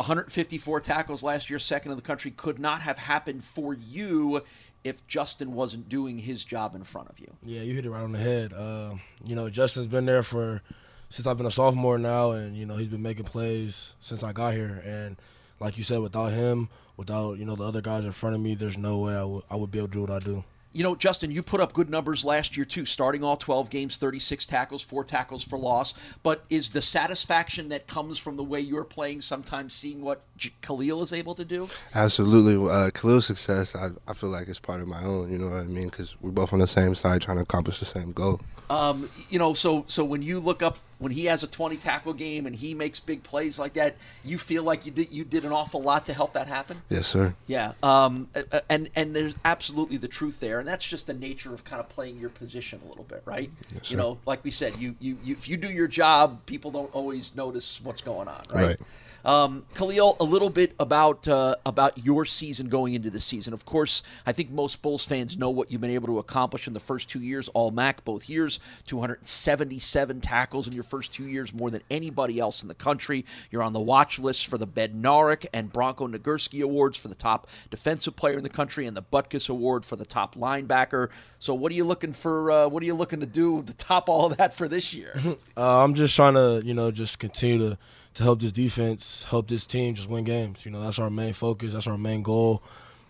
154 0.00 0.80
tackles 0.80 1.22
last 1.22 1.50
year, 1.50 1.58
second 1.58 1.92
in 1.92 1.96
the 1.96 2.02
country, 2.02 2.30
could 2.30 2.58
not 2.58 2.80
have 2.82 2.98
happened 2.98 3.44
for 3.44 3.74
you 3.74 4.42
if 4.84 5.06
Justin 5.06 5.52
wasn't 5.52 5.88
doing 5.88 6.18
his 6.18 6.44
job 6.44 6.74
in 6.74 6.84
front 6.84 7.10
of 7.10 7.18
you. 7.18 7.36
Yeah, 7.42 7.62
you 7.62 7.74
hit 7.74 7.86
it 7.86 7.90
right 7.90 8.02
on 8.02 8.12
the 8.12 8.18
head. 8.18 8.52
Uh, 8.52 8.94
you 9.24 9.34
know, 9.34 9.50
Justin's 9.50 9.86
been 9.86 10.06
there 10.06 10.22
for 10.22 10.62
since 11.10 11.26
I've 11.26 11.36
been 11.36 11.46
a 11.46 11.50
sophomore 11.50 11.98
now, 11.98 12.30
and 12.30 12.56
you 12.56 12.64
know 12.66 12.76
he's 12.76 12.88
been 12.88 13.02
making 13.02 13.24
plays 13.24 13.94
since 14.00 14.22
I 14.22 14.32
got 14.32 14.54
here. 14.54 14.82
And 14.84 15.16
like 15.58 15.76
you 15.76 15.84
said, 15.84 16.00
without 16.00 16.32
him, 16.32 16.68
without 16.96 17.38
you 17.38 17.44
know 17.44 17.56
the 17.56 17.64
other 17.64 17.80
guys 17.80 18.04
in 18.04 18.12
front 18.12 18.34
of 18.34 18.40
me, 18.40 18.54
there's 18.54 18.78
no 18.78 18.98
way 18.98 19.14
I 19.14 19.24
would 19.24 19.42
I 19.50 19.56
would 19.56 19.70
be 19.70 19.78
able 19.78 19.88
to 19.88 19.92
do 19.92 20.00
what 20.02 20.10
I 20.10 20.18
do. 20.20 20.44
You 20.72 20.84
know, 20.84 20.94
Justin, 20.94 21.30
you 21.30 21.42
put 21.42 21.60
up 21.60 21.72
good 21.72 21.90
numbers 21.90 22.24
last 22.24 22.56
year 22.56 22.64
too, 22.64 22.84
starting 22.84 23.24
all 23.24 23.36
12 23.36 23.70
games, 23.70 23.96
36 23.96 24.46
tackles, 24.46 24.82
four 24.82 25.02
tackles 25.02 25.42
for 25.42 25.58
loss. 25.58 25.94
But 26.22 26.44
is 26.48 26.70
the 26.70 26.82
satisfaction 26.82 27.70
that 27.70 27.88
comes 27.88 28.18
from 28.18 28.36
the 28.36 28.44
way 28.44 28.60
you're 28.60 28.84
playing 28.84 29.22
sometimes 29.22 29.74
seeing 29.74 30.00
what 30.00 30.22
J- 30.36 30.52
Khalil 30.62 31.02
is 31.02 31.12
able 31.12 31.34
to 31.34 31.44
do? 31.44 31.68
Absolutely. 31.94 32.70
Uh, 32.70 32.90
Khalil's 32.90 33.26
success, 33.26 33.74
I, 33.74 33.90
I 34.06 34.12
feel 34.12 34.30
like 34.30 34.46
it's 34.46 34.60
part 34.60 34.80
of 34.80 34.86
my 34.86 35.02
own. 35.02 35.30
You 35.30 35.38
know 35.38 35.50
what 35.50 35.60
I 35.60 35.64
mean? 35.64 35.88
Because 35.88 36.14
we're 36.20 36.30
both 36.30 36.52
on 36.52 36.60
the 36.60 36.66
same 36.66 36.94
side 36.94 37.22
trying 37.22 37.38
to 37.38 37.42
accomplish 37.42 37.80
the 37.80 37.86
same 37.86 38.12
goal. 38.12 38.40
Um, 38.68 39.10
you 39.30 39.40
know, 39.40 39.52
so 39.52 39.84
so 39.88 40.04
when 40.04 40.22
you 40.22 40.38
look 40.38 40.62
up 40.62 40.78
when 41.00 41.12
he 41.12 41.24
has 41.24 41.42
a 41.42 41.46
20 41.46 41.76
tackle 41.76 42.12
game 42.12 42.46
and 42.46 42.54
he 42.54 42.74
makes 42.74 43.00
big 43.00 43.22
plays 43.22 43.58
like 43.58 43.72
that, 43.72 43.96
you 44.22 44.38
feel 44.38 44.62
like 44.62 44.84
you 44.84 44.92
did 44.92 45.10
you 45.10 45.24
did 45.24 45.44
an 45.44 45.50
awful 45.50 45.82
lot 45.82 46.06
to 46.06 46.12
help 46.12 46.34
that 46.34 46.46
happen. 46.46 46.82
Yes, 46.88 47.08
sir. 47.08 47.34
Yeah. 47.46 47.72
Um, 47.82 48.28
and 48.68 48.90
and 48.94 49.16
there's 49.16 49.34
absolutely 49.44 49.96
the 49.96 50.08
truth 50.08 50.40
there, 50.40 50.58
and 50.60 50.68
that's 50.68 50.86
just 50.86 51.06
the 51.06 51.14
nature 51.14 51.52
of 51.54 51.64
kind 51.64 51.80
of 51.80 51.88
playing 51.88 52.18
your 52.18 52.30
position 52.30 52.80
a 52.84 52.88
little 52.88 53.04
bit, 53.04 53.22
right? 53.24 53.50
Yes, 53.74 53.90
you 53.90 53.96
know, 53.96 54.18
like 54.26 54.44
we 54.44 54.50
said, 54.50 54.76
you, 54.76 54.94
you 55.00 55.18
you 55.24 55.34
if 55.34 55.48
you 55.48 55.56
do 55.56 55.68
your 55.68 55.88
job, 55.88 56.44
people 56.44 56.70
don't 56.70 56.94
always 56.94 57.34
notice 57.34 57.80
what's 57.82 58.02
going 58.02 58.28
on, 58.28 58.42
right? 58.52 58.66
Right. 58.66 58.80
Um, 59.24 59.64
Khalil, 59.74 60.16
a 60.20 60.24
little 60.24 60.50
bit 60.50 60.74
about 60.78 61.28
uh, 61.28 61.56
about 61.66 62.04
your 62.04 62.24
season 62.24 62.68
going 62.68 62.94
into 62.94 63.10
the 63.10 63.20
season. 63.20 63.52
Of 63.52 63.64
course, 63.64 64.02
I 64.26 64.32
think 64.32 64.50
most 64.50 64.82
Bulls 64.82 65.04
fans 65.04 65.36
know 65.36 65.50
what 65.50 65.70
you've 65.70 65.80
been 65.80 65.90
able 65.90 66.06
to 66.08 66.18
accomplish 66.18 66.66
in 66.66 66.72
the 66.72 66.80
first 66.80 67.08
two 67.08 67.20
years. 67.20 67.48
All 67.48 67.70
MAC 67.70 68.04
both 68.04 68.28
years, 68.28 68.60
277 68.86 70.20
tackles 70.20 70.66
in 70.66 70.72
your 70.72 70.82
first 70.82 71.12
two 71.12 71.26
years, 71.26 71.52
more 71.52 71.70
than 71.70 71.82
anybody 71.90 72.38
else 72.38 72.62
in 72.62 72.68
the 72.68 72.74
country. 72.74 73.24
You're 73.50 73.62
on 73.62 73.72
the 73.72 73.80
watch 73.80 74.18
list 74.18 74.46
for 74.46 74.58
the 74.58 74.66
Bednarik 74.66 75.46
and 75.52 75.72
Bronco 75.72 76.08
Nagurski 76.08 76.62
awards 76.62 76.96
for 76.98 77.08
the 77.08 77.14
top 77.14 77.48
defensive 77.70 78.16
player 78.16 78.38
in 78.38 78.44
the 78.44 78.48
country, 78.50 78.86
and 78.86 78.96
the 78.96 79.02
Butkus 79.02 79.48
Award 79.48 79.84
for 79.84 79.96
the 79.96 80.06
top 80.06 80.34
linebacker. 80.34 81.10
So, 81.38 81.54
what 81.54 81.72
are 81.72 81.74
you 81.74 81.84
looking 81.84 82.12
for? 82.12 82.50
Uh, 82.50 82.68
what 82.68 82.82
are 82.82 82.86
you 82.86 82.94
looking 82.94 83.20
to 83.20 83.26
do 83.26 83.62
to 83.62 83.74
top 83.74 84.08
all 84.08 84.28
that 84.30 84.54
for 84.54 84.68
this 84.68 84.92
year? 84.94 85.14
Uh, 85.56 85.84
I'm 85.84 85.94
just 85.94 86.16
trying 86.16 86.34
to, 86.34 86.62
you 86.64 86.74
know, 86.74 86.90
just 86.90 87.18
continue 87.18 87.58
to 87.58 87.78
to 88.14 88.22
help 88.22 88.40
this 88.40 88.52
defense, 88.52 89.24
help 89.24 89.48
this 89.48 89.66
team 89.66 89.94
just 89.94 90.08
win 90.08 90.24
games. 90.24 90.64
You 90.64 90.70
know, 90.70 90.82
that's 90.82 90.98
our 90.98 91.10
main 91.10 91.32
focus. 91.32 91.72
That's 91.72 91.86
our 91.86 91.98
main 91.98 92.22
goal. 92.22 92.62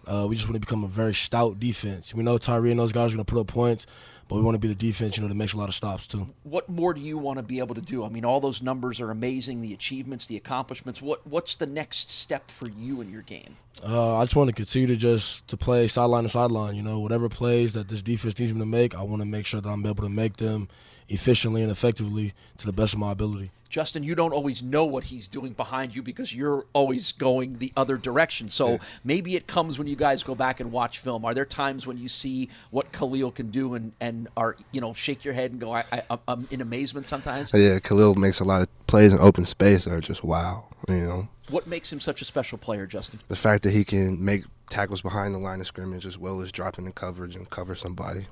Uh, 0.07 0.27
we 0.29 0.35
just 0.35 0.49
want 0.49 0.55
to 0.57 0.61
become 0.61 0.83
a 0.83 0.89
very 0.89 1.15
stout 1.15 1.61
defense. 1.61 2.15
We 2.15 2.23
know 2.23 2.39
Tyree 2.39 2.71
and 2.71 2.81
those 2.81 2.93
guys 2.93 3.13
are 3.13 3.17
going 3.17 3.25
to 3.25 3.33
put 3.33 3.41
up 3.41 3.47
points, 3.47 3.87
but 4.29 4.37
we 4.37 4.43
want 4.43 4.55
to 4.55 4.59
be 4.59 4.69
the 4.69 4.75
defense, 4.75 5.17
you 5.17 5.23
know, 5.23 5.29
that 5.29 5.35
makes 5.35 5.53
a 5.53 5.59
lot 5.59 5.69
of 5.69 5.75
stops 5.75 6.07
too. 6.07 6.29
What 6.43 6.69
more 6.69 6.95
do 6.95 7.01
you 7.01 7.19
want 7.19 7.39
to 7.39 7.43
be 7.43 7.59
able 7.59 7.75
to 7.75 7.81
do? 7.81 8.05
I 8.05 8.09
mean, 8.09 8.25
all 8.25 8.41
those 8.41 8.63
numbers 8.63 9.01
are 9.01 9.11
amazing. 9.11 9.61
The 9.61 9.75
achievements, 9.75 10.27
the 10.27 10.37
accomplishments. 10.37 11.03
What 11.03 11.27
What's 11.27 11.57
the 11.57 11.67
next 11.67 12.11
step 12.11 12.51
for 12.51 12.69
you 12.69 13.01
in 13.01 13.11
your 13.11 13.23
game? 13.23 13.57
Uh, 13.87 14.17
I 14.17 14.25
just 14.25 14.37
want 14.37 14.49
to 14.49 14.55
continue 14.55 14.89
to 14.89 14.97
just 14.97 15.47
to 15.49 15.57
play 15.57 15.87
sideline 15.87 16.25
to 16.25 16.29
sideline. 16.29 16.77
You 16.77 16.83
know, 16.83 16.99
whatever 17.01 17.29
plays 17.29 17.75
that 17.75 17.89
this 17.89 18.03
defense 18.03 18.39
needs 18.39 18.53
me 18.55 18.61
to 18.61 18.67
make, 18.67 18.95
I 18.95 19.03
want 19.03 19.21
to 19.21 19.27
make 19.27 19.47
sure 19.47 19.61
that 19.61 19.69
I'm 19.69 19.85
able 19.85 20.03
to 20.05 20.09
make 20.09 20.39
them 20.39 20.69
efficiently 21.09 21.63
and 21.63 21.71
effectively 21.71 22.33
to 22.59 22.67
the 22.67 22.73
best 22.73 22.95
of 22.95 23.01
my 23.01 23.13
ability. 23.13 23.51
Justin, 23.71 24.03
you 24.03 24.17
don't 24.17 24.33
always 24.33 24.63
know 24.65 24.85
what 24.85 25.05
he's 25.05 25.29
doing 25.29 25.53
behind 25.53 25.95
you 25.95 26.03
because 26.03 26.35
you're 26.35 26.67
always 26.73 27.13
going 27.13 27.59
the 27.59 27.73
other 27.77 27.97
direction. 27.97 28.49
So 28.49 28.73
yeah. 28.73 28.79
maybe 29.05 29.37
it 29.37 29.47
comes 29.47 29.79
when 29.79 29.87
you 29.87 29.95
guys 29.95 30.25
go 30.25 30.35
back 30.35 30.59
and 30.59 30.73
watch 30.73 30.99
film. 30.99 31.25
Are 31.25 31.33
there 31.33 31.45
times 31.45 31.87
when 31.87 31.97
you 31.97 32.09
see 32.09 32.49
what 32.71 32.91
Khalil 32.91 33.31
can 33.31 33.51
do 33.51 33.75
and, 33.75 33.93
and 34.01 34.29
are, 34.37 34.57
you 34.73 34.81
know, 34.81 34.93
shake 34.93 35.25
your 35.25 35.35
head 35.35 35.53
and 35.53 35.61
go, 35.61 35.73
I, 35.73 35.85
I, 35.93 36.19
I'm 36.27 36.49
in 36.51 36.61
amazement 36.61 37.07
sometimes? 37.07 37.53
Yeah, 37.55 37.79
Khalil 37.79 38.17
makes 38.17 38.41
a 38.41 38.45
lot 38.45 38.63
of 38.63 38.87
plays 38.89 39.13
in 39.13 39.21
open 39.21 39.45
space 39.45 39.85
that 39.85 39.95
are 39.95 40.01
just 40.01 40.25
wow, 40.25 40.65
you 40.89 40.97
know. 40.97 41.29
What 41.49 41.69
makes 41.69 41.93
him 41.93 42.01
such 42.01 42.21
a 42.21 42.25
special 42.25 42.59
player, 42.59 42.87
Justin? 42.87 43.21
The 43.29 43.37
fact 43.37 43.63
that 43.63 43.71
he 43.71 43.85
can 43.85 44.25
make 44.25 44.45
tackles 44.69 45.03
behind 45.03 45.35
the 45.35 45.39
line 45.39 45.61
of 45.61 45.67
scrimmage 45.67 46.07
as 46.07 46.19
well 46.19 46.41
as 46.41 46.51
dropping 46.51 46.87
the 46.87 46.93
coverage 46.93 47.37
and 47.37 47.49
cover 47.51 47.77
somebody. 47.77 48.27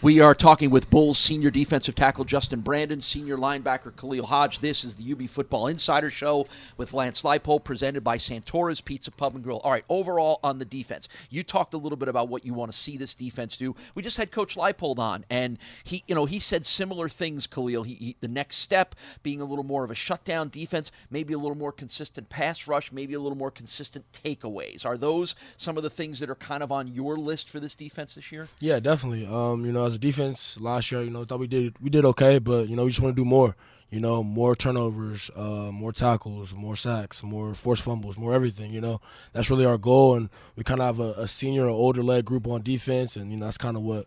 We 0.00 0.20
are 0.20 0.34
talking 0.34 0.70
with 0.70 0.90
Bulls 0.90 1.18
senior 1.18 1.50
defensive 1.50 1.94
tackle 1.94 2.24
Justin 2.24 2.60
Brandon, 2.60 3.00
senior 3.00 3.36
linebacker 3.36 3.94
Khalil 3.96 4.26
Hodge. 4.26 4.60
This 4.60 4.84
is 4.84 4.96
the 4.96 5.12
UB 5.12 5.28
Football 5.28 5.66
Insider 5.66 6.10
Show 6.10 6.46
with 6.76 6.92
Lance 6.92 7.22
Leipold, 7.22 7.64
presented 7.64 8.02
by 8.02 8.16
Santora's 8.16 8.80
Pizza 8.80 9.10
Pub 9.10 9.34
and 9.34 9.44
Grill. 9.44 9.58
All 9.58 9.70
right, 9.70 9.84
overall 9.88 10.40
on 10.42 10.58
the 10.58 10.64
defense, 10.64 11.08
you 11.30 11.42
talked 11.42 11.74
a 11.74 11.78
little 11.78 11.96
bit 11.96 12.08
about 12.08 12.28
what 12.28 12.44
you 12.44 12.54
want 12.54 12.72
to 12.72 12.76
see 12.76 12.96
this 12.96 13.14
defense 13.14 13.56
do. 13.56 13.74
We 13.94 14.02
just 14.02 14.16
had 14.16 14.30
Coach 14.30 14.56
Leipold 14.56 14.98
on, 14.98 15.24
and 15.30 15.58
he, 15.84 16.04
you 16.06 16.14
know, 16.14 16.26
he 16.26 16.38
said 16.38 16.66
similar 16.66 17.08
things. 17.08 17.46
Khalil, 17.46 17.84
he, 17.84 17.94
he, 17.94 18.16
the 18.20 18.28
next 18.28 18.56
step 18.56 18.94
being 19.22 19.40
a 19.40 19.44
little 19.44 19.64
more 19.64 19.84
of 19.84 19.90
a 19.90 19.94
shutdown 19.94 20.48
defense, 20.48 20.90
maybe 21.10 21.32
a 21.32 21.38
little 21.38 21.56
more 21.56 21.72
consistent 21.72 22.28
pass 22.28 22.66
rush, 22.66 22.92
maybe 22.92 23.14
a 23.14 23.20
little 23.20 23.38
more 23.38 23.50
consistent 23.50 24.04
takeaways. 24.12 24.84
Are 24.84 24.96
those 24.96 25.34
some 25.56 25.76
of 25.76 25.82
the 25.82 25.90
things 25.90 26.20
that 26.20 26.30
are 26.30 26.34
kind 26.34 26.62
of 26.62 26.72
on 26.72 26.88
your 26.88 27.16
list 27.16 27.48
for 27.50 27.60
this 27.60 27.74
defense 27.74 28.14
this 28.14 28.32
year? 28.32 28.48
Yeah, 28.60 28.80
definitely. 28.80 29.26
Um, 29.26 29.61
you 29.64 29.72
know, 29.72 29.86
as 29.86 29.94
a 29.94 29.98
defense 29.98 30.60
last 30.60 30.90
year, 30.92 31.02
you 31.02 31.10
know, 31.10 31.24
thought 31.24 31.38
we 31.38 31.46
did 31.46 31.74
we 31.80 31.90
did 31.90 32.04
okay, 32.04 32.38
but 32.38 32.68
you 32.68 32.76
know, 32.76 32.84
we 32.84 32.90
just 32.90 33.00
want 33.00 33.14
to 33.16 33.20
do 33.20 33.28
more. 33.28 33.56
You 33.90 34.00
know, 34.00 34.22
more 34.22 34.56
turnovers, 34.56 35.30
uh, 35.36 35.70
more 35.70 35.92
tackles, 35.92 36.54
more 36.54 36.76
sacks, 36.76 37.22
more 37.22 37.52
forced 37.52 37.82
fumbles, 37.82 38.16
more 38.16 38.32
everything. 38.32 38.72
You 38.72 38.80
know, 38.80 39.02
that's 39.34 39.50
really 39.50 39.66
our 39.66 39.76
goal, 39.76 40.14
and 40.14 40.30
we 40.56 40.64
kind 40.64 40.80
of 40.80 40.86
have 40.86 41.00
a, 41.00 41.20
a 41.20 41.28
senior 41.28 41.66
or 41.66 41.68
older 41.68 42.02
led 42.02 42.24
group 42.24 42.46
on 42.46 42.62
defense, 42.62 43.16
and 43.16 43.30
you 43.30 43.36
know, 43.36 43.44
that's 43.44 43.58
kind 43.58 43.76
of 43.76 43.82
what 43.82 44.06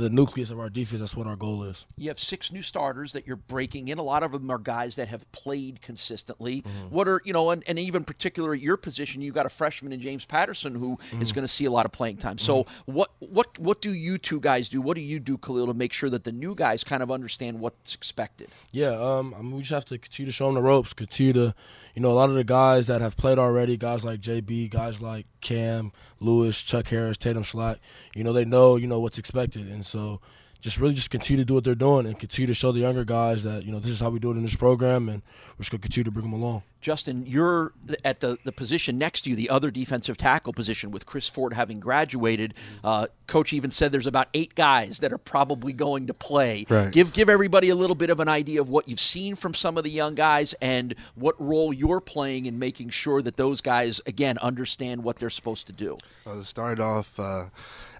the 0.00 0.10
nucleus 0.10 0.50
of 0.50 0.58
our 0.58 0.70
defense. 0.70 1.00
That's 1.00 1.16
what 1.16 1.26
our 1.26 1.36
goal 1.36 1.62
is. 1.64 1.86
You 1.96 2.08
have 2.08 2.18
six 2.18 2.50
new 2.52 2.62
starters 2.62 3.12
that 3.12 3.26
you're 3.26 3.36
breaking 3.36 3.88
in. 3.88 3.98
A 3.98 4.02
lot 4.02 4.22
of 4.22 4.32
them 4.32 4.50
are 4.50 4.58
guys 4.58 4.96
that 4.96 5.08
have 5.08 5.30
played 5.32 5.80
consistently. 5.82 6.62
Mm-hmm. 6.62 6.94
What 6.94 7.08
are 7.08 7.20
you 7.24 7.32
know, 7.32 7.50
and, 7.50 7.62
and 7.66 7.78
even 7.78 8.04
particular 8.04 8.54
at 8.54 8.60
your 8.60 8.76
position, 8.76 9.22
you 9.22 9.32
got 9.32 9.46
a 9.46 9.50
freshman 9.50 9.92
in 9.92 10.00
James 10.00 10.24
Patterson 10.24 10.74
who 10.74 10.98
is 10.98 11.06
Mm-hmm. 11.08 11.34
going 11.34 11.42
to 11.44 11.48
see 11.48 11.64
a 11.64 11.70
lot 11.70 11.86
of 11.86 11.92
playing 11.92 12.16
time. 12.16 12.38
So 12.38 12.66
what 12.86 13.10
what 13.18 13.58
what 13.58 13.80
do 13.80 13.92
you 13.92 14.18
two 14.18 14.40
guys 14.40 14.68
do? 14.68 14.80
What 14.80 14.96
do 14.96 15.00
you 15.02 15.18
do, 15.20 15.38
Khalil, 15.38 15.66
to 15.66 15.74
make 15.74 15.92
sure 15.92 16.10
that 16.10 16.24
the 16.24 16.32
new 16.32 16.54
guys 16.54 16.84
kind 16.84 17.02
of 17.02 17.10
understand 17.10 17.60
what's 17.60 17.94
expected? 17.94 18.48
Yeah, 18.72 18.90
um, 18.90 19.34
I 19.34 19.42
mean, 19.42 19.52
we 19.52 19.60
just 19.62 19.72
have 19.72 19.84
to 19.86 19.98
continue 19.98 20.26
to 20.30 20.32
show 20.32 20.46
them 20.46 20.54
the 20.56 20.62
ropes. 20.62 20.92
Continue 20.92 21.32
to, 21.34 21.54
you 21.94 22.02
know, 22.02 22.10
a 22.10 22.14
lot 22.14 22.28
of 22.28 22.34
the 22.34 22.44
guys 22.44 22.86
that 22.88 23.00
have 23.00 23.16
played 23.16 23.38
already, 23.38 23.76
guys 23.76 24.04
like 24.04 24.20
JB, 24.20 24.70
guys 24.70 25.00
like 25.00 25.26
Cam, 25.42 25.92
Lewis, 26.20 26.60
Chuck 26.62 26.88
Harris, 26.88 27.18
Tatum 27.18 27.44
Slack, 27.44 27.78
you 28.14 28.24
know, 28.24 28.32
they 28.32 28.44
know, 28.44 28.76
you 28.76 28.86
know, 28.86 29.00
what's 29.00 29.18
expected, 29.18 29.66
and 29.66 29.84
so 29.84 30.20
just 30.62 30.78
really 30.78 30.94
just 30.94 31.10
continue 31.10 31.42
to 31.42 31.44
do 31.44 31.54
what 31.54 31.64
they're 31.64 31.74
doing 31.74 32.06
and 32.06 32.18
continue 32.18 32.46
to 32.46 32.54
show 32.54 32.70
the 32.72 32.80
younger 32.80 33.04
guys 33.04 33.42
that 33.42 33.64
you 33.64 33.72
know 33.72 33.80
this 33.80 33.90
is 33.90 34.00
how 34.00 34.08
we 34.08 34.18
do 34.18 34.30
it 34.30 34.36
in 34.36 34.42
this 34.42 34.56
program, 34.56 35.08
and 35.08 35.20
we're 35.50 35.62
just 35.62 35.70
gonna 35.70 35.82
continue 35.82 36.04
to 36.04 36.10
bring 36.10 36.24
them 36.24 36.32
along. 36.32 36.62
Justin, 36.80 37.24
you're 37.26 37.72
at 38.04 38.20
the, 38.20 38.38
the 38.44 38.50
position 38.50 38.98
next 38.98 39.22
to 39.22 39.30
you, 39.30 39.36
the 39.36 39.50
other 39.50 39.70
defensive 39.70 40.16
tackle 40.16 40.52
position, 40.52 40.90
with 40.90 41.06
Chris 41.06 41.28
Ford 41.28 41.52
having 41.52 41.78
graduated. 41.78 42.54
Uh, 42.82 43.06
Coach 43.28 43.52
even 43.52 43.70
said 43.70 43.92
there's 43.92 44.06
about 44.06 44.28
eight 44.34 44.56
guys 44.56 44.98
that 44.98 45.12
are 45.12 45.18
probably 45.18 45.72
going 45.72 46.08
to 46.08 46.14
play. 46.14 46.64
Right. 46.68 46.92
Give 46.92 47.12
give 47.12 47.28
everybody 47.28 47.68
a 47.68 47.74
little 47.74 47.94
bit 47.94 48.10
of 48.10 48.20
an 48.20 48.28
idea 48.28 48.60
of 48.60 48.68
what 48.68 48.88
you've 48.88 49.00
seen 49.00 49.36
from 49.36 49.54
some 49.54 49.78
of 49.78 49.84
the 49.84 49.90
young 49.90 50.14
guys 50.14 50.54
and 50.60 50.94
what 51.14 51.40
role 51.40 51.72
you're 51.72 52.00
playing 52.00 52.46
in 52.46 52.58
making 52.58 52.90
sure 52.90 53.22
that 53.22 53.36
those 53.36 53.60
guys 53.60 54.00
again 54.06 54.38
understand 54.38 55.02
what 55.02 55.18
they're 55.18 55.30
supposed 55.30 55.66
to 55.68 55.72
do. 55.72 55.96
Uh, 56.26 56.34
to 56.34 56.44
start 56.44 56.80
off, 56.80 57.18
uh, 57.18 57.46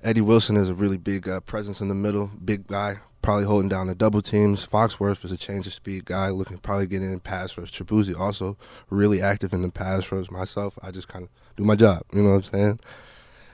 Eddie 0.03 0.21
Wilson 0.21 0.57
is 0.57 0.69
a 0.69 0.75
really 0.75 0.97
big 0.97 1.29
uh, 1.29 1.41
presence 1.41 1.81
in 1.81 1.89
the 1.89 1.95
middle, 1.95 2.31
big 2.45 2.67
guy, 2.67 2.97
probably 3.23 3.45
holding 3.45 3.69
down 3.69 3.87
the 3.87 3.95
double 3.95 4.21
teams. 4.21 4.67
Foxworth 4.67 5.25
is 5.25 5.31
a 5.31 5.37
change 5.37 5.67
of 5.69 5.73
speed 5.73 6.05
guy, 6.05 6.29
looking 6.31 6.59
probably 6.59 6.89
getting 6.89 7.13
in 7.13 7.21
pass 7.21 7.57
rush. 7.57 7.71
Trabuzzi 7.71 8.19
also 8.19 8.57
really 8.91 9.23
active 9.23 9.53
in 9.53 9.63
the 9.63 9.71
pass 9.71 10.11
rush. 10.11 10.29
Myself, 10.29 10.77
I 10.83 10.91
just 10.91 11.07
kind 11.07 11.25
of 11.25 11.31
do 11.57 11.63
my 11.63 11.77
job. 11.77 12.03
You 12.13 12.23
know 12.23 12.31
what 12.31 12.37
I'm 12.37 12.43
saying? 12.43 12.81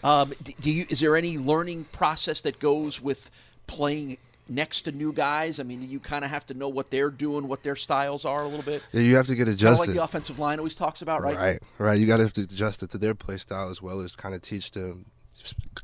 Um, 0.03 0.33
do 0.61 0.71
you 0.71 0.87
is 0.89 1.01
there 1.01 1.17
any 1.17 1.37
learning 1.37 1.85
process 1.93 2.41
that 2.43 2.61
goes 2.61 3.03
with 3.03 3.31
playing 3.67 4.17
next 4.49 4.83
to 4.83 4.93
new 4.93 5.13
guys? 5.13 5.61
I 5.61 5.65
mean, 5.65 5.83
you 5.83 6.01
kind 6.01 6.25
of 6.25 6.31
have 6.31 6.47
to 6.47 6.55
know 6.55 6.69
what 6.69 6.91
they're 6.91 7.11
doing, 7.11 7.47
what 7.47 7.63
their 7.63 7.77
styles 7.77 8.25
are 8.25 8.43
a 8.43 8.49
little 8.49 8.65
bit. 8.65 8.83
Yeah, 8.93 9.03
you 9.03 9.17
have 9.17 9.27
to 9.27 9.35
get 9.35 9.49
adjusted. 9.49 9.89
like 9.89 9.95
the 9.95 10.03
offensive 10.03 10.39
line 10.39 10.59
always 10.59 10.77
talks 10.77 11.03
about, 11.03 11.21
right? 11.21 11.37
Right, 11.37 11.59
right. 11.77 12.01
You 12.01 12.07
got 12.07 12.19
to 12.19 12.23
have 12.23 12.33
to 12.35 12.43
adjust 12.43 12.83
it 12.83 12.89
to 12.91 12.99
their 12.99 13.15
play 13.15 13.37
style 13.37 13.69
as 13.69 13.83
well 13.83 14.01
as 14.01 14.17
kind 14.17 14.35
of 14.35 14.41
teach 14.41 14.71
them 14.71 15.05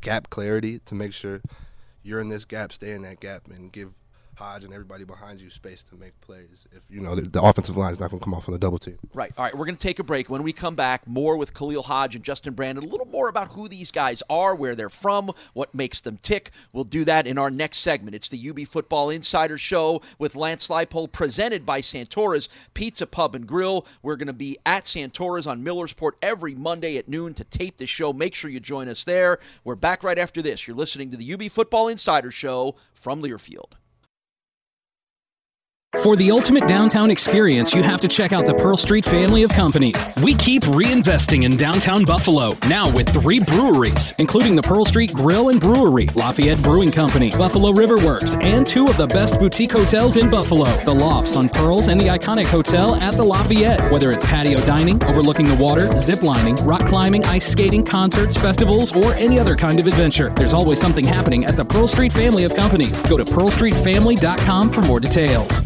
gap 0.00 0.30
clarity 0.30 0.78
to 0.80 0.94
make 0.94 1.12
sure 1.12 1.40
you're 2.02 2.20
in 2.20 2.28
this 2.28 2.44
gap, 2.44 2.72
stay 2.72 2.92
in 2.92 3.02
that 3.02 3.20
gap, 3.20 3.48
and 3.48 3.72
give 3.72 3.94
Hodge 4.36 4.64
and 4.64 4.72
everybody 4.72 5.04
behind 5.04 5.40
you 5.40 5.50
space 5.50 5.82
to 5.84 5.96
make 5.96 6.18
plays. 6.20 6.66
If 6.72 6.82
you 6.90 7.00
know 7.00 7.14
the, 7.14 7.22
the 7.22 7.42
offensive 7.42 7.76
line 7.76 7.92
is 7.92 8.00
not 8.00 8.10
going 8.10 8.20
to 8.20 8.24
come 8.24 8.34
off 8.34 8.48
on 8.48 8.52
the 8.52 8.58
double 8.58 8.78
team. 8.78 8.98
Right. 9.12 9.32
All 9.36 9.44
right. 9.44 9.56
We're 9.56 9.66
going 9.66 9.76
to 9.76 9.82
take 9.82 9.98
a 9.98 10.04
break. 10.04 10.28
When 10.28 10.42
we 10.42 10.52
come 10.52 10.74
back, 10.74 11.06
more 11.06 11.36
with 11.36 11.54
Khalil 11.54 11.82
Hodge 11.82 12.14
and 12.14 12.24
Justin 12.24 12.54
Brandon. 12.54 12.84
A 12.84 12.88
little 12.88 13.06
more 13.06 13.28
about 13.28 13.52
who 13.52 13.68
these 13.68 13.90
guys 13.90 14.22
are, 14.28 14.54
where 14.54 14.74
they're 14.74 14.88
from, 14.88 15.30
what 15.52 15.74
makes 15.74 16.00
them 16.00 16.18
tick. 16.22 16.50
We'll 16.72 16.84
do 16.84 17.04
that 17.04 17.26
in 17.26 17.38
our 17.38 17.50
next 17.50 17.78
segment. 17.78 18.14
It's 18.14 18.28
the 18.28 18.50
UB 18.50 18.60
Football 18.66 19.10
Insider 19.10 19.58
Show 19.58 20.02
with 20.18 20.36
Lance 20.36 20.68
Leipold, 20.68 21.12
presented 21.12 21.64
by 21.64 21.80
Santora's 21.80 22.48
Pizza 22.74 23.06
Pub 23.06 23.34
and 23.34 23.46
Grill. 23.46 23.86
We're 24.02 24.16
going 24.16 24.26
to 24.28 24.32
be 24.32 24.58
at 24.66 24.84
Santora's 24.84 25.46
on 25.46 25.64
Millersport 25.64 26.12
every 26.22 26.54
Monday 26.54 26.96
at 26.96 27.08
noon 27.08 27.34
to 27.34 27.44
tape 27.44 27.76
the 27.76 27.86
show. 27.86 28.12
Make 28.12 28.34
sure 28.34 28.50
you 28.50 28.60
join 28.60 28.88
us 28.88 29.04
there. 29.04 29.38
We're 29.62 29.76
back 29.76 30.02
right 30.02 30.18
after 30.18 30.42
this. 30.42 30.66
You're 30.66 30.76
listening 30.76 31.10
to 31.10 31.16
the 31.16 31.34
UB 31.34 31.50
Football 31.50 31.88
Insider 31.88 32.30
Show 32.30 32.76
from 32.92 33.22
Learfield. 33.22 33.72
For 36.02 36.16
the 36.16 36.30
ultimate 36.30 36.68
downtown 36.68 37.10
experience, 37.10 37.74
you 37.74 37.82
have 37.82 38.00
to 38.00 38.08
check 38.08 38.32
out 38.32 38.46
the 38.46 38.54
Pearl 38.54 38.76
Street 38.76 39.04
family 39.04 39.42
of 39.42 39.50
companies. 39.50 40.02
We 40.22 40.34
keep 40.34 40.62
reinvesting 40.64 41.44
in 41.44 41.56
downtown 41.56 42.04
Buffalo, 42.04 42.52
now 42.68 42.90
with 42.90 43.08
three 43.08 43.40
breweries, 43.40 44.12
including 44.18 44.54
the 44.54 44.62
Pearl 44.62 44.84
Street 44.84 45.14
Grill 45.14 45.48
and 45.48 45.60
Brewery, 45.60 46.06
Lafayette 46.14 46.62
Brewing 46.62 46.90
Company, 46.90 47.30
Buffalo 47.30 47.72
River 47.72 47.96
Works, 47.98 48.34
and 48.40 48.66
two 48.66 48.86
of 48.86 48.96
the 48.96 49.06
best 49.06 49.38
boutique 49.38 49.72
hotels 49.72 50.16
in 50.16 50.30
Buffalo, 50.30 50.66
the 50.84 50.94
Lofts 50.94 51.36
on 51.36 51.48
Pearls 51.48 51.88
and 51.88 52.00
the 52.00 52.08
iconic 52.08 52.46
hotel 52.46 52.96
at 52.96 53.14
the 53.14 53.24
Lafayette. 53.24 53.80
Whether 53.90 54.12
it's 54.12 54.24
patio 54.24 54.60
dining, 54.66 55.02
overlooking 55.04 55.46
the 55.46 55.56
water, 55.56 55.96
zip 55.96 56.22
lining, 56.22 56.56
rock 56.56 56.86
climbing, 56.86 57.24
ice 57.24 57.46
skating, 57.46 57.84
concerts, 57.84 58.36
festivals, 58.36 58.92
or 58.92 59.14
any 59.14 59.38
other 59.38 59.56
kind 59.56 59.80
of 59.80 59.86
adventure, 59.86 60.30
there's 60.36 60.52
always 60.52 60.80
something 60.80 61.04
happening 61.04 61.44
at 61.44 61.56
the 61.56 61.64
Pearl 61.64 61.88
Street 61.88 62.12
family 62.12 62.44
of 62.44 62.54
companies. 62.54 63.00
Go 63.02 63.16
to 63.16 63.24
pearlstreetfamily.com 63.24 64.70
for 64.70 64.80
more 64.82 65.00
details. 65.00 65.62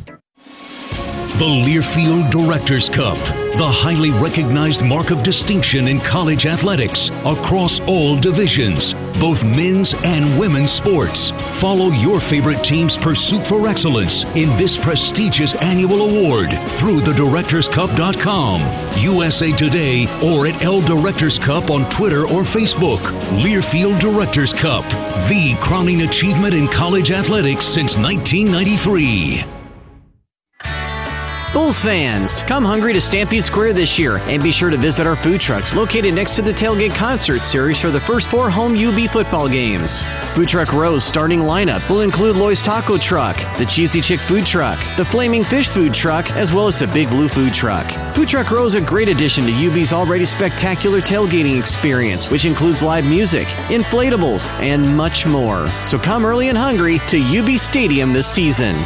The 1.39 1.45
Learfield 1.45 2.33
Directors 2.33 2.89
Cup, 2.89 3.17
the 3.57 3.69
highly 3.71 4.11
recognized 4.11 4.85
mark 4.85 5.13
of 5.13 5.23
distinction 5.23 5.87
in 5.87 6.01
college 6.01 6.47
athletics 6.47 7.11
across 7.25 7.79
all 7.87 8.19
divisions, 8.19 8.93
both 9.21 9.45
men's 9.45 9.95
and 10.03 10.37
women's 10.37 10.73
sports. 10.73 11.31
Follow 11.61 11.91
your 11.91 12.19
favorite 12.19 12.65
team's 12.65 12.99
pursuit 12.99 13.47
for 13.47 13.69
excellence 13.69 14.25
in 14.35 14.49
this 14.57 14.77
prestigious 14.77 15.55
annual 15.63 16.11
award 16.11 16.51
through 16.71 17.03
thedirectorscup.com, 17.03 18.61
USA 18.99 19.53
Today, 19.53 20.09
or 20.21 20.49
at 20.49 20.61
L 20.65 20.81
Directors 20.81 21.39
Cup 21.39 21.71
on 21.71 21.89
Twitter 21.89 22.23
or 22.23 22.43
Facebook. 22.43 22.99
Learfield 23.39 24.01
Directors 24.01 24.53
Cup, 24.53 24.83
the 25.29 25.57
crowning 25.61 26.03
achievement 26.03 26.55
in 26.55 26.67
college 26.67 27.13
athletics 27.13 27.65
since 27.65 27.97
1993. 27.97 29.58
Bulls 31.53 31.81
fans, 31.81 32.43
come 32.43 32.63
hungry 32.63 32.93
to 32.93 33.01
Stampede 33.01 33.43
Square 33.43 33.73
this 33.73 33.99
year 33.99 34.19
and 34.23 34.43
be 34.43 34.53
sure 34.53 34.69
to 34.69 34.77
visit 34.77 35.07
our 35.07 35.17
food 35.17 35.41
trucks 35.41 35.75
located 35.75 36.13
next 36.13 36.37
to 36.37 36.43
the 36.43 36.53
Tailgate 36.53 36.95
Concert 36.95 37.43
Series 37.43 37.81
for 37.81 37.91
the 37.91 37.99
first 37.99 38.29
four 38.29 38.51
home 38.51 38.77
UB 38.77 39.11
football 39.11 39.49
games. 39.49 40.03
Food 40.35 40.49
Truck 40.49 40.75
Row's 40.75 41.05
starting 41.05 41.41
lineup 41.41 41.89
will 41.89 42.03
include 42.03 42.37
Loy's 42.37 42.63
Taco 42.63 42.99
Truck, 42.99 43.37
the 43.57 43.65
Cheesy 43.65 44.03
Chick 44.03 44.21
Food 44.21 44.45
Truck, 44.45 44.79
the 44.99 45.05
Flaming 45.05 45.43
Fish 45.43 45.69
Food 45.69 45.95
Truck, 45.95 46.31
as 46.33 46.53
well 46.53 46.69
as 46.69 46.79
the 46.79 46.87
Big 46.87 47.09
Blue 47.09 47.29
Food 47.29 47.55
Truck. 47.55 48.15
Food 48.15 48.29
Truck 48.29 48.51
Row 48.51 48.67
is 48.67 48.75
a 48.75 48.81
great 48.81 49.09
addition 49.09 49.47
to 49.47 49.53
UB's 49.53 49.93
already 49.93 50.27
spectacular 50.27 51.01
tailgating 51.01 51.59
experience, 51.59 52.31
which 52.31 52.45
includes 52.45 52.83
live 52.83 53.07
music, 53.07 53.49
inflatables, 53.69 54.49
and 54.61 54.97
much 54.97 55.25
more. 55.25 55.67
So 55.87 55.99
come 55.99 56.27
early 56.27 56.51
and 56.51 56.59
hungry 56.59 56.99
to 57.09 57.21
UB 57.21 57.59
Stadium 57.59 58.13
this 58.13 58.29
season. 58.29 58.77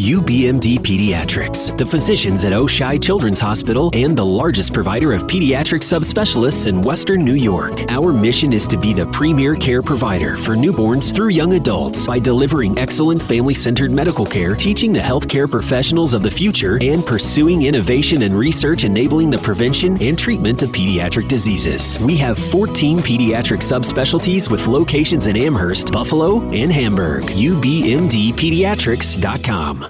UBMD 0.00 0.78
Pediatrics, 0.78 1.76
the 1.76 1.84
physicians 1.84 2.46
at 2.46 2.54
Oishei 2.54 2.98
Children's 3.02 3.38
Hospital 3.38 3.90
and 3.92 4.16
the 4.16 4.24
largest 4.24 4.72
provider 4.72 5.12
of 5.12 5.26
pediatric 5.26 5.82
subspecialists 5.82 6.66
in 6.66 6.80
Western 6.80 7.22
New 7.22 7.34
York. 7.34 7.84
Our 7.90 8.10
mission 8.10 8.54
is 8.54 8.66
to 8.68 8.78
be 8.78 8.94
the 8.94 9.04
premier 9.08 9.54
care 9.54 9.82
provider 9.82 10.38
for 10.38 10.56
newborns 10.56 11.14
through 11.14 11.28
young 11.28 11.52
adults 11.52 12.06
by 12.06 12.18
delivering 12.18 12.78
excellent 12.78 13.20
family 13.20 13.52
centered 13.52 13.90
medical 13.90 14.24
care, 14.24 14.54
teaching 14.54 14.94
the 14.94 15.00
healthcare 15.00 15.50
professionals 15.50 16.14
of 16.14 16.22
the 16.22 16.30
future, 16.30 16.78
and 16.80 17.04
pursuing 17.04 17.64
innovation 17.64 18.22
and 18.22 18.34
research 18.34 18.84
enabling 18.84 19.30
the 19.30 19.36
prevention 19.36 20.02
and 20.02 20.18
treatment 20.18 20.62
of 20.62 20.70
pediatric 20.70 21.28
diseases. 21.28 21.98
We 22.00 22.16
have 22.16 22.38
14 22.38 23.00
pediatric 23.00 23.60
subspecialties 23.60 24.50
with 24.50 24.66
locations 24.66 25.26
in 25.26 25.36
Amherst, 25.36 25.92
Buffalo, 25.92 26.40
and 26.52 26.72
Hamburg. 26.72 27.24
UBMDpediatrics.com. 27.24 29.89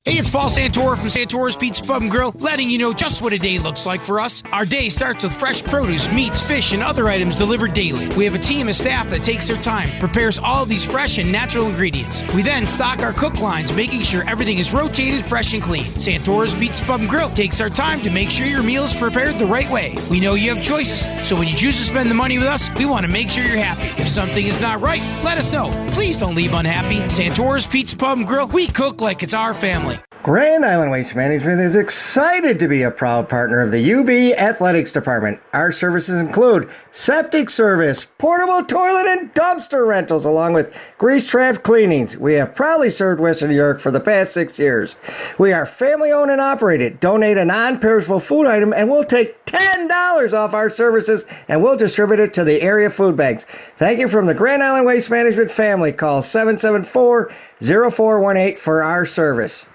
Hey, 0.03 0.13
it's 0.13 0.31
Paul 0.31 0.49
Santora 0.49 0.97
from 0.97 1.09
Santora's 1.09 1.55
Pizza 1.55 1.83
Pub 1.83 2.01
and 2.01 2.09
Grill, 2.09 2.33
letting 2.39 2.71
you 2.71 2.79
know 2.79 2.91
just 2.91 3.21
what 3.21 3.33
a 3.33 3.37
day 3.37 3.59
looks 3.59 3.85
like 3.85 4.01
for 4.01 4.19
us. 4.19 4.41
Our 4.51 4.65
day 4.65 4.89
starts 4.89 5.23
with 5.23 5.35
fresh 5.35 5.61
produce, 5.61 6.11
meats, 6.11 6.41
fish, 6.41 6.73
and 6.73 6.81
other 6.81 7.07
items 7.07 7.35
delivered 7.35 7.75
daily. 7.75 8.07
We 8.17 8.25
have 8.25 8.33
a 8.33 8.39
team 8.39 8.67
of 8.67 8.73
staff 8.73 9.11
that 9.11 9.21
takes 9.21 9.47
their 9.47 9.61
time, 9.61 9.89
prepares 9.99 10.39
all 10.39 10.65
these 10.65 10.83
fresh 10.83 11.19
and 11.19 11.31
natural 11.31 11.67
ingredients. 11.67 12.23
We 12.33 12.41
then 12.41 12.65
stock 12.65 13.03
our 13.03 13.13
cook 13.13 13.39
lines, 13.41 13.75
making 13.75 14.01
sure 14.01 14.27
everything 14.27 14.57
is 14.57 14.73
rotated, 14.73 15.23
fresh, 15.23 15.53
and 15.53 15.61
clean. 15.61 15.83
Santora's 15.83 16.55
Pizza 16.55 16.83
Pub 16.83 17.01
and 17.01 17.09
Grill 17.09 17.29
takes 17.29 17.61
our 17.61 17.69
time 17.69 18.01
to 18.01 18.09
make 18.09 18.31
sure 18.31 18.47
your 18.47 18.63
meal 18.63 18.85
is 18.85 18.95
prepared 18.95 19.35
the 19.35 19.45
right 19.45 19.69
way. 19.69 19.95
We 20.09 20.19
know 20.19 20.33
you 20.33 20.51
have 20.51 20.63
choices, 20.63 21.01
so 21.29 21.35
when 21.35 21.47
you 21.47 21.55
choose 21.55 21.77
to 21.77 21.83
spend 21.83 22.09
the 22.09 22.15
money 22.15 22.39
with 22.39 22.47
us, 22.47 22.71
we 22.75 22.87
want 22.87 23.05
to 23.05 23.11
make 23.11 23.29
sure 23.29 23.43
you're 23.43 23.55
happy. 23.55 24.01
If 24.01 24.09
something 24.09 24.47
is 24.47 24.59
not 24.59 24.81
right, 24.81 25.01
let 25.23 25.37
us 25.37 25.51
know. 25.51 25.69
Please 25.91 26.17
don't 26.17 26.33
leave 26.33 26.53
unhappy. 26.53 27.01
Santora's 27.01 27.67
Pizza 27.67 27.95
Pub 27.95 28.17
and 28.17 28.27
Grill, 28.27 28.47
we 28.47 28.67
cook 28.67 28.99
like 28.99 29.21
it's 29.21 29.35
our 29.35 29.53
family. 29.53 30.00
Grand 30.23 30.63
Island 30.63 30.91
Waste 30.91 31.15
Management 31.15 31.61
is 31.61 31.75
excited 31.75 32.59
to 32.59 32.67
be 32.67 32.83
a 32.83 32.91
proud 32.91 33.27
partner 33.27 33.59
of 33.59 33.71
the 33.71 33.91
UB 33.91 34.37
Athletics 34.37 34.91
Department. 34.91 35.39
Our 35.51 35.71
services 35.71 36.21
include 36.21 36.69
septic 36.91 37.49
service, 37.49 38.05
portable 38.19 38.63
toilet 38.63 39.07
and 39.07 39.33
dumpster 39.33 39.87
rentals, 39.87 40.23
along 40.23 40.53
with 40.53 40.93
grease 40.99 41.27
trap 41.27 41.63
cleanings. 41.63 42.15
We 42.15 42.35
have 42.35 42.53
proudly 42.53 42.91
served 42.91 43.19
Western 43.19 43.49
New 43.49 43.55
York 43.55 43.79
for 43.79 43.89
the 43.89 43.99
past 43.99 44.31
six 44.31 44.59
years. 44.59 44.95
We 45.39 45.53
are 45.53 45.65
family 45.65 46.11
owned 46.11 46.29
and 46.29 46.39
operated. 46.39 46.99
Donate 46.99 47.39
a 47.39 47.45
non 47.45 47.79
perishable 47.79 48.19
food 48.19 48.45
item 48.45 48.73
and 48.73 48.91
we'll 48.91 49.05
take 49.05 49.43
$10 49.47 50.33
off 50.33 50.53
our 50.53 50.69
services 50.69 51.25
and 51.47 51.63
we'll 51.63 51.77
distribute 51.77 52.19
it 52.19 52.31
to 52.35 52.43
the 52.43 52.61
area 52.61 52.91
food 52.91 53.17
banks. 53.17 53.45
Thank 53.45 53.97
you 53.97 54.07
from 54.07 54.27
the 54.27 54.35
Grand 54.35 54.61
Island 54.61 54.85
Waste 54.85 55.09
Management 55.09 55.49
family. 55.49 55.91
Call 55.91 56.21
774 56.21 57.31
0418 57.59 58.55
for 58.57 58.83
our 58.83 59.07
service. 59.07 59.67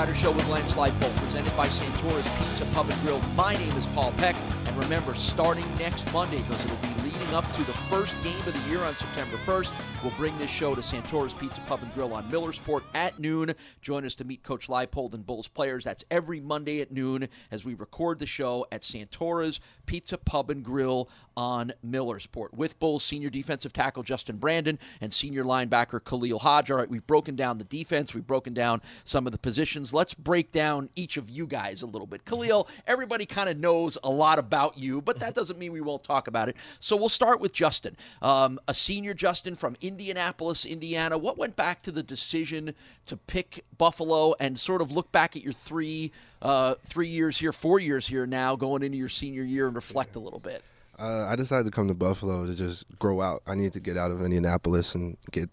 Insider 0.00 0.18
Show 0.18 0.30
with 0.30 0.48
Lance 0.48 0.72
Leipold, 0.76 1.14
presented 1.16 1.54
by 1.58 1.68
Santora's 1.68 2.26
Pizza 2.38 2.64
Pub 2.74 2.88
and 2.88 2.98
Grill. 3.02 3.20
My 3.36 3.54
name 3.54 3.76
is 3.76 3.84
Paul 3.88 4.12
Peck, 4.12 4.34
and 4.66 4.74
remember, 4.78 5.14
starting 5.14 5.66
next 5.78 6.10
Monday, 6.10 6.38
because 6.38 6.64
it'll 6.64 6.78
be 6.78 7.10
leading 7.10 7.34
up 7.34 7.44
to 7.52 7.62
the 7.64 7.74
first 7.90 8.16
game 8.22 8.40
of 8.46 8.54
the 8.54 8.70
year 8.70 8.80
on 8.80 8.96
September 8.96 9.36
1st, 9.36 9.72
we'll 10.02 10.14
bring 10.16 10.38
this 10.38 10.50
show 10.50 10.74
to 10.74 10.80
Santora's 10.80 11.34
Pizza 11.34 11.60
Pub 11.62 11.82
and 11.82 11.92
Grill 11.92 12.14
on 12.14 12.30
Millersport 12.30 12.80
at 12.94 13.18
noon. 13.18 13.52
Join 13.82 14.06
us 14.06 14.14
to 14.14 14.24
meet 14.24 14.42
Coach 14.42 14.68
Leipold 14.68 15.12
and 15.12 15.26
Bulls 15.26 15.48
players. 15.48 15.84
That's 15.84 16.02
every 16.10 16.40
Monday 16.40 16.80
at 16.80 16.90
noon 16.90 17.28
as 17.50 17.66
we 17.66 17.74
record 17.74 18.20
the 18.20 18.26
show 18.26 18.66
at 18.72 18.80
Santora's 18.80 19.60
Pizza 19.84 20.16
Pub 20.16 20.48
and 20.48 20.64
Grill 20.64 21.10
on 21.40 21.72
Millersport 21.82 22.52
with 22.52 22.78
Bulls 22.78 23.02
senior 23.02 23.30
defensive 23.30 23.72
tackle 23.72 24.02
Justin 24.02 24.36
Brandon 24.36 24.78
and 25.00 25.10
senior 25.10 25.42
linebacker 25.42 26.04
Khalil 26.04 26.38
Hodge. 26.38 26.70
All 26.70 26.76
right, 26.76 26.90
we've 26.90 27.06
broken 27.06 27.34
down 27.34 27.56
the 27.56 27.64
defense, 27.64 28.12
we've 28.12 28.26
broken 28.26 28.52
down 28.52 28.82
some 29.04 29.24
of 29.24 29.32
the 29.32 29.38
positions. 29.38 29.94
Let's 29.94 30.12
break 30.12 30.52
down 30.52 30.90
each 30.94 31.16
of 31.16 31.30
you 31.30 31.46
guys 31.46 31.80
a 31.80 31.86
little 31.86 32.06
bit. 32.06 32.26
Khalil, 32.26 32.68
everybody 32.86 33.24
kind 33.24 33.48
of 33.48 33.56
knows 33.56 33.96
a 34.04 34.10
lot 34.10 34.38
about 34.38 34.76
you, 34.76 35.00
but 35.00 35.18
that 35.20 35.34
doesn't 35.34 35.58
mean 35.58 35.72
we 35.72 35.80
won't 35.80 36.04
talk 36.04 36.28
about 36.28 36.50
it. 36.50 36.58
So 36.78 36.94
we'll 36.94 37.08
start 37.08 37.40
with 37.40 37.54
Justin, 37.54 37.96
um, 38.20 38.60
a 38.68 38.74
senior 38.74 39.14
Justin 39.14 39.54
from 39.54 39.76
Indianapolis, 39.80 40.66
Indiana. 40.66 41.16
What 41.16 41.38
went 41.38 41.56
back 41.56 41.80
to 41.82 41.90
the 41.90 42.02
decision 42.02 42.74
to 43.06 43.16
pick 43.16 43.64
Buffalo 43.78 44.34
and 44.38 44.60
sort 44.60 44.82
of 44.82 44.92
look 44.92 45.10
back 45.10 45.36
at 45.36 45.42
your 45.42 45.54
three 45.54 46.12
uh, 46.42 46.74
three 46.84 47.08
years 47.08 47.38
here, 47.38 47.52
four 47.52 47.78
years 47.78 48.06
here 48.06 48.26
now, 48.26 48.56
going 48.56 48.82
into 48.82 48.98
your 48.98 49.08
senior 49.08 49.42
year 49.42 49.66
and 49.66 49.74
reflect 49.74 50.16
a 50.16 50.18
little 50.20 50.38
bit? 50.38 50.62
Uh, 51.00 51.26
I 51.26 51.34
decided 51.34 51.64
to 51.64 51.70
come 51.70 51.88
to 51.88 51.94
Buffalo 51.94 52.46
to 52.46 52.54
just 52.54 52.84
grow 52.98 53.22
out. 53.22 53.42
I 53.46 53.54
need 53.54 53.72
to 53.72 53.80
get 53.80 53.96
out 53.96 54.10
of 54.10 54.22
Indianapolis 54.22 54.94
and 54.94 55.16
get 55.30 55.48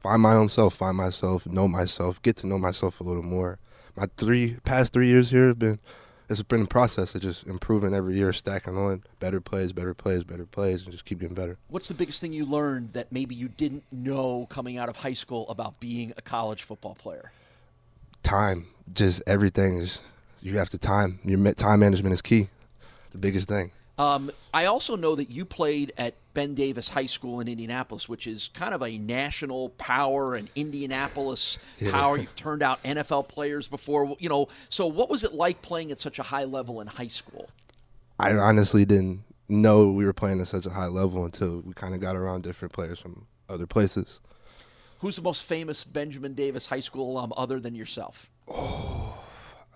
find 0.00 0.22
my 0.22 0.32
own 0.32 0.48
self, 0.48 0.74
find 0.74 0.96
myself, 0.96 1.46
know 1.46 1.68
myself, 1.68 2.22
get 2.22 2.36
to 2.36 2.46
know 2.46 2.58
myself 2.58 3.00
a 3.00 3.04
little 3.04 3.22
more. 3.22 3.58
My 3.94 4.06
three 4.16 4.56
past 4.64 4.94
three 4.94 5.08
years 5.08 5.30
here 5.30 5.48
have 5.48 5.58
been 5.58 5.78
it's 6.30 6.42
been 6.44 6.62
a 6.62 6.66
process 6.66 7.14
of 7.14 7.20
just 7.20 7.44
improving 7.46 7.92
every 7.92 8.14
year, 8.14 8.32
stacking 8.32 8.78
on 8.78 9.02
better 9.18 9.40
plays, 9.40 9.72
better 9.72 9.94
plays, 9.94 10.22
better 10.22 10.46
plays, 10.46 10.84
and 10.84 10.92
just 10.92 11.04
keep 11.04 11.18
getting 11.18 11.34
better. 11.34 11.58
What's 11.68 11.88
the 11.88 11.94
biggest 11.94 12.20
thing 12.20 12.32
you 12.32 12.46
learned 12.46 12.92
that 12.92 13.10
maybe 13.10 13.34
you 13.34 13.48
didn't 13.48 13.82
know 13.90 14.46
coming 14.48 14.78
out 14.78 14.88
of 14.88 14.96
high 14.96 15.12
school 15.12 15.48
about 15.48 15.80
being 15.80 16.14
a 16.16 16.22
college 16.22 16.62
football 16.62 16.94
player? 16.94 17.32
Time, 18.22 18.68
just 18.92 19.22
everything 19.26 19.78
is 19.78 20.00
you 20.40 20.56
have 20.56 20.68
to 20.70 20.78
time. 20.78 21.18
Your 21.24 21.52
time 21.52 21.80
management 21.80 22.14
is 22.14 22.22
key. 22.22 22.48
The 23.10 23.18
biggest 23.18 23.48
thing. 23.48 23.72
Um, 24.00 24.30
I 24.54 24.64
also 24.64 24.96
know 24.96 25.14
that 25.14 25.28
you 25.28 25.44
played 25.44 25.92
at 25.98 26.14
Ben 26.32 26.54
Davis 26.54 26.88
High 26.88 27.04
School 27.04 27.40
in 27.40 27.48
Indianapolis, 27.48 28.08
which 28.08 28.26
is 28.26 28.48
kind 28.54 28.72
of 28.72 28.82
a 28.82 28.96
national 28.96 29.68
power 29.70 30.34
and 30.34 30.48
Indianapolis 30.54 31.58
yeah. 31.78 31.90
power. 31.90 32.16
You've 32.16 32.34
turned 32.34 32.62
out 32.62 32.82
NFL 32.82 33.28
players 33.28 33.68
before, 33.68 34.16
you 34.18 34.30
know. 34.30 34.48
So, 34.70 34.86
what 34.86 35.10
was 35.10 35.22
it 35.22 35.34
like 35.34 35.60
playing 35.60 35.90
at 35.92 36.00
such 36.00 36.18
a 36.18 36.22
high 36.22 36.44
level 36.44 36.80
in 36.80 36.86
high 36.86 37.08
school? 37.08 37.50
I 38.18 38.32
honestly 38.32 38.86
didn't 38.86 39.20
know 39.50 39.90
we 39.90 40.06
were 40.06 40.14
playing 40.14 40.40
at 40.40 40.48
such 40.48 40.64
a 40.64 40.70
high 40.70 40.86
level 40.86 41.26
until 41.26 41.60
we 41.60 41.74
kind 41.74 41.94
of 41.94 42.00
got 42.00 42.16
around 42.16 42.42
different 42.42 42.72
players 42.72 42.98
from 42.98 43.26
other 43.50 43.66
places. 43.66 44.20
Who's 45.00 45.16
the 45.16 45.22
most 45.22 45.44
famous 45.44 45.84
Benjamin 45.84 46.32
Davis 46.32 46.64
High 46.64 46.80
School 46.80 47.12
alum 47.12 47.34
other 47.36 47.60
than 47.60 47.74
yourself? 47.74 48.30
Oh. 48.48 49.09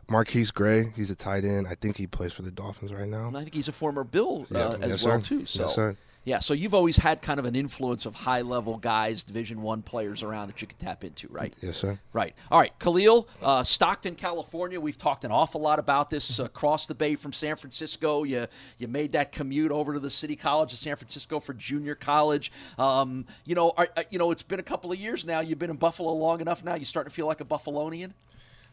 MarQueis 0.08 0.52
Gray, 0.52 0.92
he's 0.94 1.10
a 1.10 1.16
tight 1.16 1.44
end. 1.44 1.66
I 1.66 1.74
think 1.74 1.96
he 1.96 2.06
plays 2.06 2.32
for 2.32 2.42
the 2.42 2.50
Dolphins 2.50 2.92
right 2.92 3.08
now. 3.08 3.28
And 3.28 3.36
I 3.36 3.40
think 3.40 3.54
he's 3.54 3.68
a 3.68 3.72
former 3.72 4.04
Bill 4.04 4.46
uh, 4.54 4.58
yeah, 4.58 4.84
as 4.84 4.90
yes, 4.90 5.04
well 5.04 5.20
sir. 5.20 5.26
too. 5.26 5.46
So. 5.46 5.62
Yes, 5.62 5.74
sir. 5.74 5.96
Yeah, 6.26 6.38
so 6.38 6.54
you've 6.54 6.72
always 6.72 6.96
had 6.96 7.20
kind 7.20 7.38
of 7.38 7.44
an 7.44 7.54
influence 7.54 8.06
of 8.06 8.14
high 8.14 8.40
level 8.40 8.78
guys, 8.78 9.24
Division 9.24 9.60
One 9.60 9.82
players 9.82 10.22
around 10.22 10.48
that 10.48 10.62
you 10.62 10.66
could 10.66 10.78
tap 10.78 11.04
into, 11.04 11.28
right? 11.28 11.52
Yes, 11.60 11.76
sir. 11.76 11.98
Right. 12.14 12.34
All 12.50 12.58
right, 12.58 12.72
Khalil, 12.78 13.28
uh, 13.42 13.62
Stockton, 13.62 14.14
California. 14.14 14.80
We've 14.80 14.96
talked 14.96 15.24
an 15.24 15.30
awful 15.30 15.60
lot 15.60 15.78
about 15.78 16.08
this 16.08 16.40
uh, 16.40 16.44
across 16.44 16.86
the 16.86 16.94
bay 16.94 17.14
from 17.14 17.34
San 17.34 17.56
Francisco. 17.56 18.24
You 18.24 18.46
you 18.78 18.88
made 18.88 19.12
that 19.12 19.32
commute 19.32 19.70
over 19.70 19.92
to 19.92 20.00
the 20.00 20.10
City 20.10 20.34
College 20.34 20.72
of 20.72 20.78
San 20.78 20.96
Francisco 20.96 21.40
for 21.40 21.52
junior 21.52 21.94
college. 21.94 22.50
Um, 22.78 23.26
you 23.44 23.54
know, 23.54 23.74
are, 23.76 23.88
uh, 23.94 24.04
you 24.08 24.18
know, 24.18 24.30
it's 24.30 24.42
been 24.42 24.60
a 24.60 24.64
couple 24.64 24.90
of 24.90 24.98
years 24.98 25.26
now. 25.26 25.40
You've 25.40 25.58
been 25.58 25.70
in 25.70 25.76
Buffalo 25.76 26.14
long 26.14 26.40
enough 26.40 26.64
now. 26.64 26.74
You 26.74 26.86
starting 26.86 27.10
to 27.10 27.14
feel 27.14 27.26
like 27.26 27.42
a 27.42 27.44
Buffalonian? 27.44 28.12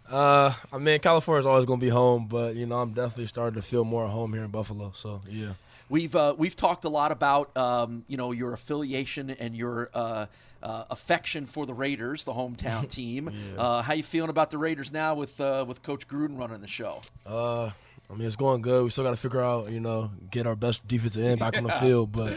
Uh, 0.09 0.53
I 0.71 0.77
mean, 0.77 0.99
California 0.99 1.39
is 1.39 1.45
always 1.45 1.65
going 1.65 1.79
to 1.79 1.85
be 1.85 1.89
home, 1.89 2.27
but 2.27 2.55
you 2.55 2.65
know, 2.65 2.77
I'm 2.79 2.91
definitely 2.91 3.27
starting 3.27 3.55
to 3.55 3.65
feel 3.65 3.83
more 3.83 4.05
at 4.05 4.11
home 4.11 4.33
here 4.33 4.43
in 4.43 4.51
Buffalo. 4.51 4.91
So 4.93 5.21
yeah, 5.27 5.53
we've 5.89 6.15
uh, 6.15 6.33
we've 6.37 6.55
talked 6.55 6.83
a 6.85 6.89
lot 6.89 7.11
about 7.11 7.55
um, 7.57 8.03
you 8.07 8.17
know 8.17 8.31
your 8.31 8.53
affiliation 8.53 9.29
and 9.29 9.55
your 9.55 9.89
uh, 9.93 10.25
uh, 10.63 10.85
affection 10.89 11.45
for 11.45 11.65
the 11.65 11.73
Raiders, 11.73 12.23
the 12.23 12.33
hometown 12.33 12.89
team. 12.89 13.29
yeah. 13.29 13.61
Uh, 13.61 13.81
how 13.81 13.93
you 13.93 14.03
feeling 14.03 14.29
about 14.29 14.51
the 14.51 14.57
Raiders 14.57 14.91
now 14.91 15.15
with 15.15 15.39
uh, 15.39 15.65
with 15.67 15.83
Coach 15.83 16.07
Gruden 16.07 16.37
running 16.37 16.61
the 16.61 16.67
show? 16.67 17.01
Uh, 17.25 17.65
I 17.65 18.13
mean, 18.13 18.27
it's 18.27 18.35
going 18.35 18.61
good. 18.61 18.83
We 18.83 18.89
still 18.89 19.03
got 19.03 19.11
to 19.11 19.17
figure 19.17 19.41
out, 19.41 19.71
you 19.71 19.79
know, 19.79 20.11
get 20.29 20.45
our 20.45 20.55
best 20.55 20.85
defensive 20.87 21.23
end 21.23 21.39
back 21.39 21.53
yeah. 21.53 21.59
on 21.59 21.63
the 21.65 21.71
field, 21.79 22.11
but. 22.11 22.35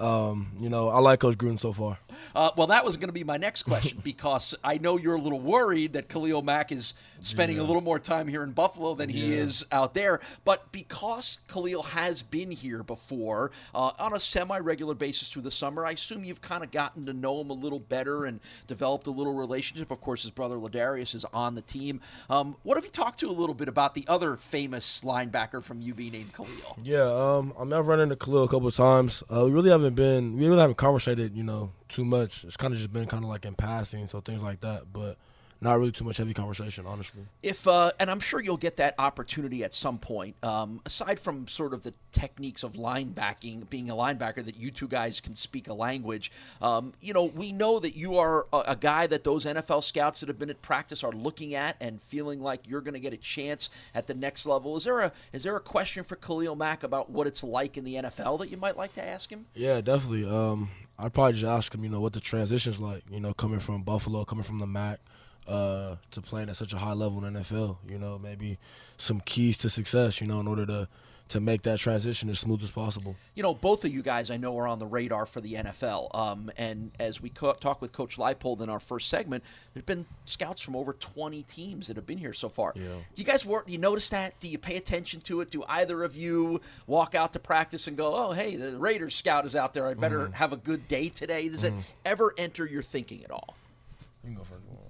Um, 0.00 0.50
you 0.58 0.70
know, 0.70 0.88
I 0.88 0.98
like 0.98 1.20
Coach 1.20 1.38
Gruden 1.38 1.56
so 1.56 1.72
far. 1.72 2.00
Uh, 2.34 2.50
well, 2.56 2.66
that 2.68 2.84
was 2.84 2.96
going 2.96 3.08
to 3.08 3.14
be 3.14 3.24
my 3.24 3.36
next 3.36 3.62
question 3.62 4.00
because 4.04 4.54
I 4.62 4.78
know 4.78 4.98
you're 4.98 5.14
a 5.14 5.20
little 5.20 5.40
worried 5.40 5.94
that 5.94 6.08
Khalil 6.08 6.42
Mack 6.42 6.72
is 6.72 6.94
spending 7.20 7.56
yeah. 7.56 7.62
a 7.62 7.66
little 7.66 7.82
more 7.82 7.98
time 7.98 8.28
here 8.28 8.42
in 8.42 8.52
Buffalo 8.52 8.94
than 8.94 9.08
he 9.08 9.26
yeah. 9.26 9.42
is 9.42 9.64
out 9.72 9.94
there. 9.94 10.20
But 10.44 10.70
because 10.72 11.38
Khalil 11.48 11.82
has 11.82 12.22
been 12.22 12.50
here 12.50 12.82
before 12.82 13.50
uh, 13.74 13.92
on 13.98 14.14
a 14.14 14.20
semi 14.20 14.58
regular 14.58 14.94
basis 14.94 15.28
through 15.28 15.42
the 15.42 15.50
summer, 15.50 15.86
I 15.86 15.92
assume 15.92 16.24
you've 16.24 16.42
kind 16.42 16.62
of 16.62 16.70
gotten 16.70 17.06
to 17.06 17.12
know 17.12 17.40
him 17.40 17.50
a 17.50 17.54
little 17.54 17.78
better 17.78 18.24
and 18.24 18.40
developed 18.66 19.06
a 19.06 19.10
little 19.10 19.34
relationship. 19.34 19.90
Of 19.90 20.00
course, 20.00 20.22
his 20.22 20.30
brother 20.30 20.56
Ladarius 20.56 21.14
is 21.14 21.24
on 21.32 21.54
the 21.54 21.62
team. 21.62 22.00
Um, 22.30 22.56
what 22.62 22.76
have 22.76 22.84
you 22.84 22.90
talked 22.90 23.18
to 23.20 23.28
a 23.28 23.32
little 23.32 23.54
bit 23.54 23.68
about 23.68 23.94
the 23.94 24.04
other 24.08 24.36
famous 24.36 25.02
linebacker 25.02 25.62
from 25.62 25.78
UB 25.78 25.98
named 25.98 26.32
Khalil? 26.32 26.78
Yeah, 26.82 27.02
um, 27.02 27.52
I 27.58 27.64
mean, 27.64 27.72
I've 27.72 27.86
run 27.86 28.00
into 28.00 28.16
Khalil 28.16 28.44
a 28.44 28.48
couple 28.48 28.68
of 28.68 28.74
times. 28.74 29.22
Uh, 29.30 29.44
we 29.44 29.52
really 29.52 29.70
haven't 29.70 29.94
been 29.94 30.36
we 30.36 30.46
really 30.46 30.60
haven't 30.60 30.76
conversated, 30.76 31.36
you 31.36 31.42
know, 31.42 31.70
too 31.88 32.04
much. 32.04 32.44
It's 32.44 32.56
kind 32.56 32.72
of 32.72 32.78
just 32.78 32.92
been 32.92 33.06
kind 33.06 33.24
of 33.24 33.30
like 33.30 33.44
in 33.44 33.54
passing, 33.54 34.08
so 34.08 34.20
things 34.20 34.42
like 34.42 34.60
that. 34.60 34.92
But 34.92 35.16
not 35.64 35.78
really 35.78 35.92
too 35.92 36.04
much 36.04 36.18
heavy 36.18 36.34
conversation, 36.34 36.84
honestly. 36.86 37.22
If 37.42 37.66
uh, 37.66 37.90
and 37.98 38.10
I'm 38.10 38.20
sure 38.20 38.40
you'll 38.40 38.56
get 38.58 38.76
that 38.76 38.94
opportunity 38.98 39.64
at 39.64 39.74
some 39.74 39.98
point. 39.98 40.36
Um, 40.44 40.80
aside 40.84 41.18
from 41.18 41.48
sort 41.48 41.72
of 41.72 41.82
the 41.82 41.94
techniques 42.12 42.62
of 42.62 42.74
linebacking, 42.74 43.70
being 43.70 43.90
a 43.90 43.94
linebacker, 43.94 44.44
that 44.44 44.56
you 44.56 44.70
two 44.70 44.86
guys 44.86 45.20
can 45.20 45.36
speak 45.36 45.68
a 45.68 45.72
language. 45.72 46.30
Um, 46.60 46.92
you 47.00 47.14
know, 47.14 47.24
we 47.24 47.52
know 47.52 47.78
that 47.78 47.96
you 47.96 48.18
are 48.18 48.46
a, 48.52 48.58
a, 48.68 48.76
guy 48.76 49.06
that 49.06 49.24
those 49.24 49.46
NFL 49.46 49.82
scouts 49.82 50.20
that 50.20 50.28
have 50.28 50.38
been 50.38 50.50
at 50.50 50.60
practice 50.60 51.02
are 51.02 51.12
looking 51.12 51.54
at 51.54 51.76
and 51.80 52.02
feeling 52.02 52.40
like 52.40 52.68
you're 52.68 52.82
going 52.82 52.94
to 52.94 53.00
get 53.00 53.14
a 53.14 53.18
chance 53.18 53.70
at 53.94 54.06
the 54.06 54.14
next 54.14 54.44
level. 54.44 54.76
Is 54.76 54.84
there 54.84 55.00
a 55.00 55.12
is 55.32 55.44
there 55.44 55.56
a 55.56 55.60
question 55.60 56.04
for 56.04 56.16
Khalil 56.16 56.56
Mack 56.56 56.82
about 56.82 57.08
what 57.10 57.26
it's 57.26 57.42
like 57.42 57.78
in 57.78 57.84
the 57.84 57.94
NFL 57.94 58.38
that 58.40 58.50
you 58.50 58.58
might 58.58 58.76
like 58.76 58.92
to 58.94 59.04
ask 59.04 59.30
him? 59.30 59.46
Yeah, 59.54 59.80
definitely. 59.80 60.28
Um, 60.28 60.68
I'd 60.98 61.12
probably 61.12 61.32
just 61.32 61.44
ask 61.44 61.74
him, 61.74 61.82
you 61.82 61.90
know, 61.90 62.00
what 62.00 62.12
the 62.12 62.20
transition's 62.20 62.80
like. 62.80 63.02
You 63.10 63.20
know, 63.20 63.34
coming 63.34 63.58
from 63.58 63.82
Buffalo, 63.82 64.24
coming 64.24 64.44
from 64.44 64.58
the 64.58 64.66
MAC 64.66 65.00
uh, 65.46 65.96
to 66.10 66.20
playing 66.20 66.48
at 66.48 66.56
such 66.56 66.72
a 66.72 66.78
high 66.78 66.92
level 66.92 67.24
in 67.24 67.34
NFL. 67.34 67.78
You 67.88 67.98
know, 67.98 68.18
maybe 68.18 68.58
some 68.96 69.20
keys 69.20 69.58
to 69.58 69.70
success. 69.70 70.20
You 70.20 70.26
know, 70.26 70.40
in 70.40 70.48
order 70.48 70.66
to 70.66 70.88
to 71.28 71.40
make 71.40 71.62
that 71.62 71.78
transition 71.78 72.28
as 72.28 72.38
smooth 72.38 72.62
as 72.62 72.70
possible. 72.70 73.16
You 73.34 73.42
know, 73.42 73.54
both 73.54 73.84
of 73.84 73.92
you 73.92 74.02
guys 74.02 74.30
I 74.30 74.36
know 74.36 74.58
are 74.58 74.68
on 74.68 74.78
the 74.78 74.86
radar 74.86 75.24
for 75.26 75.40
the 75.40 75.54
NFL. 75.54 76.14
Um, 76.14 76.50
and 76.56 76.92
as 77.00 77.20
we 77.20 77.30
co- 77.30 77.54
talk 77.54 77.80
with 77.80 77.92
Coach 77.92 78.18
Leipold 78.18 78.60
in 78.60 78.68
our 78.68 78.78
first 78.78 79.08
segment, 79.08 79.42
there's 79.72 79.86
been 79.86 80.04
scouts 80.26 80.60
from 80.60 80.76
over 80.76 80.92
20 80.92 81.42
teams 81.44 81.86
that 81.86 81.96
have 81.96 82.06
been 82.06 82.18
here 82.18 82.34
so 82.34 82.48
far. 82.48 82.72
Yeah. 82.76 82.88
You 83.16 83.24
guys 83.24 83.44
work? 83.44 83.66
Do 83.66 83.72
you 83.72 83.78
notice 83.78 84.10
that? 84.10 84.38
Do 84.38 84.48
you 84.48 84.58
pay 84.58 84.76
attention 84.76 85.22
to 85.22 85.40
it? 85.40 85.50
Do 85.50 85.64
either 85.66 86.04
of 86.04 86.14
you 86.14 86.60
walk 86.86 87.14
out 87.14 87.32
to 87.32 87.38
practice 87.38 87.86
and 87.86 87.96
go, 87.96 88.14
"Oh, 88.14 88.32
hey, 88.32 88.56
the 88.56 88.78
Raiders 88.78 89.14
scout 89.14 89.46
is 89.46 89.56
out 89.56 89.74
there. 89.74 89.86
I 89.86 89.94
better 89.94 90.20
mm-hmm. 90.20 90.32
have 90.34 90.52
a 90.52 90.56
good 90.56 90.86
day 90.88 91.08
today"? 91.08 91.48
Does 91.48 91.64
mm-hmm. 91.64 91.78
it 91.78 91.84
ever 92.04 92.34
enter 92.36 92.66
your 92.66 92.82
thinking 92.82 93.24
at 93.24 93.30
all? 93.30 93.56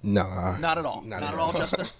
No, 0.03 0.21
uh, 0.21 0.57
Not 0.59 0.77
at 0.77 0.85
all. 0.85 1.01
Not, 1.01 1.23
at 1.23 1.33
all, 1.33 1.51
Justin. 1.53 1.87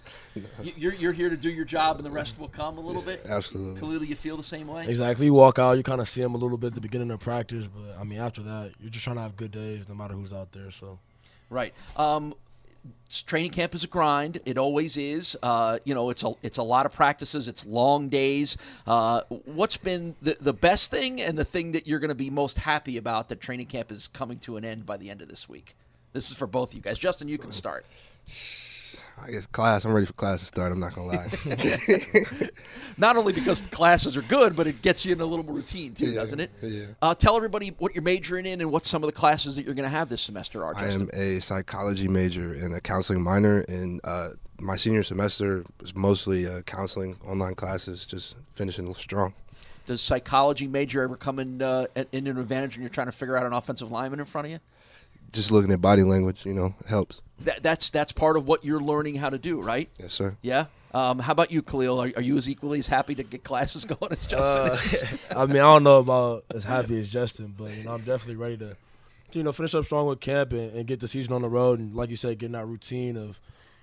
You- 0.62 0.72
You're, 0.76 0.94
you're 0.94 1.12
here 1.12 1.30
to 1.30 1.36
do 1.36 1.48
your 1.50 1.64
job, 1.64 1.96
and 1.96 2.04
the 2.06 2.10
rest 2.10 2.38
will 2.38 2.48
come 2.48 2.76
a 2.76 2.80
little 2.80 3.00
bit. 3.02 3.24
Absolutely. 3.26 3.80
Khalil, 3.80 4.04
you 4.04 4.14
feel 4.14 4.36
the 4.36 4.42
same 4.44 4.66
way? 4.66 4.86
Exactly. 4.86 5.26
You 5.26 5.34
walk 5.34 5.58
out, 5.58 5.72
you 5.78 5.82
kind 5.82 6.00
of 6.00 6.08
see 6.08 6.20
them 6.20 6.34
a 6.34 6.38
little 6.38 6.58
bit 6.58 6.68
at 6.68 6.74
the 6.74 6.80
beginning 6.80 7.10
of 7.10 7.20
practice, 7.20 7.66
but 7.68 7.98
I 7.98 8.04
mean, 8.04 8.18
after 8.20 8.42
that, 8.42 8.72
you're 8.80 8.90
just 8.90 9.02
trying 9.04 9.16
to 9.16 9.22
have 9.22 9.34
good 9.36 9.50
days, 9.50 9.88
no 9.88 9.94
matter 9.94 10.14
who's 10.14 10.32
out 10.34 10.52
there. 10.52 10.70
So, 10.70 10.98
Right. 11.48 11.72
Um, 11.96 12.34
training 13.24 13.50
camp 13.52 13.74
is 13.74 13.82
a 13.82 13.86
grind. 13.86 14.40
It 14.44 14.58
always 14.58 14.96
is. 14.96 15.36
Uh, 15.42 15.78
you 15.84 15.94
know, 15.94 16.10
it's 16.10 16.22
a 16.22 16.32
it's 16.42 16.58
a 16.58 16.62
lot 16.62 16.84
of 16.86 16.92
practices. 16.92 17.48
It's 17.48 17.64
long 17.64 18.08
days. 18.08 18.56
Uh, 18.86 19.22
what's 19.46 19.76
been 19.78 20.14
the 20.22 20.36
the 20.40 20.52
best 20.52 20.90
thing 20.90 21.20
and 21.20 21.38
the 21.38 21.44
thing 21.44 21.72
that 21.72 21.86
you're 21.86 21.98
going 22.00 22.08
to 22.10 22.14
be 22.14 22.30
most 22.30 22.58
happy 22.58 22.96
about 22.98 23.28
that 23.30 23.40
training 23.40 23.66
camp 23.66 23.90
is 23.90 24.06
coming 24.08 24.38
to 24.40 24.56
an 24.56 24.64
end 24.64 24.84
by 24.86 24.96
the 24.96 25.08
end 25.10 25.22
of 25.22 25.28
this 25.28 25.48
week? 25.48 25.74
This 26.16 26.30
is 26.30 26.36
for 26.36 26.46
both 26.46 26.70
of 26.70 26.74
you 26.74 26.80
guys. 26.80 26.98
Justin, 26.98 27.28
you 27.28 27.36
can 27.36 27.50
start. 27.50 27.84
I 29.22 29.30
guess 29.30 29.46
class. 29.46 29.84
I'm 29.84 29.92
ready 29.92 30.06
for 30.06 30.14
class 30.14 30.40
to 30.40 30.46
start. 30.46 30.72
I'm 30.72 30.80
not 30.80 30.94
gonna 30.94 31.08
lie. 31.08 31.28
Not 32.98 33.16
only 33.18 33.34
because 33.34 33.60
the 33.62 33.68
classes 33.68 34.16
are 34.16 34.22
good, 34.22 34.56
but 34.56 34.66
it 34.66 34.80
gets 34.80 35.04
you 35.04 35.12
in 35.12 35.20
a 35.20 35.26
little 35.26 35.44
more 35.44 35.56
routine 35.56 35.92
too, 35.94 36.06
Yeah, 36.06 36.14
doesn't 36.14 36.40
it? 36.40 36.50
yeah. 36.62 36.84
Uh, 37.02 37.14
tell 37.14 37.36
everybody 37.36 37.74
what 37.78 37.94
you're 37.94 38.02
majoring 38.02 38.46
in 38.46 38.60
and 38.62 38.70
what 38.70 38.84
some 38.84 39.02
of 39.02 39.08
the 39.08 39.12
classes 39.12 39.56
that 39.56 39.64
you're 39.66 39.74
going 39.74 39.84
to 39.84 39.94
have 39.94 40.08
this 40.08 40.22
semester 40.22 40.64
are. 40.64 40.74
I 40.76 40.86
am 40.86 41.10
a 41.12 41.38
psychology 41.40 42.08
major 42.08 42.52
and 42.52 42.74
a 42.74 42.80
counseling 42.80 43.22
minor, 43.22 43.60
and 43.68 44.00
uh, 44.04 44.28
my 44.58 44.76
senior 44.76 45.02
semester 45.02 45.64
is 45.82 45.94
mostly 45.94 46.46
uh, 46.46 46.62
counseling, 46.62 47.16
online 47.26 47.54
classes, 47.54 48.06
just 48.06 48.36
finishing 48.52 48.92
strong. 48.94 49.34
Does 49.86 50.00
psychology 50.00 50.66
major 50.66 51.02
ever 51.02 51.16
come 51.16 51.38
in 51.38 51.62
uh, 51.62 51.86
in 52.12 52.26
an 52.26 52.38
advantage 52.38 52.76
when 52.76 52.82
you're 52.82 52.90
trying 52.90 53.06
to 53.08 53.12
figure 53.12 53.36
out 53.36 53.44
an 53.46 53.52
offensive 53.52 53.90
lineman 53.92 54.20
in 54.20 54.26
front 54.26 54.46
of 54.46 54.50
you? 54.52 54.58
Just 55.32 55.50
looking 55.50 55.70
at 55.72 55.80
body 55.80 56.02
language, 56.02 56.46
you 56.46 56.54
know, 56.54 56.74
helps. 56.86 57.20
That, 57.40 57.62
that's 57.62 57.90
that's 57.90 58.12
part 58.12 58.36
of 58.36 58.46
what 58.46 58.64
you're 58.64 58.80
learning 58.80 59.16
how 59.16 59.28
to 59.30 59.38
do, 59.38 59.60
right? 59.60 59.90
Yes, 59.98 60.14
sir. 60.14 60.36
Yeah. 60.42 60.66
Um, 60.94 61.18
how 61.18 61.32
about 61.32 61.50
you, 61.50 61.60
Khalil? 61.62 62.00
Are, 62.00 62.10
are 62.16 62.22
you 62.22 62.38
as 62.38 62.48
equally 62.48 62.78
as 62.78 62.86
happy 62.86 63.14
to 63.16 63.22
get 63.22 63.44
classes 63.44 63.84
going 63.86 64.12
as 64.12 64.26
Justin 64.26 64.40
Uh, 64.40 64.78
is? 64.82 65.18
I 65.36 65.44
mean, 65.46 65.56
I 65.56 65.60
don't 65.74 65.82
know 65.84 65.98
about 65.98 66.44
as 66.54 66.64
happy 66.64 66.98
as 67.00 67.08
Justin, 67.08 67.54
but 67.58 67.70
you 67.76 67.84
know, 67.84 67.92
I'm 67.92 68.00
definitely 68.02 68.36
ready 68.36 68.56
to, 68.58 68.76
you 69.32 69.42
know, 69.42 69.52
finish 69.52 69.74
up 69.74 69.84
strong 69.84 70.06
with 70.06 70.20
camp 70.20 70.52
and, 70.52 70.72
and 70.74 70.86
get 70.86 71.00
the 71.00 71.08
season 71.08 71.34
on 71.34 71.42
the 71.42 71.48
road, 71.50 71.78
and 71.80 71.94
like 71.94 72.08
you 72.08 72.16
said, 72.16 72.38
getting 72.38 72.52
that 72.54 72.64
routine 72.66 73.18
of, 73.18 73.38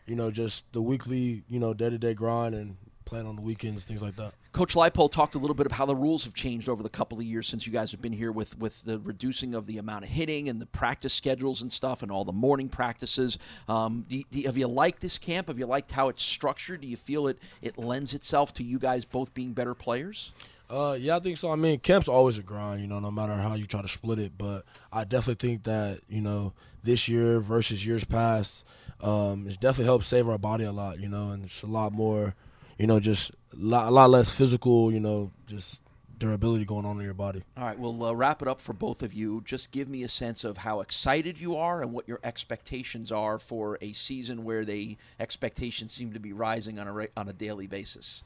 you 0.08 0.16
know, 0.16 0.32
just 0.32 0.66
the 0.74 0.82
weekly, 0.82 1.44
you 1.48 1.60
know, 1.60 1.76
day 1.76 1.92
to 1.92 2.00
day 2.00 2.16
grind 2.16 2.56
and 2.56 2.78
playing 3.14 3.28
on 3.28 3.36
the 3.36 3.44
weekends, 3.44 3.84
things 3.84 4.02
like 4.02 4.16
that. 4.16 4.34
Coach 4.54 4.74
Leipold 4.74 5.12
talked 5.12 5.36
a 5.36 5.38
little 5.38 5.54
bit 5.54 5.68
of 5.68 5.72
how 5.72 5.86
the 5.86 5.96
rules 5.96 6.24
have 6.24 6.34
changed 6.34 6.68
over 6.68 6.82
the 6.82 6.90
couple 6.90 7.20
of 7.20 7.24
years 7.24 7.46
since 7.46 7.68
you 7.68 7.72
guys 7.72 7.92
have 7.92 8.02
been 8.02 8.12
here 8.12 8.32
with, 8.32 8.58
with 8.58 8.84
the 8.86 8.98
reducing 9.00 9.54
of 9.54 9.68
the 9.68 9.78
amount 9.78 10.04
of 10.04 10.10
hitting 10.10 10.50
and 10.50 10.60
the 10.60 10.66
practice 10.66 11.14
schedules 11.14 11.62
and 11.62 11.72
stuff 11.72 12.02
and 12.02 12.12
all 12.12 12.26
the 12.26 12.34
morning 12.34 12.68
practices. 12.68 13.38
Um, 13.70 14.04
do, 14.08 14.24
do, 14.32 14.42
have 14.42 14.58
you 14.58 14.68
liked 14.68 15.00
this 15.00 15.20
camp? 15.20 15.48
Have 15.48 15.60
you 15.60 15.68
liked 15.68 15.92
how 15.92 16.10
it's 16.10 16.24
structured? 16.24 16.82
Do 16.82 16.88
you 16.88 16.98
feel 16.98 17.28
it, 17.28 17.38
it 17.62 17.78
lends 17.78 18.16
itself 18.16 18.52
to 18.56 18.64
you 18.64 18.80
guys 18.80 19.06
both 19.06 19.32
being 19.36 19.54
better 19.54 19.76
players? 19.76 20.34
Uh, 20.68 20.98
yeah, 21.00 21.18
I 21.18 21.20
think 21.20 21.38
so. 21.38 21.52
I 21.52 21.56
mean, 21.56 21.78
camp's 21.80 22.08
always 22.08 22.40
a 22.40 22.42
grind, 22.42 22.82
you 22.82 22.88
know, 22.88 23.00
no 23.00 23.12
matter 23.12 23.34
how 23.34 23.54
you 23.54 23.68
try 23.68 23.84
to 23.84 23.88
split 23.88 24.18
it. 24.18 24.32
But 24.40 24.64
I 24.92 25.04
definitely 25.04 25.48
think 25.48 25.64
that 25.66 26.00
you 26.10 26.22
know 26.22 26.54
this 26.84 27.08
year 27.08 27.40
versus 27.42 27.86
years 27.86 28.04
past, 28.04 28.66
um, 29.02 29.46
it's 29.46 29.58
definitely 29.58 29.86
helped 29.86 30.06
save 30.06 30.28
our 30.28 30.40
body 30.40 30.64
a 30.64 30.72
lot, 30.72 31.00
you 31.00 31.10
know, 31.10 31.30
and 31.30 31.46
it's 31.46 31.62
a 31.62 31.68
lot 31.68 31.94
more, 31.94 32.34
you 32.78 32.88
know, 32.88 33.00
just 33.00 33.32
a 33.32 33.56
lot, 33.58 33.88
a 33.88 33.92
lot 33.92 34.10
less 34.10 34.32
physical, 34.34 34.92
you 34.92 35.00
know, 35.00 35.32
just 35.48 35.80
durability 36.20 36.64
going 36.64 36.86
on 36.86 36.98
in 36.98 37.04
your 37.04 37.14
body. 37.14 37.44
All 37.58 37.66
right, 37.66 37.78
we'll 37.78 38.02
uh, 38.04 38.14
wrap 38.14 38.42
it 38.42 38.48
up 38.48 38.62
for 38.62 38.72
both 38.74 39.04
of 39.04 39.14
you. 39.14 39.42
Just 39.46 39.72
give 39.72 39.90
me 39.90 40.04
a 40.04 40.08
sense 40.08 40.44
of 40.44 40.58
how 40.58 40.80
excited 40.80 41.40
you 41.40 41.56
are 41.58 41.82
and 41.82 41.92
what 41.92 42.08
your 42.08 42.20
expectations 42.24 43.12
are 43.12 43.38
for 43.38 43.78
a 43.82 43.92
season 43.94 44.44
where 44.44 44.64
the 44.64 44.98
expectations 45.20 45.92
seem 45.92 46.14
to 46.14 46.20
be 46.20 46.32
rising 46.32 46.80
on 46.80 46.88
a 46.88 46.94
ra- 46.94 47.06
on 47.18 47.28
a 47.28 47.34
daily 47.34 47.68
basis. 47.68 48.24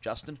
Justin, 0.00 0.38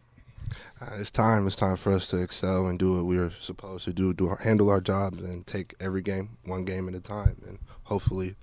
Uh, 0.80 0.96
it's 0.98 1.10
time. 1.10 1.46
It's 1.46 1.56
time 1.56 1.76
for 1.76 1.92
us 1.92 2.08
to 2.08 2.18
excel 2.18 2.66
and 2.66 2.78
do 2.78 2.96
what 2.96 3.04
we 3.06 3.16
are 3.16 3.30
supposed 3.30 3.84
to 3.86 3.92
do. 3.92 4.12
Do 4.12 4.28
our, 4.28 4.36
handle 4.36 4.68
our 4.70 4.80
jobs 4.80 5.22
and 5.22 5.46
take 5.46 5.74
every 5.80 6.02
game 6.02 6.36
one 6.44 6.64
game 6.64 6.88
at 6.88 6.94
a 6.94 7.00
time, 7.00 7.40
and 7.46 7.58
hopefully, 7.84 8.36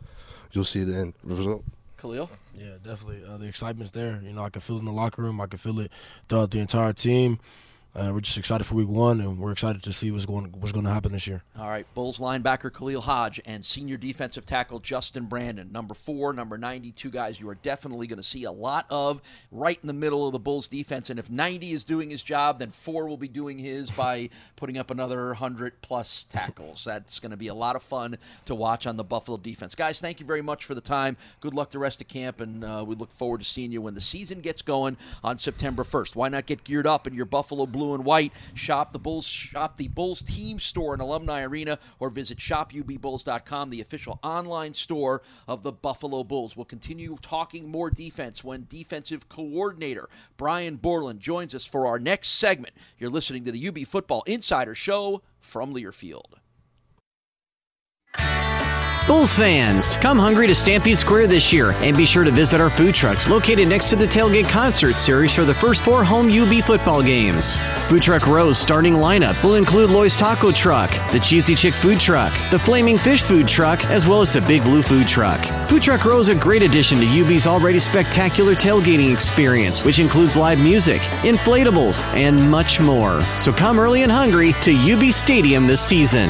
you'll 0.52 0.66
see 0.66 0.84
the 0.84 0.96
end 0.98 1.14
result. 1.24 1.64
Khalil. 2.00 2.30
Yeah, 2.56 2.76
definitely. 2.84 3.24
Uh, 3.28 3.38
the 3.38 3.48
excitement's 3.48 3.92
there. 3.92 4.22
You 4.24 4.34
know, 4.34 4.44
I 4.44 4.50
can 4.50 4.62
feel 4.62 4.78
it 4.78 4.80
in 4.80 4.86
the 4.86 4.92
locker 4.92 5.22
room. 5.22 5.40
I 5.42 5.48
can 5.48 5.60
feel 5.60 5.80
it 5.80 5.92
throughout 6.28 6.52
the 6.52 6.60
entire 6.60 6.94
team. 6.94 7.40
Uh, 7.96 8.12
we're 8.14 8.22
just 8.22 8.38
excited 8.38 8.64
for 8.66 8.76
week 8.76 8.88
one, 8.88 9.20
and 9.20 9.40
we're 9.40 9.52
excited 9.52 9.82
to 9.82 9.92
see 9.92 10.12
what's 10.12 10.28
going 10.28 10.46
what's 10.60 10.72
going 10.72 10.86
to 10.86 10.92
happen 10.92 11.12
this 11.12 11.26
year. 11.26 11.44
All 11.58 11.68
right, 11.68 11.88
Bulls 11.96 12.20
linebacker 12.20 12.72
Khalil 12.72 13.02
Hodge 13.02 13.42
and 13.46 13.66
senior 13.66 13.98
defensive 13.98 14.46
tackle 14.46 14.80
Justin 14.80 15.26
Brandon. 15.26 15.72
Number 15.72 15.96
four, 15.96 16.32
number 16.32 16.56
ninety-two 16.58 17.10
guys 17.10 17.40
you 17.40 17.50
are 17.50 17.56
definitely 17.56 18.06
going 18.06 18.18
to 18.18 18.24
see 18.24 18.44
a 18.44 18.52
lot 18.52 18.86
of 18.92 19.24
right 19.52 19.80
in 19.82 19.88
the 19.88 19.94
middle 19.94 20.28
of 20.28 20.34
the 20.34 20.40
Bulls 20.40 20.68
defense. 20.68 21.10
And 21.10 21.18
if 21.18 21.32
90 21.32 21.72
is 21.72 21.84
doing 21.84 22.12
his 22.12 22.22
job, 22.22 22.60
then 22.60 22.70
four 22.70 23.08
will 23.08 23.18
be 23.18 23.28
doing 23.28 23.58
his 23.58 23.90
by 24.00 24.30
putting 24.56 24.78
up 24.78 24.92
another 24.92 25.28
100 25.28 25.82
plus 25.82 26.26
tackles. 26.26 26.84
That's 26.84 27.20
going 27.20 27.32
to 27.32 27.38
be 27.38 27.48
a 27.48 27.56
lot 27.56 27.76
of 27.76 27.82
fun 27.82 28.18
to 28.46 28.54
watch 28.54 28.86
on 28.86 28.98
the 28.98 29.04
Buffalo 29.04 29.38
defense. 29.38 29.74
Guys, 29.74 30.00
thank 30.00 30.20
you 30.20 30.28
very 30.28 30.44
much 30.44 30.64
for 30.64 30.76
the 30.76 30.82
time. 30.82 31.18
Good 31.40 31.56
luck 31.56 31.72
the 31.72 31.80
rest 31.80 32.02
of 32.02 32.08
camp, 32.08 32.40
and 32.40 32.64
uh, 32.64 32.84
we 32.88 32.96
look 32.96 33.12
forward 33.12 33.40
to 33.40 33.46
seeing 33.46 33.72
you 33.72 33.82
when 33.82 33.96
the 33.96 34.02
season 34.02 34.42
gets 34.42 34.62
going 34.62 34.96
on 35.24 35.38
September 35.38 35.84
1st. 35.84 36.16
Why 36.16 36.30
not 36.30 36.46
get 36.46 36.64
geared 36.64 36.86
up 36.86 37.08
in 37.08 37.16
your 37.16 37.26
Buffalo 37.26 37.66
blue 37.66 37.79
and 37.94 38.06
white? 38.06 38.34
Shop 38.54 38.92
the 38.92 39.00
Bulls, 39.00 39.26
shop 39.26 39.78
the 39.78 39.88
Bulls 39.88 40.22
team 40.22 40.60
store 40.60 40.94
in 40.94 41.00
Alumni 41.00 41.44
Arena, 41.44 41.80
or 42.00 42.10
visit 42.10 42.38
shopubbulls.com, 42.38 43.70
the 43.70 43.82
official 43.82 44.20
online 44.24 44.74
store 44.74 45.22
of 45.48 45.64
the 45.64 45.72
Buffalo 45.72 46.24
Bulls. 46.24 46.56
We'll 46.56 46.66
continue 46.66 47.18
talking 47.22 47.70
more 47.70 47.90
defense 47.90 48.44
when 48.44 48.66
defensive 48.70 49.30
coordinator 49.30 50.10
Brian 50.38 50.76
Borland 50.78 51.20
joins 51.20 51.56
us 51.56 51.66
for 51.66 51.88
our 51.88 52.00
next 52.00 52.30
segment. 52.30 52.76
You're 52.98 53.10
listening 53.10 53.44
to 53.46 53.52
the 53.52 53.68
UB 53.68 53.80
Football 53.80 54.24
Insider 54.26 54.76
Show 54.76 55.22
from 55.40 55.74
Learfield. 55.74 56.36
Bulls 59.10 59.36
fans, 59.36 59.96
come 59.96 60.20
hungry 60.20 60.46
to 60.46 60.54
Stampede 60.54 61.00
Square 61.00 61.26
this 61.26 61.52
year 61.52 61.72
and 61.78 61.98
be 61.98 62.06
sure 62.06 62.24
to 62.24 62.30
visit 62.30 62.62
our 62.62 62.70
food 62.70 62.94
trucks 62.94 63.28
located 63.28 63.68
next 63.68 63.90
to 63.90 63.96
the 63.96 64.06
Tailgate 64.06 64.48
Concert 64.48 65.00
Series 65.00 65.34
for 65.34 65.46
the 65.46 65.54
first 65.54 65.84
four 65.84 66.04
home 66.04 66.30
UB 66.30 66.64
football 66.64 67.02
games. 67.02 67.56
Food 67.88 68.04
Truck 68.04 68.28
Row's 68.28 68.60
starting 68.60 68.94
lineup 68.94 69.42
will 69.42 69.56
include 69.56 69.90
Loy's 69.90 70.16
Taco 70.16 70.52
Truck, 70.52 70.92
the 71.12 71.20
Cheesy 71.20 71.56
Chick 71.56 71.74
Food 71.74 72.00
Truck, 72.00 72.32
the 72.52 72.60
Flaming 72.60 73.00
Fish 73.00 73.24
Food 73.24 73.48
Truck, 73.48 73.84
as 73.86 74.06
well 74.06 74.22
as 74.22 74.34
the 74.34 74.42
Big 74.42 74.62
Blue 74.62 74.84
Food 74.84 75.08
Truck. 75.08 75.44
Food 75.68 75.82
Truck 75.82 76.06
Row 76.06 76.20
is 76.20 76.30
a 76.30 76.36
great 76.36 76.62
addition 76.62 77.00
to 77.00 77.08
UB's 77.08 77.48
already 77.48 77.80
spectacular 77.80 78.54
tailgating 78.54 79.12
experience, 79.12 79.84
which 79.84 79.98
includes 79.98 80.38
live 80.38 80.60
music, 80.60 81.02
inflatables, 81.24 82.04
and 82.14 82.40
much 82.52 82.80
more. 82.80 83.24
So 83.40 83.52
come 83.52 83.80
early 83.80 84.04
and 84.04 84.12
hungry 84.12 84.54
to 84.62 84.72
UB 84.72 85.12
Stadium 85.12 85.66
this 85.66 85.82
season. 85.82 86.30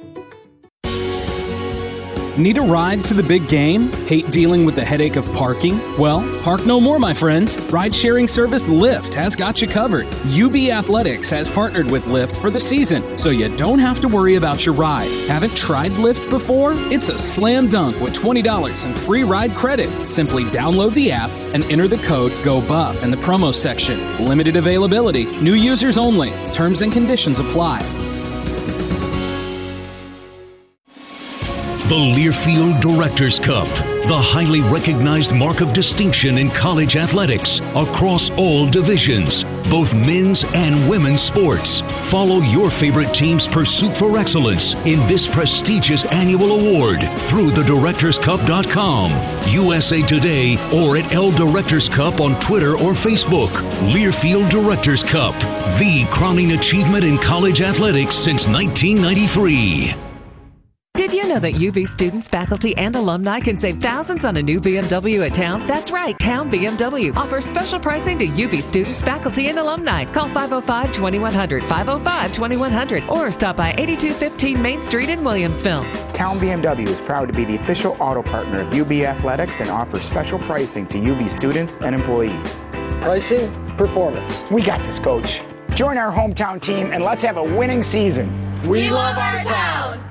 Need 2.37 2.57
a 2.57 2.61
ride 2.61 3.03
to 3.05 3.13
the 3.13 3.23
big 3.23 3.49
game? 3.49 3.89
Hate 4.07 4.31
dealing 4.31 4.63
with 4.63 4.75
the 4.75 4.85
headache 4.85 5.17
of 5.17 5.25
parking? 5.33 5.77
Well, 5.97 6.21
park 6.43 6.65
no 6.65 6.79
more, 6.79 6.97
my 6.97 7.13
friends. 7.13 7.59
Ride 7.69 7.93
sharing 7.93 8.25
service 8.25 8.69
Lyft 8.69 9.13
has 9.15 9.35
got 9.35 9.61
you 9.61 9.67
covered. 9.67 10.05
UB 10.27 10.55
Athletics 10.71 11.29
has 11.29 11.49
partnered 11.49 11.91
with 11.91 12.05
Lyft 12.05 12.33
for 12.37 12.49
the 12.49 12.59
season, 12.59 13.17
so 13.17 13.31
you 13.31 13.55
don't 13.57 13.79
have 13.79 13.99
to 13.99 14.07
worry 14.07 14.35
about 14.35 14.65
your 14.65 14.73
ride. 14.73 15.09
Haven't 15.27 15.57
tried 15.57 15.91
Lyft 15.91 16.29
before? 16.29 16.71
It's 16.75 17.09
a 17.09 17.17
slam 17.17 17.67
dunk 17.67 17.99
with 17.99 18.13
$20 18.13 18.85
in 18.85 18.93
free 18.93 19.23
ride 19.23 19.51
credit. 19.51 19.89
Simply 20.09 20.45
download 20.45 20.93
the 20.93 21.11
app 21.11 21.31
and 21.53 21.65
enter 21.65 21.89
the 21.89 21.97
code 21.97 22.31
GOBUFF 22.43 23.03
in 23.03 23.11
the 23.11 23.17
promo 23.17 23.53
section. 23.53 23.99
Limited 24.25 24.55
availability, 24.55 25.25
new 25.41 25.55
users 25.55 25.97
only. 25.97 26.31
Terms 26.53 26.81
and 26.81 26.93
conditions 26.93 27.39
apply. 27.39 28.00
The 31.91 31.97
Learfield 31.97 32.79
Directors 32.79 33.37
Cup. 33.37 33.67
the 34.07 34.17
highly 34.17 34.61
recognized 34.61 35.35
mark 35.35 35.59
of 35.59 35.73
distinction 35.73 36.37
in 36.37 36.49
college 36.51 36.95
athletics 36.95 37.59
across 37.75 38.29
all 38.37 38.65
divisions, 38.65 39.43
both 39.69 39.93
men's 39.93 40.45
and 40.55 40.89
women's 40.89 41.21
sports. 41.21 41.81
Follow 42.09 42.37
your 42.37 42.69
favorite 42.69 43.13
team's 43.13 43.45
pursuit 43.45 43.97
for 43.97 44.17
excellence 44.17 44.73
in 44.85 45.05
this 45.05 45.27
prestigious 45.27 46.05
annual 46.05 46.61
award 46.61 47.01
through 47.27 47.51
thedirectorscup.com, 47.51 49.11
USA 49.51 50.01
Today, 50.01 50.55
or 50.73 50.95
at 50.95 51.13
L 51.13 51.31
Directors 51.31 51.89
Cup 51.89 52.21
on 52.21 52.39
Twitter 52.39 52.71
or 52.71 52.93
Facebook. 52.93 53.51
Learfield 53.91 54.49
Directors 54.49 55.03
Cup, 55.03 55.35
the 55.77 56.07
crowning 56.09 56.53
achievement 56.53 57.03
in 57.03 57.17
college 57.17 57.59
athletics 57.61 58.15
since 58.15 58.47
1993. 58.47 60.10
Did 61.01 61.13
you 61.13 61.27
know 61.27 61.39
that 61.39 61.55
UB 61.55 61.87
students, 61.87 62.27
faculty, 62.27 62.77
and 62.77 62.95
alumni 62.95 63.39
can 63.39 63.57
save 63.57 63.81
thousands 63.81 64.23
on 64.23 64.37
a 64.37 64.41
new 64.41 64.61
BMW 64.61 65.25
at 65.25 65.33
Town? 65.33 65.65
That's 65.65 65.89
right, 65.89 66.17
Town 66.19 66.51
BMW 66.51 67.15
offers 67.15 67.43
special 67.43 67.79
pricing 67.79 68.19
to 68.19 68.27
UB 68.27 68.61
students, 68.61 69.01
faculty, 69.01 69.47
and 69.47 69.57
alumni. 69.57 70.05
Call 70.05 70.29
505 70.29 70.91
2100, 70.91 71.63
505 71.63 72.33
2100, 72.33 73.09
or 73.09 73.31
stop 73.31 73.57
by 73.57 73.71
8215 73.79 74.61
Main 74.61 74.79
Street 74.79 75.09
in 75.09 75.21
Williamsville. 75.21 75.83
Town 76.13 76.37
BMW 76.37 76.87
is 76.87 77.01
proud 77.01 77.31
to 77.31 77.33
be 77.33 77.45
the 77.45 77.55
official 77.55 77.97
auto 77.99 78.21
partner 78.21 78.61
of 78.61 78.73
UB 78.73 78.91
Athletics 78.91 79.59
and 79.59 79.71
offers 79.71 80.03
special 80.03 80.37
pricing 80.37 80.85
to 80.85 80.99
UB 80.99 81.31
students 81.31 81.77
and 81.77 81.95
employees. 81.95 82.63
Pricing, 83.01 83.51
performance. 83.75 84.43
We 84.51 84.61
got 84.61 84.79
this, 84.81 84.99
coach. 84.99 85.41
Join 85.73 85.97
our 85.97 86.11
hometown 86.11 86.61
team 86.61 86.91
and 86.93 87.03
let's 87.03 87.23
have 87.23 87.37
a 87.37 87.43
winning 87.43 87.81
season. 87.81 88.29
We 88.67 88.91
love 88.91 89.17
our 89.17 89.43
town. 89.43 90.10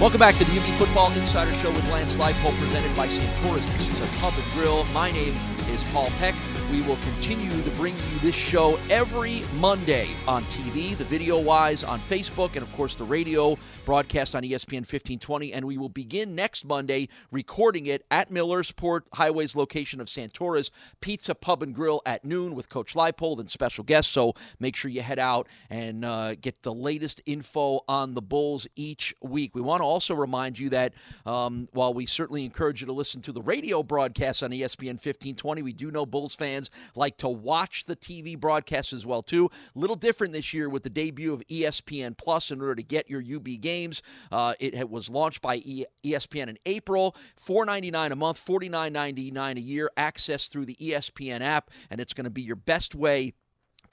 Welcome 0.00 0.18
back 0.18 0.34
to 0.34 0.44
the 0.44 0.58
UB 0.58 0.64
Football 0.76 1.12
Insider 1.12 1.52
Show 1.54 1.70
with 1.70 1.88
Lance 1.92 2.16
Leipold, 2.16 2.58
presented 2.58 2.94
by 2.96 3.06
Santora's 3.06 3.64
Pizza 3.78 4.02
Pub 4.18 4.34
and 4.36 4.52
Grill. 4.52 4.84
My 4.86 5.12
name 5.12 5.34
is 5.70 5.84
Paul 5.92 6.08
Peck. 6.18 6.34
We 6.74 6.82
will 6.82 6.96
continue 6.96 7.62
to 7.62 7.70
bring 7.76 7.94
you 7.94 8.18
this 8.20 8.34
show 8.34 8.80
every 8.90 9.42
Monday 9.60 10.08
on 10.26 10.42
TV, 10.44 10.96
the 10.96 11.04
video 11.04 11.38
wise 11.38 11.84
on 11.84 12.00
Facebook, 12.00 12.54
and 12.54 12.62
of 12.62 12.72
course 12.72 12.96
the 12.96 13.04
radio 13.04 13.56
broadcast 13.84 14.34
on 14.34 14.42
ESPN 14.42 14.80
1520. 14.80 15.52
And 15.52 15.66
we 15.66 15.78
will 15.78 15.88
begin 15.88 16.34
next 16.34 16.64
Monday 16.64 17.08
recording 17.30 17.86
it 17.86 18.04
at 18.10 18.28
Millersport 18.28 19.02
Highway's 19.12 19.54
location 19.54 20.00
of 20.00 20.08
Santora's 20.08 20.72
Pizza 21.00 21.36
Pub 21.36 21.62
and 21.62 21.72
Grill 21.76 22.02
at 22.04 22.24
noon 22.24 22.56
with 22.56 22.68
Coach 22.68 22.94
Leipold 22.94 23.38
and 23.38 23.48
special 23.48 23.84
guests. 23.84 24.10
So 24.10 24.34
make 24.58 24.74
sure 24.74 24.90
you 24.90 25.02
head 25.02 25.20
out 25.20 25.48
and 25.70 26.04
uh, 26.04 26.34
get 26.34 26.62
the 26.62 26.74
latest 26.74 27.20
info 27.24 27.82
on 27.86 28.14
the 28.14 28.22
Bulls 28.22 28.66
each 28.74 29.14
week. 29.22 29.54
We 29.54 29.60
want 29.60 29.80
to 29.80 29.84
also 29.84 30.12
remind 30.12 30.58
you 30.58 30.70
that 30.70 30.94
um, 31.24 31.68
while 31.72 31.94
we 31.94 32.04
certainly 32.06 32.44
encourage 32.44 32.80
you 32.80 32.88
to 32.88 32.92
listen 32.92 33.20
to 33.22 33.32
the 33.32 33.42
radio 33.42 33.84
broadcast 33.84 34.42
on 34.42 34.50
ESPN 34.50 34.94
1520, 34.94 35.62
we 35.62 35.72
do 35.72 35.92
know 35.92 36.04
Bulls 36.04 36.34
fans 36.34 36.63
like 36.94 37.16
to 37.18 37.28
watch 37.28 37.84
the 37.84 37.96
TV 37.96 38.38
broadcasts 38.38 38.92
as 38.92 39.06
well 39.06 39.22
too. 39.22 39.50
A 39.74 39.78
little 39.78 39.96
different 39.96 40.32
this 40.32 40.52
year 40.52 40.68
with 40.68 40.82
the 40.82 40.90
debut 40.90 41.32
of 41.32 41.46
ESPN 41.46 42.16
Plus 42.16 42.50
in 42.50 42.60
order 42.60 42.74
to 42.76 42.82
get 42.82 43.08
your 43.10 43.22
UB 43.22 43.60
games. 43.60 44.02
Uh, 44.30 44.54
it 44.60 44.88
was 44.88 45.08
launched 45.08 45.42
by 45.42 45.58
ESPN 45.58 46.48
in 46.48 46.58
April. 46.66 47.16
$4.99 47.40 48.10
a 48.10 48.16
month, 48.16 48.44
$49.99 48.44 49.56
a 49.56 49.60
year. 49.60 49.90
Access 49.96 50.48
through 50.48 50.66
the 50.66 50.76
ESPN 50.76 51.40
app, 51.40 51.70
and 51.90 52.00
it's 52.00 52.14
going 52.14 52.24
to 52.24 52.30
be 52.30 52.42
your 52.42 52.56
best 52.56 52.94
way 52.94 53.34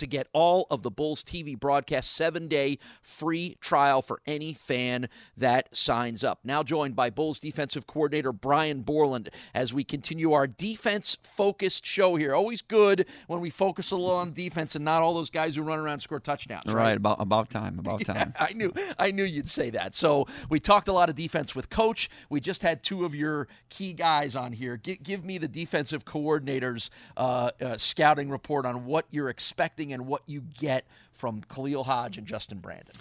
to 0.02 0.08
get 0.08 0.28
all 0.34 0.68
of 0.70 0.82
the 0.84 0.91
Bulls 0.91 1.24
TV 1.24 1.58
broadcast 1.58 2.12
seven 2.14 2.47
day 2.47 2.78
free 3.02 3.56
trial 3.62 4.02
for 4.02 4.20
any 4.28 4.54
fan 4.54 5.08
that 5.38 5.74
signs 5.76 6.24
up. 6.24 6.39
Now 6.43 6.62
joined 6.62 6.95
by 6.95 7.10
Bulls 7.10 7.39
defensive 7.39 7.88
coordinator 7.88 8.34
Brian 8.34 8.82
Borland 8.82 9.30
as 9.56 9.74
we 9.74 9.84
continue 9.84 10.34
our 10.34 10.45
defense 10.47 11.18
focused 11.22 11.86
show 11.86 12.16
here. 12.18 12.36
Always 12.36 12.62
good 12.62 13.06
when 13.28 13.39
we 13.39 13.49
focus 13.49 13.91
a 13.91 13.95
little 13.95 14.18
on 14.18 14.34
defense 14.34 14.76
and 14.76 14.84
not 14.84 15.02
all 15.02 15.14
those 15.14 15.30
guys 15.30 15.56
who 15.56 15.62
run 15.62 15.80
around 15.80 15.93
and 15.93 16.02
score 16.02 16.20
touchdowns. 16.20 16.66
Right, 16.66 16.82
Right. 16.82 16.97
about 16.97 17.22
about 17.22 17.49
time, 17.49 17.80
about 17.80 18.02
time. 18.06 18.34
I 18.39 18.54
knew 18.54 18.74
I 18.99 19.12
knew 19.12 19.24
you'd 19.24 19.47
say 19.47 19.70
that. 19.70 19.95
So 19.95 20.26
we 20.49 20.60
talked 20.60 20.88
a 20.88 20.93
lot 20.93 21.10
of 21.10 21.16
defense 21.16 21.56
with 21.56 21.70
coach. 21.70 22.10
We 22.30 22.39
just 22.41 22.62
had 22.64 22.84
two 22.84 23.06
of 23.06 23.14
your 23.16 23.47
key 23.70 23.93
guys 23.93 24.36
on 24.36 24.52
here. 24.54 24.78
G- 24.78 24.99
give 25.02 25.24
me 25.24 25.38
the 25.38 25.47
defensive 25.47 26.04
coordinators 26.06 26.89
uh, 27.16 27.52
uh, 27.62 27.78
scouting 27.78 28.30
report 28.30 28.66
on 28.66 28.86
what 28.86 29.06
you're 29.12 29.30
expecting 29.30 29.91
and 29.94 30.08
what 30.08 30.24
you 30.26 30.42
get 30.42 30.86
from 31.12 31.42
Khalil 31.42 31.84
Hodge 31.84 32.18
and 32.18 32.28
Justin 32.28 32.60
Brandon. 32.60 32.94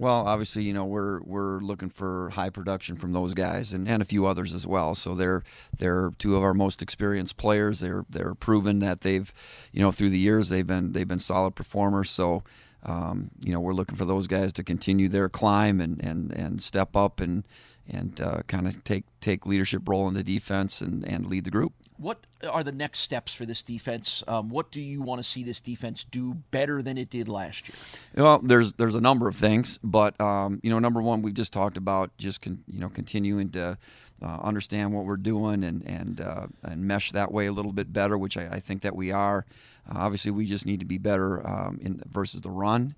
Well, 0.00 0.26
obviously, 0.26 0.62
you 0.62 0.72
know 0.72 0.86
we're 0.86 1.20
we're 1.20 1.60
looking 1.60 1.90
for 1.90 2.30
high 2.30 2.48
production 2.48 2.96
from 2.96 3.12
those 3.12 3.34
guys 3.34 3.74
and, 3.74 3.86
and 3.86 4.00
a 4.00 4.06
few 4.06 4.24
others 4.24 4.54
as 4.54 4.66
well. 4.66 4.94
So 4.94 5.14
they're 5.14 5.42
they're 5.76 6.12
two 6.18 6.36
of 6.36 6.42
our 6.42 6.54
most 6.54 6.80
experienced 6.80 7.36
players. 7.36 7.80
They're 7.80 8.06
they're 8.08 8.34
proven 8.34 8.78
that 8.78 9.02
they've, 9.02 9.30
you 9.72 9.82
know, 9.82 9.92
through 9.92 10.08
the 10.08 10.18
years 10.18 10.48
they've 10.48 10.66
been 10.66 10.92
they've 10.92 11.06
been 11.06 11.18
solid 11.18 11.54
performers. 11.54 12.08
So, 12.08 12.44
um, 12.82 13.30
you 13.44 13.52
know, 13.52 13.60
we're 13.60 13.74
looking 13.74 13.96
for 13.96 14.06
those 14.06 14.26
guys 14.26 14.54
to 14.54 14.64
continue 14.64 15.10
their 15.10 15.28
climb 15.28 15.82
and 15.82 16.02
and, 16.02 16.32
and 16.32 16.62
step 16.62 16.96
up 16.96 17.20
and 17.20 17.44
and 17.86 18.22
uh, 18.22 18.40
kind 18.48 18.66
of 18.66 18.82
take 18.82 19.04
take 19.20 19.44
leadership 19.44 19.86
role 19.86 20.08
in 20.08 20.14
the 20.14 20.24
defense 20.24 20.80
and, 20.80 21.04
and 21.04 21.26
lead 21.26 21.44
the 21.44 21.50
group. 21.50 21.74
What 22.00 22.24
are 22.50 22.64
the 22.64 22.72
next 22.72 23.00
steps 23.00 23.34
for 23.34 23.44
this 23.44 23.62
defense? 23.62 24.24
Um, 24.26 24.48
what 24.48 24.70
do 24.70 24.80
you 24.80 25.02
want 25.02 25.18
to 25.18 25.22
see 25.22 25.42
this 25.42 25.60
defense 25.60 26.02
do 26.02 26.32
better 26.50 26.80
than 26.80 26.96
it 26.96 27.10
did 27.10 27.28
last 27.28 27.68
year? 27.68 27.76
Well, 28.24 28.38
there's 28.42 28.72
there's 28.72 28.94
a 28.94 29.02
number 29.02 29.28
of 29.28 29.36
things, 29.36 29.78
but 29.84 30.18
um, 30.18 30.60
you 30.62 30.70
know, 30.70 30.78
number 30.78 31.02
one, 31.02 31.20
we've 31.20 31.34
just 31.34 31.52
talked 31.52 31.76
about 31.76 32.16
just 32.16 32.40
con, 32.40 32.64
you 32.66 32.80
know 32.80 32.88
continuing 32.88 33.50
to 33.50 33.76
uh, 34.22 34.38
understand 34.42 34.94
what 34.94 35.04
we're 35.04 35.18
doing 35.18 35.62
and 35.62 35.82
and 35.86 36.22
uh, 36.22 36.46
and 36.62 36.82
mesh 36.84 37.12
that 37.12 37.32
way 37.32 37.46
a 37.46 37.52
little 37.52 37.72
bit 37.72 37.92
better, 37.92 38.16
which 38.16 38.38
I, 38.38 38.48
I 38.52 38.60
think 38.60 38.80
that 38.80 38.96
we 38.96 39.12
are. 39.12 39.44
Uh, 39.86 39.98
obviously, 39.98 40.30
we 40.30 40.46
just 40.46 40.64
need 40.64 40.80
to 40.80 40.86
be 40.86 40.96
better 40.96 41.46
um, 41.46 41.78
in 41.82 42.02
versus 42.10 42.40
the 42.40 42.50
run. 42.50 42.94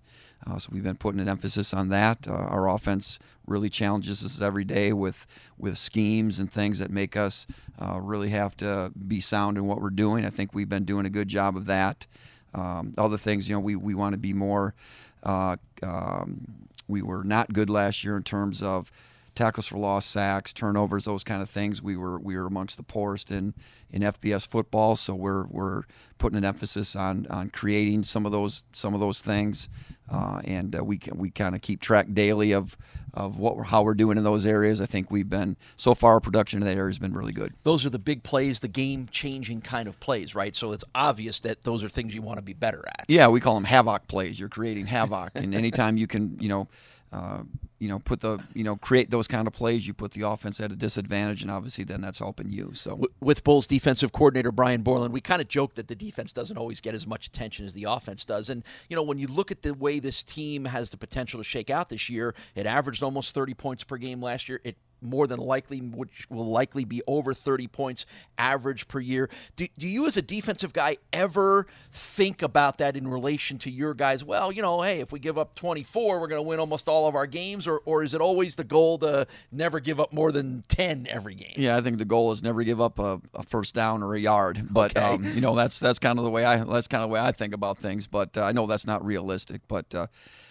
Uh, 0.47 0.59
so 0.59 0.68
we've 0.72 0.82
been 0.82 0.97
putting 0.97 1.20
an 1.20 1.28
emphasis 1.28 1.72
on 1.72 1.88
that. 1.90 2.26
Uh, 2.28 2.32
our 2.32 2.68
offense 2.68 3.18
really 3.47 3.70
challenges 3.70 4.24
us 4.24 4.40
every 4.40 4.64
day 4.64 4.93
with 4.93 5.26
with 5.59 5.76
schemes 5.78 6.38
and 6.38 6.51
things 6.51 6.78
that 6.78 6.90
make 6.90 7.16
us 7.16 7.47
uh, 7.80 8.01
really 8.01 8.30
have 8.30 8.57
to 8.57 8.93
be 9.07 9.20
sound 9.20 9.57
in 9.57 9.66
what 9.66 9.80
we're 9.80 9.90
doing. 9.90 10.24
I 10.24 10.30
think 10.30 10.55
we've 10.55 10.68
been 10.68 10.84
doing 10.84 11.07
a 11.07 11.11
good 11.11 11.28
job 11.28 11.57
of 11.57 11.66
that. 11.66 12.07
Um, 12.55 12.93
other 12.99 13.16
things, 13.16 13.49
you 13.49 13.55
know, 13.55 13.61
we, 13.61 13.76
we 13.76 13.95
want 13.95 14.12
to 14.12 14.18
be 14.18 14.32
more. 14.32 14.74
Uh, 15.22 15.57
um, 15.82 16.68
we 16.88 17.03
were 17.03 17.24
not 17.24 17.53
good 17.53 17.70
last 17.70 18.05
year 18.05 18.16
in 18.16 18.22
terms 18.22 18.62
of 18.62 18.93
tackles 19.34 19.66
for 19.66 19.78
loss, 19.78 20.06
sacks, 20.06 20.52
turnovers, 20.52 21.04
those 21.04 21.24
kind 21.24 21.42
of 21.42 21.48
things. 21.48 21.82
We 21.82 21.96
were 21.96 22.18
we 22.18 22.36
were 22.36 22.46
amongst 22.46 22.76
the 22.76 22.82
poorest 22.82 23.30
in, 23.30 23.54
in 23.90 24.02
FBS 24.02 24.46
football, 24.46 24.96
so 24.96 25.14
we're 25.14 25.46
we're 25.46 25.82
putting 26.18 26.38
an 26.38 26.44
emphasis 26.44 26.94
on 26.94 27.26
on 27.28 27.50
creating 27.50 28.04
some 28.04 28.26
of 28.26 28.32
those 28.32 28.62
some 28.72 28.94
of 28.94 29.00
those 29.00 29.20
things, 29.20 29.68
uh, 30.10 30.40
and 30.44 30.76
uh, 30.76 30.84
we 30.84 30.98
can, 30.98 31.18
we 31.18 31.30
kind 31.30 31.54
of 31.54 31.62
keep 31.62 31.80
track 31.80 32.06
daily 32.12 32.52
of 32.52 32.76
of 33.14 33.38
what 33.38 33.56
we're, 33.56 33.64
how 33.64 33.82
we're 33.82 33.94
doing 33.94 34.16
in 34.16 34.24
those 34.24 34.46
areas. 34.46 34.80
I 34.80 34.86
think 34.86 35.10
we've 35.10 35.28
been 35.28 35.56
so 35.76 35.94
far 35.94 36.12
our 36.12 36.20
production 36.20 36.62
in 36.62 36.66
that 36.66 36.76
area 36.76 36.88
has 36.88 36.98
been 36.98 37.12
really 37.12 37.32
good. 37.32 37.52
Those 37.62 37.84
are 37.84 37.90
the 37.90 37.98
big 37.98 38.22
plays, 38.22 38.60
the 38.60 38.68
game 38.68 39.06
changing 39.10 39.60
kind 39.60 39.88
of 39.88 40.00
plays, 40.00 40.34
right? 40.34 40.54
So 40.56 40.72
it's 40.72 40.84
obvious 40.94 41.40
that 41.40 41.64
those 41.64 41.84
are 41.84 41.88
things 41.88 42.14
you 42.14 42.22
want 42.22 42.38
to 42.38 42.42
be 42.42 42.54
better 42.54 42.82
at. 42.86 43.06
Yeah, 43.08 43.28
we 43.28 43.40
call 43.40 43.54
them 43.54 43.64
havoc 43.64 44.06
plays. 44.08 44.40
You're 44.40 44.48
creating 44.48 44.86
havoc, 44.86 45.32
and 45.34 45.54
anytime 45.54 45.96
you 45.96 46.06
can, 46.06 46.38
you 46.40 46.48
know, 46.48 46.68
uh, 47.12 47.42
you 47.82 47.88
know, 47.88 47.98
put 47.98 48.20
the, 48.20 48.38
you 48.54 48.62
know, 48.62 48.76
create 48.76 49.10
those 49.10 49.26
kind 49.26 49.48
of 49.48 49.52
plays, 49.52 49.88
you 49.88 49.92
put 49.92 50.12
the 50.12 50.22
offense 50.22 50.60
at 50.60 50.70
a 50.70 50.76
disadvantage, 50.76 51.42
and 51.42 51.50
obviously 51.50 51.82
then 51.82 52.00
that's 52.00 52.20
helping 52.20 52.48
you. 52.48 52.70
So 52.74 53.00
with 53.20 53.42
Bulls 53.42 53.66
defensive 53.66 54.12
coordinator 54.12 54.52
Brian 54.52 54.82
Borland, 54.82 55.12
we 55.12 55.20
kind 55.20 55.42
of 55.42 55.48
joke 55.48 55.74
that 55.74 55.88
the 55.88 55.96
defense 55.96 56.32
doesn't 56.32 56.56
always 56.56 56.80
get 56.80 56.94
as 56.94 57.08
much 57.08 57.26
attention 57.26 57.64
as 57.64 57.72
the 57.72 57.82
offense 57.88 58.24
does. 58.24 58.50
And, 58.50 58.62
you 58.88 58.94
know, 58.94 59.02
when 59.02 59.18
you 59.18 59.26
look 59.26 59.50
at 59.50 59.62
the 59.62 59.74
way 59.74 59.98
this 59.98 60.22
team 60.22 60.66
has 60.66 60.90
the 60.90 60.96
potential 60.96 61.40
to 61.40 61.44
shake 61.44 61.70
out 61.70 61.88
this 61.88 62.08
year, 62.08 62.36
it 62.54 62.66
averaged 62.66 63.02
almost 63.02 63.34
30 63.34 63.54
points 63.54 63.82
per 63.82 63.96
game 63.96 64.22
last 64.22 64.48
year. 64.48 64.60
It 64.62 64.76
more 65.03 65.26
than 65.26 65.38
likely, 65.38 65.78
which 65.80 66.26
will 66.30 66.46
likely 66.46 66.84
be 66.84 67.03
over 67.07 67.34
30 67.34 67.66
points 67.68 68.07
average 68.38 68.88
per 68.88 69.00
year. 69.00 69.28
Do, 69.57 69.66
do 69.78 69.86
you, 69.88 70.07
as 70.07 70.16
a 70.16 70.22
defensive 70.22 70.72
guy, 70.72 70.96
ever 71.12 71.66
think 71.90 72.42
about 72.42 72.78
that 72.78 72.96
in 72.96 73.09
relation 73.09 73.59
to 73.59 73.70
your 73.70 73.94
guys? 73.94 74.24
Well, 74.24 74.53
you 74.53 74.62
know, 74.62 74.82
hey, 74.82 75.00
if 75.00 75.12
we 75.12 75.18
give 75.18 75.36
up 75.38 75.55
24, 75.55 76.20
we're 76.20 76.26
going 76.28 76.38
to 76.38 76.48
win 76.48 76.61
almost 76.61 76.88
all 76.88 77.07
of 77.09 77.14
our 77.14 77.26
games, 77.26 77.66
or, 77.66 77.80
or 77.84 78.03
is 78.03 78.14
it 78.14 78.20
always 78.20 78.57
the 78.57 78.64
goal 78.64 78.98
to 78.98 79.26
never 79.50 79.80
give 79.80 79.98
up 80.00 80.12
more 80.12 80.32
than 80.32 80.62
10 80.68 81.07
every 81.11 81.34
game? 81.34 81.55
Yeah, 81.57 81.76
I 81.76 81.80
think 81.80 81.98
the 81.98 82.05
goal 82.05 82.32
is 82.32 82.42
never 82.42 82.62
give 82.62 82.80
up 82.80 82.98
a, 82.98 83.20
a 83.34 83.42
first 83.42 83.74
down 83.74 84.03
or 84.03 84.14
a 84.14 84.20
yard. 84.20 84.61
But 84.70 84.96
Okay. 84.96 85.00
um, 85.14 85.24
you 85.34 85.40
know, 85.40 85.55
that's 85.55 85.78
that's 85.78 85.98
kind 85.98 86.18
of 86.18 86.24
the 86.24 86.30
way 86.30 86.44
I 86.44 86.62
that's 86.64 86.88
kind 86.88 87.03
of 87.03 87.09
the 87.11 87.14
way 87.14 87.20
I 87.20 87.32
think 87.32 87.55
about 87.55 87.78
things. 87.78 88.07
But 88.07 88.36
uh, 88.36 88.42
I 88.44 88.53
know 88.53 88.66
that's 88.66 88.86
not 88.86 89.05
realistic. 89.05 89.62
But 89.68 89.94
uh, 89.94 90.07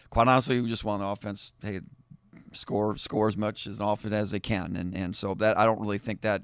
quite 0.09 0.27
honestly, 0.27 0.59
we 0.61 0.67
just 0.67 0.83
want 0.83 1.01
the 1.01 1.07
offense. 1.07 1.53
Hey, 1.61 1.81
score 2.51 2.97
score 2.97 3.27
as 3.27 3.37
much 3.37 3.67
as 3.67 3.79
often 3.79 4.13
as 4.13 4.31
they 4.31 4.39
can, 4.39 4.75
and 4.75 4.95
and 4.95 5.15
so 5.15 5.33
that 5.35 5.57
I 5.57 5.65
don't 5.65 5.79
really 5.79 5.97
think 5.97 6.21
that 6.21 6.43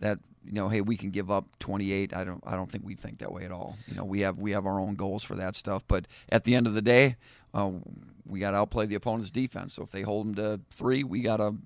that 0.00 0.18
you 0.44 0.52
know, 0.52 0.68
hey, 0.68 0.80
we 0.80 0.96
can 0.96 1.10
give 1.10 1.30
up 1.30 1.46
28. 1.58 2.14
I 2.14 2.24
don't 2.24 2.42
I 2.46 2.56
don't 2.56 2.70
think 2.70 2.84
we 2.84 2.94
think 2.94 3.18
that 3.18 3.32
way 3.32 3.44
at 3.44 3.52
all. 3.52 3.76
You 3.86 3.96
know, 3.96 4.04
we 4.04 4.20
have 4.20 4.38
we 4.38 4.52
have 4.52 4.66
our 4.66 4.80
own 4.80 4.94
goals 4.94 5.22
for 5.22 5.34
that 5.36 5.54
stuff. 5.54 5.84
But 5.86 6.06
at 6.30 6.44
the 6.44 6.54
end 6.54 6.66
of 6.66 6.74
the 6.74 6.82
day, 6.82 7.16
uh, 7.52 7.70
we 8.26 8.40
got 8.40 8.52
to 8.52 8.58
outplay 8.58 8.86
the 8.86 8.94
opponent's 8.94 9.30
defense. 9.30 9.74
So 9.74 9.82
if 9.82 9.90
they 9.90 10.02
hold 10.02 10.26
them 10.26 10.34
to 10.36 10.60
three, 10.70 11.04
we 11.04 11.20
got 11.20 11.38
to 11.38 11.56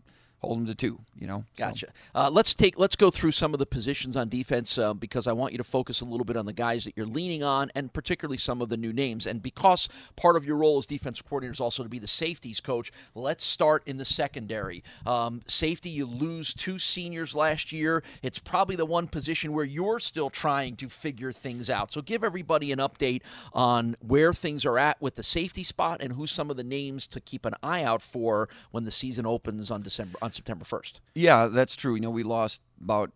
hold 0.44 0.58
them 0.60 0.66
to 0.66 0.74
two. 0.74 1.00
You 1.18 1.26
know, 1.26 1.44
So- 1.56 1.64
Gotcha. 1.66 1.86
Uh, 2.14 2.30
let's 2.32 2.54
take 2.54 2.78
let's 2.78 2.96
go 2.96 3.10
through 3.10 3.30
some 3.32 3.52
of 3.54 3.58
the 3.58 3.66
positions 3.66 4.16
on 4.16 4.28
defense 4.28 4.76
uh, 4.78 4.92
because 4.94 5.26
I 5.26 5.32
want 5.32 5.52
you 5.52 5.58
to 5.58 5.64
focus 5.64 6.00
a 6.00 6.04
little 6.04 6.24
bit 6.24 6.36
on 6.36 6.46
the 6.46 6.52
guys 6.52 6.84
that 6.84 6.94
you're 6.96 7.06
leaning 7.06 7.42
on, 7.42 7.70
and 7.74 7.92
particularly 7.92 8.38
some 8.38 8.60
of 8.60 8.68
the 8.68 8.76
new 8.76 8.92
names. 8.92 9.26
And 9.26 9.42
because 9.42 9.88
part 10.16 10.36
of 10.36 10.44
your 10.44 10.56
role 10.56 10.78
as 10.78 10.86
defensive 10.86 11.24
coordinator 11.26 11.52
is 11.52 11.60
also 11.60 11.82
to 11.82 11.88
be 11.88 11.98
the 11.98 12.06
safeties 12.06 12.60
coach, 12.60 12.90
let's 13.14 13.44
start 13.44 13.82
in 13.86 13.96
the 13.96 14.04
secondary. 14.04 14.82
Um, 15.06 15.42
safety, 15.46 15.90
you 15.90 16.06
lose 16.06 16.52
two 16.54 16.78
seniors 16.78 17.34
last 17.34 17.72
year. 17.72 18.02
It's 18.22 18.38
probably 18.38 18.76
the 18.76 18.86
one 18.86 19.06
position 19.06 19.52
where 19.52 19.64
you're 19.64 20.00
still 20.00 20.30
trying 20.30 20.76
to 20.76 20.88
figure 20.88 21.32
things 21.32 21.70
out. 21.70 21.92
So 21.92 22.02
give 22.02 22.24
everybody 22.24 22.72
an 22.72 22.78
update 22.78 23.22
on 23.52 23.96
where 24.00 24.32
things 24.34 24.64
are 24.64 24.78
at 24.78 25.00
with 25.00 25.14
the 25.14 25.22
safety 25.22 25.64
spot 25.64 26.02
and 26.02 26.12
who's 26.14 26.30
some 26.32 26.50
of 26.50 26.56
the 26.56 26.64
names 26.64 27.06
to 27.08 27.20
keep 27.20 27.44
an 27.46 27.54
eye 27.62 27.82
out 27.82 28.02
for 28.02 28.48
when 28.70 28.84
the 28.84 28.90
season 28.90 29.26
opens 29.26 29.70
on 29.70 29.82
December 29.82 30.18
on 30.22 30.30
September 30.34 30.64
1st. 30.64 31.00
Yeah, 31.14 31.46
that's 31.46 31.76
true. 31.76 31.94
You 31.94 32.00
know, 32.00 32.10
we 32.10 32.22
lost 32.22 32.60
about 32.82 33.10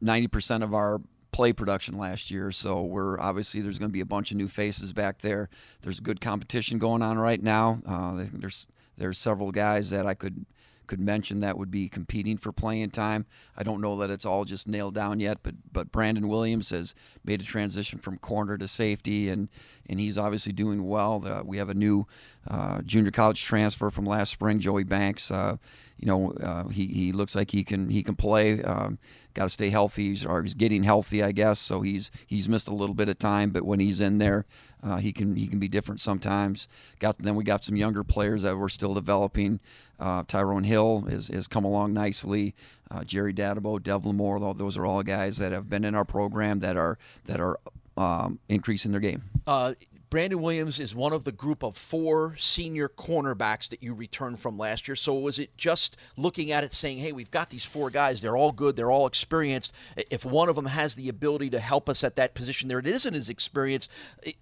ninety 0.00 0.28
percent 0.28 0.62
of 0.62 0.74
our 0.74 1.00
play 1.30 1.52
production 1.52 1.98
last 1.98 2.30
year, 2.30 2.50
so 2.50 2.82
we're 2.82 3.18
obviously 3.20 3.60
there's 3.60 3.78
going 3.78 3.90
to 3.90 3.92
be 3.92 4.00
a 4.00 4.06
bunch 4.06 4.30
of 4.30 4.36
new 4.36 4.48
faces 4.48 4.92
back 4.92 5.18
there. 5.18 5.48
There's 5.82 6.00
good 6.00 6.20
competition 6.20 6.78
going 6.78 7.02
on 7.02 7.18
right 7.18 7.42
now. 7.42 7.80
Uh, 7.86 8.24
there's 8.32 8.66
there's 8.96 9.18
several 9.18 9.50
guys 9.52 9.90
that 9.90 10.06
I 10.06 10.14
could 10.14 10.46
could 10.88 10.98
mention 10.98 11.38
that 11.40 11.56
would 11.56 11.70
be 11.70 11.88
competing 11.88 12.36
for 12.36 12.50
playing 12.50 12.90
time. 12.90 13.26
I 13.56 13.62
don't 13.62 13.80
know 13.80 13.96
that 13.98 14.10
it's 14.10 14.26
all 14.26 14.44
just 14.44 14.66
nailed 14.66 14.94
down 14.94 15.20
yet, 15.20 15.38
but 15.44 15.54
but 15.72 15.92
Brandon 15.92 16.26
Williams 16.26 16.70
has 16.70 16.94
made 17.24 17.40
a 17.40 17.44
transition 17.44 18.00
from 18.00 18.18
corner 18.18 18.58
to 18.58 18.66
safety, 18.66 19.28
and 19.28 19.48
and 19.88 20.00
he's 20.00 20.18
obviously 20.18 20.52
doing 20.52 20.84
well. 20.88 21.20
The, 21.20 21.42
we 21.44 21.58
have 21.58 21.68
a 21.68 21.74
new 21.74 22.06
uh, 22.48 22.80
junior 22.82 23.12
college 23.12 23.44
transfer 23.44 23.90
from 23.90 24.04
last 24.04 24.32
spring, 24.32 24.58
Joey 24.58 24.84
Banks. 24.84 25.30
Uh, 25.30 25.58
you 25.98 26.06
know, 26.06 26.30
uh, 26.32 26.68
he, 26.68 26.86
he 26.86 27.12
looks 27.12 27.34
like 27.34 27.50
he 27.50 27.62
can 27.62 27.90
he 27.90 28.02
can 28.02 28.16
play. 28.16 28.62
Um, 28.62 28.98
Got 29.38 29.44
to 29.44 29.50
stay 29.50 29.70
healthy. 29.70 30.08
He's, 30.08 30.26
or 30.26 30.42
he's 30.42 30.54
getting 30.54 30.82
healthy, 30.82 31.22
I 31.22 31.30
guess. 31.30 31.60
So 31.60 31.80
he's 31.80 32.10
he's 32.26 32.48
missed 32.48 32.66
a 32.66 32.74
little 32.74 32.94
bit 32.94 33.08
of 33.08 33.20
time, 33.20 33.50
but 33.50 33.62
when 33.62 33.78
he's 33.78 34.00
in 34.00 34.18
there, 34.18 34.46
uh, 34.82 34.96
he 34.96 35.12
can 35.12 35.36
he 35.36 35.46
can 35.46 35.60
be 35.60 35.68
different 35.68 36.00
sometimes. 36.00 36.66
Got 36.98 37.18
then 37.18 37.36
we 37.36 37.44
got 37.44 37.62
some 37.62 37.76
younger 37.76 38.02
players 38.02 38.42
that 38.42 38.58
we're 38.58 38.68
still 38.68 38.94
developing. 38.94 39.60
Uh, 39.98 40.22
Tyrone 40.26 40.64
Hill 40.64 41.04
is 41.08 41.28
has 41.28 41.48
come 41.48 41.64
along 41.64 41.92
nicely. 41.92 42.54
Uh, 42.90 43.04
Jerry 43.04 43.34
Dadabo, 43.34 43.82
Dev 43.82 44.02
Lamore, 44.02 44.56
those 44.56 44.76
are 44.78 44.86
all 44.86 45.02
guys 45.02 45.38
that 45.38 45.52
have 45.52 45.68
been 45.68 45.84
in 45.84 45.94
our 45.94 46.04
program 46.04 46.60
that 46.60 46.76
are 46.76 46.98
that 47.26 47.40
are 47.40 47.58
um, 47.96 48.38
increasing 48.48 48.92
their 48.92 49.00
game. 49.00 49.24
Uh, 49.46 49.74
Brandon 50.10 50.40
Williams 50.40 50.80
is 50.80 50.94
one 50.94 51.12
of 51.12 51.24
the 51.24 51.32
group 51.32 51.62
of 51.62 51.76
four 51.76 52.34
senior 52.36 52.88
cornerbacks 52.88 53.68
that 53.68 53.82
you 53.82 53.92
returned 53.92 54.38
from 54.38 54.56
last 54.56 54.88
year. 54.88 54.94
So 54.94 55.14
was 55.14 55.38
it 55.38 55.56
just 55.56 55.96
looking 56.16 56.50
at 56.50 56.64
it 56.64 56.72
saying, 56.72 56.98
hey, 56.98 57.12
we've 57.12 57.30
got 57.30 57.50
these 57.50 57.64
four 57.64 57.90
guys. 57.90 58.20
They're 58.20 58.36
all 58.36 58.52
good. 58.52 58.76
They're 58.76 58.90
all 58.90 59.06
experienced. 59.06 59.74
If 60.10 60.24
one 60.24 60.48
of 60.48 60.56
them 60.56 60.66
has 60.66 60.94
the 60.94 61.08
ability 61.08 61.50
to 61.50 61.60
help 61.60 61.88
us 61.88 62.02
at 62.02 62.16
that 62.16 62.34
position 62.34 62.68
there, 62.68 62.78
it 62.78 62.86
isn't 62.86 63.14
as 63.14 63.28
experienced. 63.28 63.90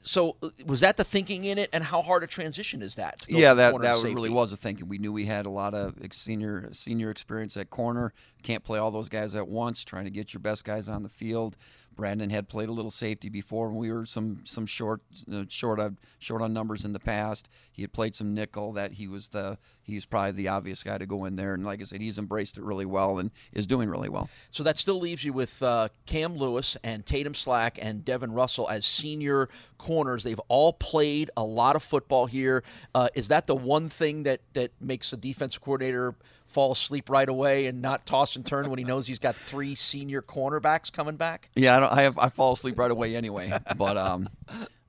So 0.03 0.37
uh, 0.43 0.51
was 0.67 0.81
that 0.81 0.97
the 0.97 1.05
thinking 1.05 1.45
in 1.45 1.59
it? 1.59 1.71
And 1.73 1.83
how 1.83 2.03
hard 2.03 2.23
a 2.23 2.27
transition 2.27 2.83
is 2.83 2.95
that? 2.95 3.25
Yeah, 3.29 3.55
that, 3.55 3.81
that 3.81 4.03
really 4.05 4.31
was 4.31 4.53
a 4.53 4.57
thinking. 4.57 4.89
We 4.89 4.99
knew 4.99 5.12
we 5.12 5.27
had 5.27 5.47
a 5.47 5.51
lot 5.51 5.75
of 5.75 5.95
senior 6.12 6.69
senior 6.73 7.11
experience 7.11 7.57
at 7.57 7.71
corner. 7.71 8.12
Can't 8.43 8.62
play 8.62 8.79
all 8.79 8.91
those 8.93 9.09
guys 9.09 9.35
at 9.35 9.49
once. 9.49 9.85
Trying 9.85 10.05
to 10.05 10.11
get 10.11 10.33
your 10.33 10.41
best 10.41 10.64
guys 10.64 10.89
on 10.89 11.03
the 11.03 11.09
field. 11.09 11.57
Brandon 11.97 12.30
had 12.30 12.49
played 12.49 12.68
a 12.68 12.72
little 12.72 12.90
safety 12.90 13.28
before 13.28 13.70
we 13.70 13.90
were 13.90 14.07
some 14.07 14.40
some 14.44 14.66
short 14.66 15.01
uh, 15.32 15.44
short 15.49 15.80
on 15.80 15.99
short 16.18 16.42
on 16.42 16.53
numbers 16.53 16.84
in 16.84 16.92
the 16.92 17.01
past. 17.01 17.49
He 17.72 17.82
had 17.82 17.92
played 17.92 18.14
some 18.14 18.34
nickel. 18.34 18.72
That 18.72 18.92
he 18.92 19.09
was 19.09 19.28
the 19.28 19.59
he 19.82 19.94
was 19.94 20.05
probably 20.05 20.32
the 20.32 20.49
obvious 20.49 20.82
guy 20.82 20.99
to 20.99 21.07
go 21.07 21.24
in 21.24 21.36
there. 21.36 21.55
And 21.55 21.64
like 21.64 21.80
I 21.80 21.84
said, 21.84 22.01
he's 22.01 22.18
embraced 22.18 22.59
it 22.59 22.64
really 22.64 22.84
well 22.84 23.18
and 23.18 23.30
is 23.53 23.66
doing 23.66 23.88
really 23.88 24.09
well. 24.09 24.28
So 24.51 24.62
that 24.64 24.78
still 24.78 24.99
leaves 24.99 25.24
you 25.24 25.32
with 25.32 25.62
uh, 25.62 25.88
Cam 26.07 26.36
Lewis 26.36 26.76
and 26.82 27.07
Tatum 27.07 27.34
Slack 27.34 27.78
and 27.80 28.05
Devin 28.05 28.32
Russell 28.32 28.68
as 28.68 28.84
senior 28.84 29.49
corners. 29.78 30.24
They've 30.24 30.40
all 30.49 30.72
played 30.72 31.30
a 31.36 31.44
lot 31.44 31.76
of 31.76 31.82
football 31.82 32.26
here. 32.26 32.62
Uh, 32.94 33.09
is 33.14 33.28
that 33.28 33.47
the 33.47 33.57
one 33.57 33.88
thing 33.88 34.24
that 34.24 34.40
that 34.53 34.72
makes 34.80 35.11
the 35.11 35.16
defensive 35.16 35.62
coordinator 35.62 36.14
fall 36.47 36.72
asleep 36.72 37.11
right 37.11 37.28
away 37.28 37.66
and 37.66 37.82
not 37.82 38.07
toss 38.07 38.36
and 38.36 38.47
turn 38.47 38.70
when 38.70 38.78
he 38.78 38.84
knows 38.84 39.07
he's 39.07 39.18
got 39.18 39.34
three 39.34 39.74
senior 39.74 40.22
cornerbacks 40.22 40.90
coming 40.92 41.16
back? 41.16 41.51
Yeah, 41.55 41.76
I, 41.76 41.80
don't, 41.80 41.92
I 41.92 42.03
have 42.03 42.18
I 42.18 42.28
fall 42.28 42.53
asleep 42.55 42.78
right 42.78 42.90
away 42.90 43.14
anyway. 43.16 43.53
But 43.76 43.97
um, 43.97 44.28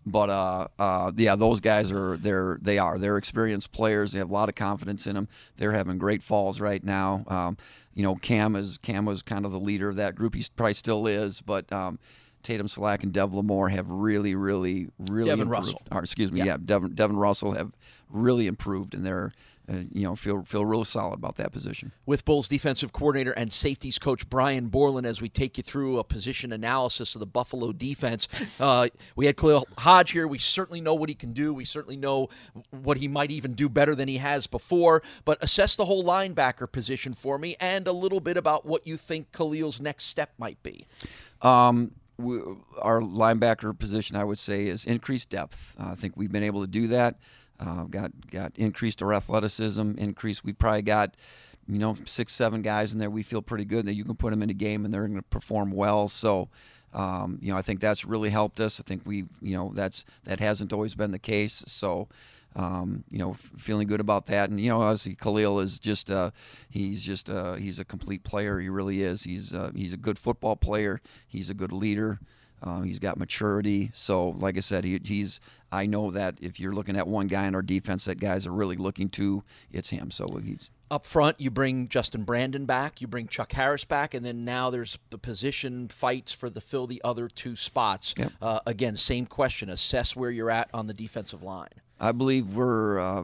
but 0.06 0.30
uh, 0.30 0.68
uh, 0.80 1.12
yeah, 1.18 1.36
those 1.36 1.60
guys 1.60 1.92
are 1.92 2.18
they're 2.18 2.58
they 2.62 2.78
are 2.78 2.98
they're 2.98 3.18
experienced 3.18 3.72
players. 3.72 4.14
They 4.14 4.20
have 4.20 4.30
a 4.30 4.34
lot 4.34 4.50
of 4.50 4.56
confidence 4.56 5.08
in 5.08 5.16
them. 5.16 5.28
They're 5.58 5.74
having 5.74 5.98
great 5.98 6.24
falls 6.24 6.60
right 6.62 6.84
now. 6.84 7.26
Um, 7.28 7.58
you 7.94 8.04
know, 8.04 8.16
Cam 8.16 8.56
is 8.56 8.78
Cam 8.78 9.06
was 9.06 9.22
kind 9.22 9.46
of 9.46 9.52
the 9.52 9.60
leader 9.60 9.90
of 9.90 9.96
that 9.98 10.16
group. 10.16 10.36
He 10.36 10.46
probably 10.56 10.74
still 10.74 11.08
is, 11.08 11.42
but. 11.42 11.72
Um, 11.74 12.00
Tatum 12.44 12.70
Slack 12.70 13.04
and 13.04 13.12
Dev 13.12 13.32
Lamore 13.32 13.70
have 13.72 13.90
really, 13.92 14.34
really, 14.34 14.88
really 15.00 15.26
Devin 15.26 15.48
improved. 15.48 15.66
Russell. 15.68 15.82
Or, 15.92 16.00
excuse 16.02 16.32
me, 16.32 16.38
Yeah. 16.40 16.46
yeah, 16.46 16.58
Devin, 16.64 16.94
Devin 16.94 17.18
Russell 17.18 17.52
have 17.54 17.76
really 18.10 18.48
improved, 18.48 18.94
and 18.94 19.06
they're, 19.06 19.34
uh, 19.70 19.80
you 19.92 20.04
know, 20.04 20.16
feel 20.16 20.44
feel 20.44 20.66
real 20.66 20.86
solid 20.86 21.20
about 21.20 21.36
that 21.36 21.52
position. 21.52 21.92
with 22.06 22.24
Bulls 22.24 22.48
defensive 22.48 22.94
coordinator 22.94 23.32
and 23.32 23.52
safeties 23.52 24.00
coach 24.00 24.30
Brian 24.30 24.68
Borland 24.68 25.06
as 25.06 25.22
we 25.22 25.30
take 25.30 25.58
you 25.58 25.64
through 25.64 26.00
a 26.00 26.04
position 26.04 26.54
analysis 26.54 27.16
of 27.16 27.20
the 27.20 27.26
Buffalo 27.26 27.72
defense. 27.74 28.28
Uh, 28.60 28.88
we 29.16 29.26
had 29.26 29.38
Khalil 29.38 29.68
Hodge 29.78 30.12
here. 30.12 30.28
We 30.28 30.40
certainly 30.40 30.82
know 30.82 30.96
what 30.96 31.10
he 31.10 31.16
can 31.16 31.34
do. 31.34 31.54
We 31.54 31.66
certainly 31.66 31.98
know 31.98 32.30
what 32.72 32.98
he 32.98 33.08
might 33.08 33.30
even 33.32 33.54
do 33.54 33.70
better 33.70 33.94
than 33.94 34.08
he 34.08 34.18
has 34.18 34.48
before. 34.48 35.04
But 35.26 35.44
assess 35.44 35.76
the 35.76 35.86
whole 35.86 36.04
linebacker 36.04 36.72
position 36.72 37.14
for 37.14 37.38
me 37.38 37.56
and 37.60 37.88
a 37.88 37.92
little 37.94 38.20
bit 38.20 38.38
about 38.38 38.66
what 38.66 38.88
you 38.88 38.98
think 38.98 39.32
Khalil's 39.32 39.80
next 39.82 40.06
step 40.06 40.32
might 40.38 40.62
be. 40.64 40.88
Um, 41.42 41.92
we, 42.18 42.40
our 42.82 43.02
linebacker 43.02 43.78
position, 43.78 44.18
I 44.18 44.24
would 44.24 44.40
say, 44.40 44.68
is 44.68 44.86
increased 44.86 45.30
depth. 45.30 45.76
Uh, 45.80 45.92
I 45.92 45.96
think 45.96 46.16
we've 46.16 46.32
been 46.32 46.44
able 46.44 46.62
to 46.62 46.68
do 46.68 46.88
that. 46.88 47.20
Uh, 47.60 47.84
got 47.86 48.12
got 48.30 48.58
increased 48.58 49.02
our 49.02 49.14
athleticism. 49.14 49.98
Increased. 49.98 50.44
We 50.44 50.54
probably 50.54 50.84
got 50.84 51.16
you 51.68 51.80
know 51.80 51.96
six, 52.06 52.34
seven 52.34 52.62
guys 52.62 52.94
in 52.94 53.00
there. 53.00 53.10
We 53.10 53.24
feel 53.24 53.42
pretty 53.42 53.66
good 53.66 53.86
that 53.86 53.94
you 53.94 54.04
can 54.04 54.16
put 54.16 54.32
them 54.32 54.44
in 54.44 54.50
a 54.50 54.54
game 54.54 54.86
and 54.86 54.94
they're 54.94 55.08
going 55.08 55.16
to 55.16 55.24
perform 55.24 55.72
well. 55.72 56.08
So. 56.08 56.50
Um, 56.94 57.38
you 57.42 57.52
know, 57.52 57.58
I 57.58 57.62
think 57.62 57.82
that's 57.82 58.06
really 58.06 58.30
helped 58.30 58.62
us. 58.62 58.80
I 58.80 58.84
think 58.84 59.06
we, 59.06 59.26
you 59.42 59.56
know, 59.56 59.72
that's 59.76 60.06
that 60.24 60.40
hasn't 60.40 60.72
always 60.72 60.96
been 60.96 61.12
the 61.12 61.20
case. 61.20 61.64
So, 61.68 62.08
um, 62.56 63.04
you 63.12 63.20
know, 63.20 63.34
feeling 63.34 63.88
good 63.88 64.00
about 64.00 64.26
that. 64.28 64.50
And 64.50 64.60
you 64.60 64.70
know, 64.70 64.82
obviously 64.82 65.14
Khalil 65.14 65.60
is 65.60 65.80
just 65.80 66.10
uh, 66.10 66.32
he's 66.70 67.06
just 67.06 67.30
uh, 67.30 67.54
he's 67.54 67.78
a 67.80 67.86
complete 67.86 68.24
player. 68.24 68.60
He 68.60 68.70
really 68.70 69.04
is. 69.04 69.24
He's 69.24 69.54
uh, 69.54 69.72
he's 69.76 69.94
a 69.94 69.98
good 69.98 70.18
football 70.18 70.56
player. 70.56 71.02
He's 71.28 71.50
a 71.50 71.54
good 71.54 71.74
leader. 71.74 72.20
Uh, 72.62 72.82
he's 72.82 73.00
got 73.00 73.18
maturity. 73.18 73.92
So, 73.94 74.30
like 74.30 74.58
I 74.58 74.62
said, 74.62 74.84
he, 74.84 75.00
he's. 75.04 75.40
I 75.72 75.86
know 75.86 76.12
that 76.12 76.36
if 76.42 76.60
you're 76.60 76.74
looking 76.74 76.96
at 76.96 77.08
one 77.08 77.28
guy 77.28 77.46
in 77.46 77.54
our 77.54 77.62
defense 77.62 78.06
that 78.06 78.20
guys 78.20 78.48
are 78.48 78.54
really 78.54 78.78
looking 78.78 79.10
to, 79.10 79.44
it's 79.72 79.90
him. 79.90 80.12
So 80.12 80.38
he's. 80.38 80.70
Up 80.90 81.06
front, 81.06 81.42
you 81.42 81.52
bring 81.52 81.90
Justin 81.90 82.24
Brandon 82.24 82.66
back, 82.66 83.02
you 83.02 83.08
bring 83.08 83.28
Chuck 83.28 83.52
Harris 83.52 83.84
back, 83.84 84.14
and 84.14 84.26
then 84.26 84.46
now 84.46 84.70
there's 84.70 84.98
the 85.10 85.18
position 85.18 85.90
fights 85.90 86.32
for 86.32 86.50
the 86.50 86.62
fill 86.62 86.88
the 86.88 87.02
other 87.04 87.28
two 87.28 87.58
spots. 87.58 88.16
Uh, 88.42 88.60
again, 88.66 88.96
same 88.96 89.26
question: 89.26 89.70
assess 89.70 90.16
where 90.16 90.32
you're 90.32 90.50
at 90.50 90.70
on 90.74 90.88
the 90.88 90.94
defensive 90.94 91.44
line. 91.44 91.68
I 92.00 92.14
believe 92.14 92.54
we're 92.54 93.00
uh, 93.00 93.24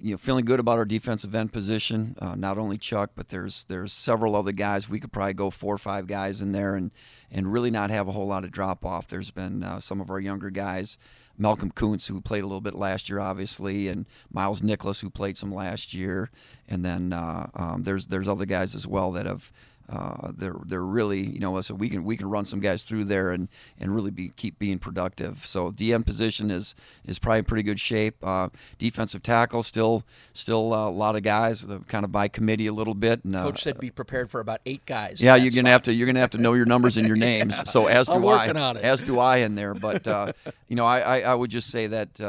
you 0.00 0.12
know 0.12 0.16
feeling 0.16 0.44
good 0.44 0.60
about 0.60 0.78
our 0.78 0.84
defensive 0.84 1.34
end 1.34 1.52
position. 1.52 2.16
Uh, 2.18 2.34
not 2.34 2.58
only 2.58 2.78
Chuck, 2.78 3.10
but 3.14 3.28
there's 3.28 3.64
there's 3.64 3.92
several 3.92 4.36
other 4.36 4.52
guys. 4.52 4.88
We 4.88 5.00
could 5.00 5.12
probably 5.12 5.34
go 5.34 5.50
four 5.50 5.74
or 5.74 5.78
five 5.78 6.06
guys 6.06 6.40
in 6.40 6.52
there 6.52 6.74
and 6.74 6.90
and 7.30 7.52
really 7.52 7.70
not 7.70 7.90
have 7.90 8.08
a 8.08 8.12
whole 8.12 8.26
lot 8.26 8.44
of 8.44 8.50
drop 8.50 8.84
off. 8.84 9.08
There's 9.08 9.30
been 9.30 9.62
uh, 9.62 9.80
some 9.80 10.00
of 10.00 10.10
our 10.10 10.20
younger 10.20 10.50
guys 10.50 10.98
Malcolm 11.40 11.70
Koonce, 11.70 12.08
who 12.08 12.20
played 12.20 12.42
a 12.44 12.46
little 12.46 12.60
bit 12.60 12.74
last 12.74 13.08
year, 13.08 13.18
obviously, 13.18 13.88
and 13.88 14.04
Miles 14.30 14.62
Nicholas, 14.62 15.00
who 15.00 15.08
played 15.08 15.38
some 15.38 15.52
last 15.52 15.94
year, 15.94 16.30
and 16.68 16.84
then 16.84 17.14
uh, 17.14 17.48
um, 17.54 17.82
there's 17.82 18.06
there's 18.06 18.28
other 18.28 18.44
guys 18.44 18.74
as 18.74 18.86
well 18.86 19.10
that 19.12 19.24
have 19.24 19.50
uh, 19.90 20.30
they're 20.36 20.56
they're 20.66 20.84
really 20.84 21.20
you 21.20 21.40
know 21.40 21.60
so 21.60 21.74
we 21.74 21.88
can 21.88 22.04
we 22.04 22.16
can 22.16 22.28
run 22.30 22.44
some 22.44 22.60
guys 22.60 22.84
through 22.84 23.04
there 23.04 23.30
and 23.30 23.48
and 23.78 23.94
really 23.94 24.10
be 24.10 24.28
keep 24.28 24.58
being 24.58 24.78
productive. 24.78 25.44
So 25.44 25.72
DM 25.72 26.06
position 26.06 26.50
is 26.50 26.74
is 27.04 27.18
probably 27.18 27.40
in 27.40 27.44
pretty 27.44 27.62
good 27.64 27.80
shape. 27.80 28.16
Uh, 28.22 28.50
defensive 28.78 29.22
tackle 29.22 29.62
still 29.62 30.04
still 30.32 30.72
uh, 30.72 30.88
a 30.88 30.90
lot 30.90 31.16
of 31.16 31.22
guys 31.22 31.64
uh, 31.64 31.80
kind 31.88 32.04
of 32.04 32.12
by 32.12 32.28
committee 32.28 32.68
a 32.68 32.72
little 32.72 32.94
bit. 32.94 33.24
And, 33.24 33.34
uh, 33.34 33.42
Coach 33.44 33.62
said 33.62 33.78
be 33.78 33.90
prepared 33.90 34.30
for 34.30 34.40
about 34.40 34.60
eight 34.64 34.86
guys. 34.86 35.20
Yeah, 35.20 35.34
you're 35.36 35.52
gonna 35.52 35.70
have 35.70 35.82
to 35.84 35.92
you're 35.92 36.06
gonna 36.06 36.20
have 36.20 36.30
to 36.30 36.38
know 36.38 36.54
your 36.54 36.66
numbers 36.66 36.96
and 36.96 37.06
your 37.06 37.16
names. 37.16 37.56
yeah. 37.56 37.64
So 37.70 37.86
as 37.86 38.06
do 38.06 38.14
I'm 38.14 38.22
I, 38.24 38.26
working 38.26 38.56
on 38.56 38.76
it. 38.76 38.84
as 38.84 39.02
do 39.02 39.18
I 39.18 39.38
in 39.38 39.54
there. 39.54 39.74
But 39.74 40.06
uh, 40.06 40.32
you 40.68 40.76
know 40.76 40.86
I, 40.86 41.00
I 41.00 41.20
I 41.20 41.34
would 41.34 41.50
just 41.50 41.70
say 41.70 41.86
that 41.88 42.20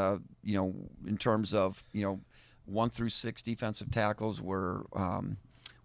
you 0.44 0.56
know 0.56 0.74
in 1.06 1.18
terms 1.18 1.54
of 1.54 1.84
you 1.94 2.04
know 2.04 2.20
one 2.66 2.90
through 2.90 3.10
six 3.10 3.44
defensive 3.44 3.92
tackles 3.92 4.42
were. 4.42 4.86
Um, 4.94 5.38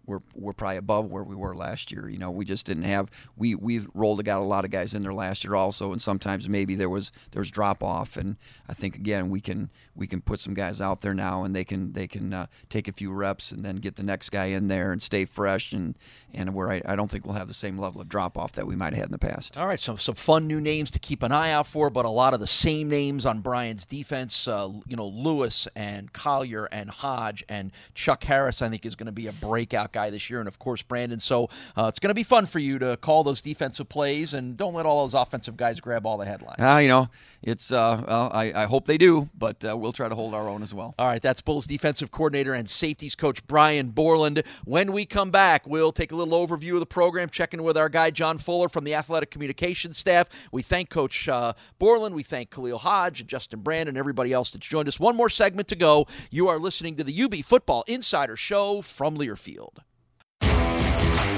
we're, 0.07 0.21
we're 0.33 0.53
probably 0.53 0.77
above 0.77 1.11
where 1.11 1.23
we 1.23 1.35
were 1.35 1.55
last 1.55 1.91
year. 1.91 2.09
You 2.09 2.17
know, 2.17 2.31
we 2.31 2.45
just 2.45 2.65
didn't 2.65 2.83
have 2.83 3.11
we 3.35 3.53
we 3.53 3.81
rolled 3.93 4.23
got 4.23 4.41
a 4.41 4.45
lot 4.45 4.65
of 4.65 4.71
guys 4.71 4.93
in 4.93 5.01
there 5.01 5.13
last 5.13 5.43
year 5.43 5.53
also, 5.53 5.91
and 5.91 6.01
sometimes 6.01 6.49
maybe 6.49 6.75
there 6.75 6.89
was 6.89 7.11
there 7.31 7.41
was 7.41 7.51
drop 7.51 7.83
off. 7.83 8.17
And 8.17 8.37
I 8.67 8.73
think 8.73 8.95
again 8.95 9.29
we 9.29 9.41
can 9.41 9.69
we 9.95 10.07
can 10.07 10.21
put 10.21 10.39
some 10.39 10.53
guys 10.53 10.81
out 10.81 11.01
there 11.01 11.13
now, 11.13 11.43
and 11.43 11.55
they 11.55 11.65
can 11.65 11.91
they 11.91 12.07
can 12.07 12.33
uh, 12.33 12.47
take 12.69 12.87
a 12.87 12.93
few 12.93 13.11
reps 13.11 13.51
and 13.51 13.63
then 13.65 13.75
get 13.75 13.97
the 13.97 14.03
next 14.03 14.29
guy 14.29 14.45
in 14.45 14.69
there 14.69 14.91
and 14.91 15.01
stay 15.01 15.25
fresh. 15.25 15.73
And 15.73 15.95
and 16.33 16.53
where 16.55 16.71
I, 16.71 16.81
I 16.85 16.95
don't 16.95 17.11
think 17.11 17.25
we'll 17.25 17.35
have 17.35 17.49
the 17.49 17.53
same 17.53 17.77
level 17.77 17.99
of 17.99 18.07
drop 18.07 18.37
off 18.37 18.53
that 18.53 18.65
we 18.65 18.75
might 18.75 18.93
have 18.93 18.99
had 18.99 19.05
in 19.07 19.11
the 19.11 19.19
past. 19.19 19.57
All 19.57 19.67
right, 19.67 19.79
so 19.79 19.97
some 19.97 20.15
fun 20.15 20.47
new 20.47 20.61
names 20.61 20.89
to 20.91 20.99
keep 20.99 21.21
an 21.21 21.31
eye 21.33 21.51
out 21.51 21.67
for, 21.67 21.89
but 21.89 22.05
a 22.05 22.09
lot 22.09 22.33
of 22.33 22.39
the 22.39 22.47
same 22.47 22.89
names 22.89 23.25
on 23.25 23.41
Brian's 23.41 23.85
defense. 23.85 24.47
Uh, 24.47 24.69
you 24.87 24.95
know, 24.95 25.07
Lewis 25.07 25.67
and 25.75 26.13
Collier 26.13 26.65
and 26.71 26.89
Hodge 26.89 27.43
and 27.49 27.71
Chuck 27.93 28.23
Harris. 28.23 28.61
I 28.61 28.69
think 28.69 28.85
is 28.85 28.95
going 28.95 29.07
to 29.07 29.11
be 29.11 29.27
a 29.27 29.33
breakout 29.33 29.91
guy 29.91 29.96
this 30.09 30.29
year, 30.29 30.39
and 30.39 30.47
of 30.47 30.59
course 30.59 30.81
Brandon. 30.81 31.19
So 31.19 31.49
uh, 31.75 31.87
it's 31.89 31.99
going 31.99 32.09
to 32.09 32.15
be 32.15 32.23
fun 32.23 32.45
for 32.45 32.59
you 32.59 32.79
to 32.79 32.97
call 32.97 33.23
those 33.23 33.41
defensive 33.41 33.89
plays, 33.89 34.33
and 34.33 34.55
don't 34.55 34.73
let 34.73 34.85
all 34.85 35.03
those 35.03 35.13
offensive 35.13 35.57
guys 35.57 35.79
grab 35.79 36.05
all 36.05 36.17
the 36.17 36.25
headlines. 36.25 36.57
Ah, 36.59 36.79
you 36.79 36.87
know, 36.87 37.09
it's. 37.41 37.71
Uh, 37.71 38.03
well, 38.07 38.29
I, 38.33 38.53
I 38.53 38.65
hope 38.65 38.85
they 38.85 38.97
do, 38.97 39.29
but 39.37 39.63
uh, 39.65 39.75
we'll 39.75 39.91
try 39.91 40.09
to 40.09 40.15
hold 40.15 40.33
our 40.33 40.47
own 40.47 40.63
as 40.63 40.73
well. 40.73 40.95
All 40.97 41.07
right, 41.07 41.21
that's 41.21 41.41
Bulls 41.41 41.65
defensive 41.65 42.11
coordinator 42.11 42.53
and 42.53 42.69
safeties 42.69 43.15
coach 43.15 43.45
Brian 43.47 43.89
Borland. 43.89 44.43
When 44.65 44.91
we 44.91 45.05
come 45.05 45.31
back, 45.31 45.67
we'll 45.67 45.91
take 45.91 46.11
a 46.11 46.15
little 46.15 46.47
overview 46.47 46.73
of 46.73 46.79
the 46.79 46.85
program, 46.85 47.29
checking 47.29 47.63
with 47.63 47.77
our 47.77 47.89
guy 47.89 48.11
John 48.11 48.37
Fuller 48.37 48.69
from 48.69 48.83
the 48.83 48.93
athletic 48.93 49.31
communications 49.31 49.97
staff. 49.97 50.29
We 50.51 50.61
thank 50.61 50.89
Coach 50.89 51.27
uh, 51.27 51.53
Borland, 51.79 52.15
we 52.15 52.23
thank 52.23 52.51
Khalil 52.51 52.79
Hodge 52.79 53.21
and 53.21 53.29
Justin 53.29 53.61
Brand 53.61 53.89
and 53.89 53.97
everybody 53.97 54.33
else 54.33 54.51
that's 54.51 54.67
joined 54.67 54.87
us. 54.87 54.99
One 54.99 55.15
more 55.15 55.29
segment 55.29 55.67
to 55.69 55.75
go. 55.75 56.07
You 56.31 56.47
are 56.47 56.59
listening 56.59 56.95
to 56.95 57.03
the 57.03 57.23
UB 57.23 57.35
Football 57.35 57.83
Insider 57.87 58.35
Show 58.35 58.81
from 58.81 59.17
Learfield. 59.17 59.77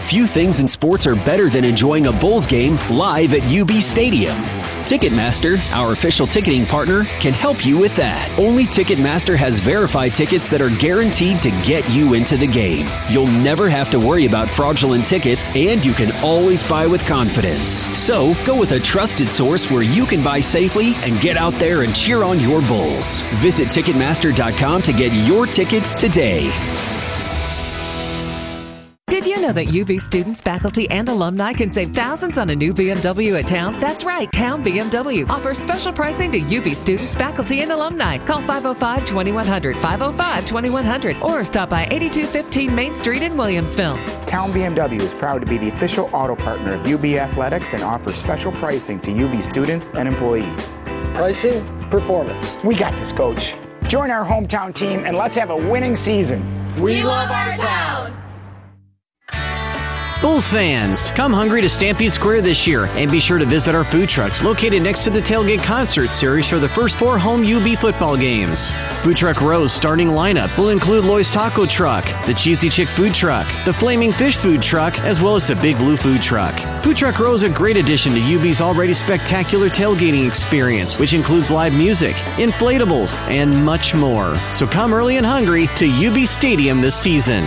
Few 0.10 0.26
things 0.26 0.60
in 0.60 0.68
sports 0.68 1.05
are 1.05 1.14
better 1.14 1.51
than 1.51 1.64
enjoying 1.64 2.07
a 2.07 2.12
Bulls 2.12 2.47
game 2.47 2.80
live 2.89 3.32
at 3.36 3.43
UB 3.43 3.70
Stadium. 3.74 4.36
Ticketmaster, 4.86 5.60
our 5.72 5.93
official 5.93 6.26
ticketing 6.26 6.66
partner, 6.66 7.03
can 7.20 7.32
help 7.32 7.64
you 7.64 7.78
with 7.78 7.95
that. 7.95 8.28
Only 8.39 8.66
Ticketmaster 8.66 9.36
has 9.36 9.60
verified 9.60 10.16
tickets 10.16 10.49
that 10.49 10.64
are 10.64 10.76
guaranteed 10.80 11.43
to 11.43 11.51
get 11.64 11.88
you 11.91 12.16
into 12.16 12.38
the 12.38 12.47
game. 12.47 12.88
You'll 13.07 13.28
never 13.43 13.70
have 13.70 13.91
to 13.91 13.99
worry 13.99 14.26
about 14.26 14.49
fraudulent 14.49 15.05
tickets, 15.05 15.47
and 15.55 15.86
you 15.86 15.93
can 15.93 16.10
always 16.24 16.68
buy 16.68 16.88
with 16.88 17.05
confidence. 17.05 17.86
So, 17.95 18.34
go 18.45 18.60
with 18.60 18.72
a 18.72 18.80
trusted 18.80 19.30
source 19.30 19.70
where 19.70 19.84
you 19.84 20.07
can 20.07 20.24
buy 20.24 20.39
safely 20.39 20.95
and 21.03 21.22
get 21.22 21.38
out 21.38 21.53
there 21.53 21.84
and 21.84 21.95
cheer 21.95 22.24
on 22.24 22.39
your 22.39 22.62
Bulls. 22.62 23.22
Visit 23.43 23.68
Ticketmaster.com 23.68 24.82
to 24.82 24.91
get 24.91 25.14
your 25.28 25.45
tickets 25.45 25.93
today. 25.93 26.49
Did 29.50 29.74
you 29.74 29.84
know 29.84 29.88
that 29.88 29.95
UB 29.95 30.00
students, 30.00 30.41
faculty, 30.41 30.88
and 30.91 31.10
alumni 31.10 31.54
can 31.54 31.72
save 31.72 31.95
thousands 31.95 32.38
on 32.38 32.52
a 32.52 32.56
new 32.56 32.72
BMW 32.72 33.39
at 33.39 33.47
Town? 33.47 33.80
That's 33.80 34.04
right, 34.04 34.32
Town 34.32 34.64
BMW 34.64 35.28
offers 35.28 35.58
special 35.58 35.91
pricing 35.91 36.32
to 36.34 36.39
UB 36.39 36.76
students, 36.76 37.16
faculty, 37.16 37.62
and 37.62 37.72
alumni. 37.72 38.20
Call 38.20 38.41
505 38.41 39.06
2100, 39.06 39.76
505 39.76 40.45
2100, 40.45 41.24
or 41.24 41.43
stop 41.43 41.68
by 41.68 41.88
8215 41.89 42.76
Main 42.76 42.93
Street 42.93 43.24
in 43.24 43.32
Williamsville. 43.32 43.97
Town 44.28 44.52
BMW 44.52 45.02
is 45.02 45.16
proud 45.16 45.43
to 45.43 45.50
be 45.50 45.58
the 45.58 45.70
official 45.70 46.08
auto 46.14 46.36
partner 46.36 46.76
of 46.76 46.86
UB 46.86 47.06
Athletics 47.06 47.74
and 47.74 47.82
offers 47.82 48.14
special 48.14 48.52
pricing 48.52 49.00
to 49.00 49.12
UB 49.12 49.43
students 49.43 49.89
and 49.95 50.08
employees. 50.08 50.78
Pricing, 51.16 51.66
performance. 51.89 52.64
We 52.64 52.76
got 52.76 52.93
this, 53.00 53.12
coach. 53.12 53.56
Join 53.88 54.12
our 54.12 54.24
hometown 54.24 54.76
team 54.76 55.06
and 55.06 55.18
let's 55.18 55.36
have 55.38 55.50
a 55.50 55.58
winning 55.58 55.95
season. 55.95 56.45
We 56.80 57.02
love 57.04 57.32
our 57.32 57.58
town. 57.58 58.28
Bulls 60.22 60.49
fans, 60.49 61.11
come 61.11 61.32
hungry 61.32 61.61
to 61.61 61.70
Stampede 61.70 62.11
Square 62.11 62.41
this 62.41 62.67
year 62.67 62.88
and 62.88 63.09
be 63.09 63.22
sure 63.22 63.38
to 63.38 63.45
visit 63.45 63.74
our 63.74 63.86
food 63.86 64.09
trucks 64.09 64.43
located 64.43 64.84
next 64.84 65.05
to 65.05 65.09
the 65.09 65.22
Tailgate 65.22 65.63
Concert 65.63 66.11
Series 66.11 66.45
for 66.45 66.59
the 66.59 66.67
first 66.67 66.97
four 66.97 67.17
home 67.17 67.45
UB 67.45 67.80
football 67.80 68.17
games. 68.17 68.70
Food 69.01 69.15
Truck 69.15 69.39
Row's 69.39 69.72
starting 69.72 70.09
lineup 70.09 70.55
will 70.57 70.70
include 70.70 71.05
Loy's 71.05 71.32
Taco 71.32 71.65
Truck, 71.65 72.03
the 72.26 72.34
Cheesy 72.34 72.67
Chick 72.67 72.89
Food 72.89 73.15
Truck, 73.15 73.47
the 73.63 73.72
Flaming 73.72 74.11
Fish 74.11 74.36
Food 74.36 74.61
Truck, 74.61 74.99
as 74.99 75.22
well 75.22 75.38
as 75.38 75.47
the 75.47 75.55
Big 75.55 75.78
Blue 75.78 75.95
Food 75.95 76.22
Truck. 76.22 76.53
Food 76.84 76.97
Truck 76.97 77.17
Row 77.17 77.32
is 77.32 77.43
a 77.43 77.49
great 77.49 77.78
addition 77.78 78.13
to 78.13 78.20
UB's 78.20 78.59
already 78.59 78.93
spectacular 78.93 79.70
tailgating 79.70 80.28
experience, 80.28 80.99
which 80.99 81.13
includes 81.13 81.49
live 81.49 81.74
music, 81.74 82.17
inflatables, 82.36 83.15
and 83.30 83.55
much 83.63 83.95
more. 83.95 84.38
So 84.53 84.67
come 84.67 84.93
early 84.93 85.15
and 85.15 85.26
hungry 85.26 85.67
to 85.78 85.89
UB 85.89 86.28
Stadium 86.28 86.82
this 86.82 86.97
season. 86.97 87.45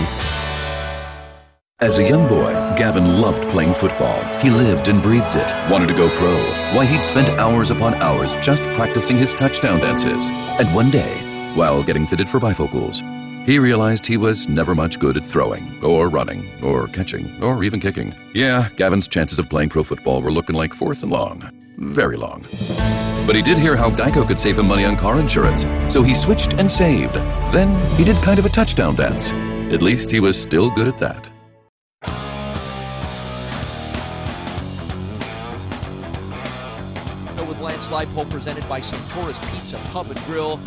As 1.83 1.99
a 1.99 2.09
young 2.09 2.29
boy, 2.29 2.53
Gavin 2.77 3.21
loved 3.21 3.43
playing 3.49 3.75
football. 3.75 4.23
He 4.39 4.51
lived 4.51 4.87
and 4.87 5.03
breathed 5.03 5.35
it, 5.35 5.53
wanted 5.69 5.89
to 5.89 5.95
go 5.95 6.09
pro. 6.11 6.41
Why, 6.77 6.85
he'd 6.85 7.05
spent 7.05 7.29
hours 7.41 7.73
upon 7.73 7.95
hours 7.95 8.37
just 8.37 8.63
practicing 8.75 9.17
his 9.17 9.35
touchdown 9.35 9.81
dances. 9.81 10.31
And 10.61 10.73
one 10.77 10.93
day, 10.93 11.13
while 11.57 11.83
getting 11.83 12.07
fitted 12.07 12.29
for 12.29 12.39
bifocals, 12.39 13.03
he 13.47 13.59
realized 13.59 14.07
he 14.07 14.17
was 14.17 14.49
never 14.49 14.77
much 14.77 15.01
good 15.01 15.17
at 15.17 15.27
throwing, 15.27 15.83
or 15.83 16.09
running, 16.09 16.49
or 16.63 16.87
catching, 16.87 17.43
or 17.43 17.65
even 17.65 17.81
kicking. 17.81 18.15
Yeah, 18.33 18.69
Gavin's 18.77 19.09
chances 19.09 19.41
of 19.41 19.51
playing 19.51 19.71
pro 19.71 19.83
football 19.83 20.23
were 20.23 20.31
looking 20.31 20.55
like 20.55 20.73
fourth 20.73 21.03
and 21.03 21.11
long. 21.11 21.51
Very 21.79 22.17
long. 22.17 22.47
But 23.27 23.35
he 23.35 23.43
did 23.43 23.59
hear 23.59 23.75
how 23.75 23.91
Geico 23.91 24.25
could 24.25 24.39
save 24.39 24.61
him 24.61 24.69
money 24.69 24.85
on 24.85 24.97
car 24.97 25.19
insurance, 25.19 25.67
so 25.93 26.05
he 26.05 26.15
switched 26.15 26.55
and 26.55 26.71
saved. 26.71 27.15
Then 27.51 27.75
he 27.97 28.05
did 28.05 28.15
kind 28.19 28.39
of 28.39 28.47
a 28.47 28.51
touchdown 28.51 28.95
dance. 28.95 29.33
At 29.73 29.83
least 29.83 30.13
he 30.13 30.21
was 30.21 30.41
still 30.41 30.71
good 30.71 30.87
at 30.87 30.99
that. 30.99 31.29
Lance 38.03 38.17
Leipold 38.17 38.31
presented 38.31 38.69
by 38.69 38.81
Santora's 38.81 39.39
Pizza 39.51 39.77
Pub 39.93 40.11
and 40.11 40.19
Grill. 40.25 40.59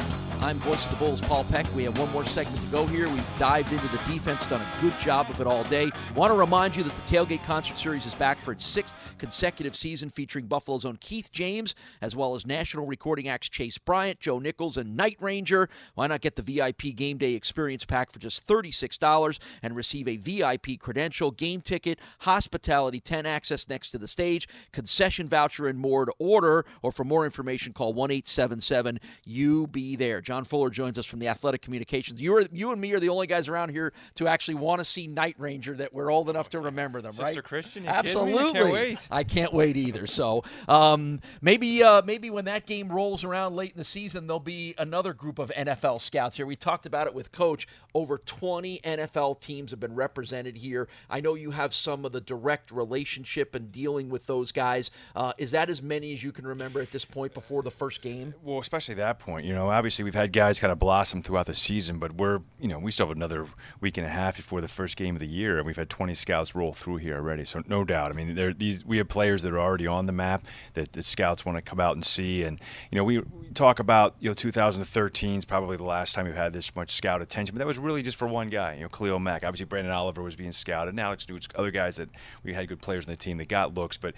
I'm 0.46 0.58
voice 0.58 0.86
of 0.86 0.92
the 0.92 0.98
Bulls, 0.98 1.22
Paul 1.22 1.44
Peck. 1.46 1.66
We 1.76 1.86
have 1.86 1.98
one 1.98 2.12
more 2.12 2.24
segment 2.24 2.64
to 2.64 2.72
go 2.72 2.86
here. 2.86 3.10
We've 3.10 3.38
dived 3.40 3.74
into 3.74 3.88
the 3.88 3.98
defense, 4.08 4.46
done 4.46 4.62
a 4.62 4.80
good 4.80 4.96
job 5.00 5.28
of 5.32 5.42
it 5.42 5.48
all 5.48 5.64
day. 5.64 5.90
Want 6.14 6.32
to 6.32 6.38
remind 6.38 6.76
you 6.76 6.84
that 6.84 6.96
the 6.96 7.02
Tailgate 7.02 7.44
Concert 7.44 7.76
Series 7.80 8.06
is 8.06 8.14
back 8.14 8.38
for 8.38 8.52
its 8.52 8.64
sixth 8.64 8.96
consecutive 9.18 9.76
season, 9.76 10.08
featuring 10.08 10.46
Buffalo's 10.46 10.86
own 10.86 10.98
Keith 10.98 11.32
James, 11.32 11.74
as 12.00 12.16
well 12.16 12.36
as 12.36 12.46
national 12.46 12.86
recording 12.86 13.28
acts 13.28 13.50
Chase 13.50 13.80
Bryant, 13.80 14.20
Joe 14.20 14.38
Nichols, 14.38 14.78
and 14.78 14.96
Night 14.96 15.18
Ranger. 15.20 15.68
Why 15.96 16.06
not 16.06 16.22
get 16.22 16.36
the 16.36 16.44
VIP 16.44 16.96
Game 16.96 17.18
Day 17.18 17.34
Experience 17.34 17.84
Pack 17.84 18.12
for 18.12 18.20
just 18.20 18.48
$36 18.48 19.40
and 19.64 19.76
receive 19.76 20.08
a 20.08 20.18
VIP 20.18 20.78
credential, 20.80 21.32
game 21.32 21.62
ticket, 21.62 21.98
hospitality, 22.20 23.00
10 23.00 23.26
access 23.26 23.68
next 23.68 23.90
to 23.90 23.98
the 23.98 24.08
stage, 24.08 24.48
concession 24.72 25.28
voucher, 25.28 25.66
and 25.66 25.80
more 25.80 26.06
to 26.06 26.14
order? 26.20 26.68
Or 26.84 26.92
for 26.92 27.04
more 27.04 27.26
information, 27.26 27.74
call 27.74 27.96
1 27.96 28.12
877 28.12 29.00
You 29.24 29.66
Be 29.66 29.96
There. 29.96 30.22
John 30.22 30.35
Fuller 30.44 30.70
joins 30.70 30.98
us 30.98 31.06
from 31.06 31.20
the 31.20 31.28
Athletic 31.28 31.62
Communications. 31.62 32.22
You, 32.22 32.36
are, 32.36 32.44
you 32.52 32.72
and 32.72 32.82
me 32.82 32.94
are 32.94 33.00
the 33.00 33.10
only 33.10 33.28
guys 33.28 33.48
around 33.48 33.70
here 33.70 33.94
to 34.16 34.28
actually 34.28 34.56
want 34.56 34.80
to 34.80 34.86
see 34.86 35.08
Night 35.08 35.36
Ranger 35.38 35.74
that 35.76 35.94
we're 35.94 36.12
old 36.12 36.30
enough 36.30 36.50
to 36.50 36.60
remember 36.60 37.02
them, 37.02 37.14
Sister 37.14 37.36
right? 37.36 37.44
Christian, 37.44 37.84
you 37.84 37.90
Absolutely. 37.90 38.34
me? 38.34 38.50
I 38.50 38.54
can't 38.54 38.74
wait. 38.74 39.08
I 39.12 39.24
can't 39.24 39.54
wait 39.54 39.78
either. 39.78 40.08
So 40.08 40.44
um, 40.68 41.22
maybe 41.42 41.84
uh, 41.84 42.02
maybe 42.06 42.30
when 42.30 42.46
that 42.46 42.66
game 42.66 42.90
rolls 42.90 43.24
around 43.24 43.56
late 43.56 43.72
in 43.72 43.78
the 43.78 43.84
season, 43.84 44.28
there'll 44.28 44.40
be 44.40 44.76
another 44.78 45.14
group 45.14 45.40
of 45.40 45.52
NFL 45.52 46.02
scouts 46.02 46.36
here. 46.38 46.46
We 46.46 46.56
talked 46.56 46.86
about 46.86 47.08
it 47.08 47.14
with 47.14 47.32
Coach. 47.32 47.68
Over 47.94 48.18
20 48.18 48.80
NFL 48.80 49.40
teams 49.40 49.72
have 49.72 49.80
been 49.80 49.96
represented 49.96 50.58
here. 50.58 50.88
I 51.10 51.22
know 51.22 51.36
you 51.36 51.52
have 51.52 51.74
some 51.74 52.06
of 52.06 52.12
the 52.12 52.22
direct 52.22 52.72
relationship 52.72 53.56
and 53.56 53.72
dealing 53.72 54.10
with 54.10 54.26
those 54.26 54.52
guys. 54.52 54.92
Uh, 55.16 55.34
is 55.38 55.52
that 55.52 55.70
as 55.70 55.82
many 55.82 56.14
as 56.14 56.24
you 56.24 56.32
can 56.32 56.46
remember 56.46 56.82
at 56.82 56.92
this 56.92 57.06
point 57.06 57.34
before 57.34 57.62
the 57.62 57.72
first 57.72 58.02
game? 58.02 58.34
Well, 58.44 58.60
especially 58.60 58.96
that 58.96 59.20
point. 59.20 59.46
You 59.46 59.54
know, 59.54 59.70
obviously 59.70 60.04
we've 60.04 60.16
had 60.16 60.25
had 60.26 60.34
guys 60.34 60.60
kind 60.60 60.72
of 60.72 60.80
blossom 60.80 61.22
throughout 61.22 61.46
the 61.46 61.54
season, 61.54 62.00
but 62.00 62.14
we're 62.14 62.40
you 62.60 62.68
know 62.68 62.80
we 62.80 62.92
still 62.92 63.08
have 63.08 63.16
another 63.16 63.46
week 63.80 63.98
and 63.98 64.06
a 64.06 64.10
half 64.10 64.36
before 64.36 64.60
the 64.60 64.68
first 64.68 64.98
game 64.98 65.16
of 65.16 65.20
the 65.20 65.28
year, 65.28 65.58
and 65.58 65.66
we've 65.66 65.76
had 65.76 65.90
20 65.90 66.14
scouts 66.16 66.56
roll 66.56 66.74
through 66.74 66.98
here 66.98 67.16
already. 67.16 67.46
So 67.46 67.62
no 67.68 67.84
doubt, 67.84 68.12
I 68.12 68.14
mean, 68.14 68.56
these 68.58 68.84
we 68.84 68.98
have 68.98 69.08
players 69.08 69.44
that 69.44 69.54
are 69.54 69.60
already 69.60 69.88
on 69.88 70.08
the 70.08 70.12
map 70.12 70.46
that 70.74 70.94
the 70.94 71.04
scouts 71.04 71.46
want 71.46 71.58
to 71.58 71.62
come 71.62 71.80
out 71.80 71.94
and 71.94 72.04
see, 72.04 72.44
and 72.44 72.60
you 72.92 72.98
know 72.98 73.04
we, 73.04 73.20
we 73.20 73.50
talk 73.54 73.80
about 73.80 74.16
you 74.20 74.30
know 74.30 74.34
2013 74.34 75.38
is 75.38 75.46
probably 75.46 75.78
the 75.78 75.84
last 75.84 76.16
time 76.16 76.26
we've 76.26 76.36
had 76.36 76.54
this 76.54 76.76
much 76.76 76.92
scout 76.92 77.22
attention, 77.22 77.54
but 77.54 77.60
that 77.60 77.68
was 77.68 77.78
really 77.78 78.02
just 78.02 78.18
for 78.18 78.28
one 78.28 78.50
guy, 78.50 78.76
you 78.76 78.82
know, 78.82 78.90
Khalil 78.90 79.20
Mack. 79.20 79.44
Obviously, 79.44 79.68
Branden 79.68 79.94
Oliver 79.94 80.24
was 80.24 80.36
being 80.36 80.52
scouted, 80.52 80.98
Alex 81.00 81.26
Stutes, 81.26 81.48
other 81.56 81.72
guys 81.72 81.98
that 81.98 82.10
we 82.44 82.54
had 82.54 82.68
good 82.68 82.82
players 82.82 83.06
on 83.06 83.12
the 83.12 83.18
team 83.18 83.38
that 83.38 83.48
got 83.48 83.76
looks, 83.76 83.98
but 83.98 84.16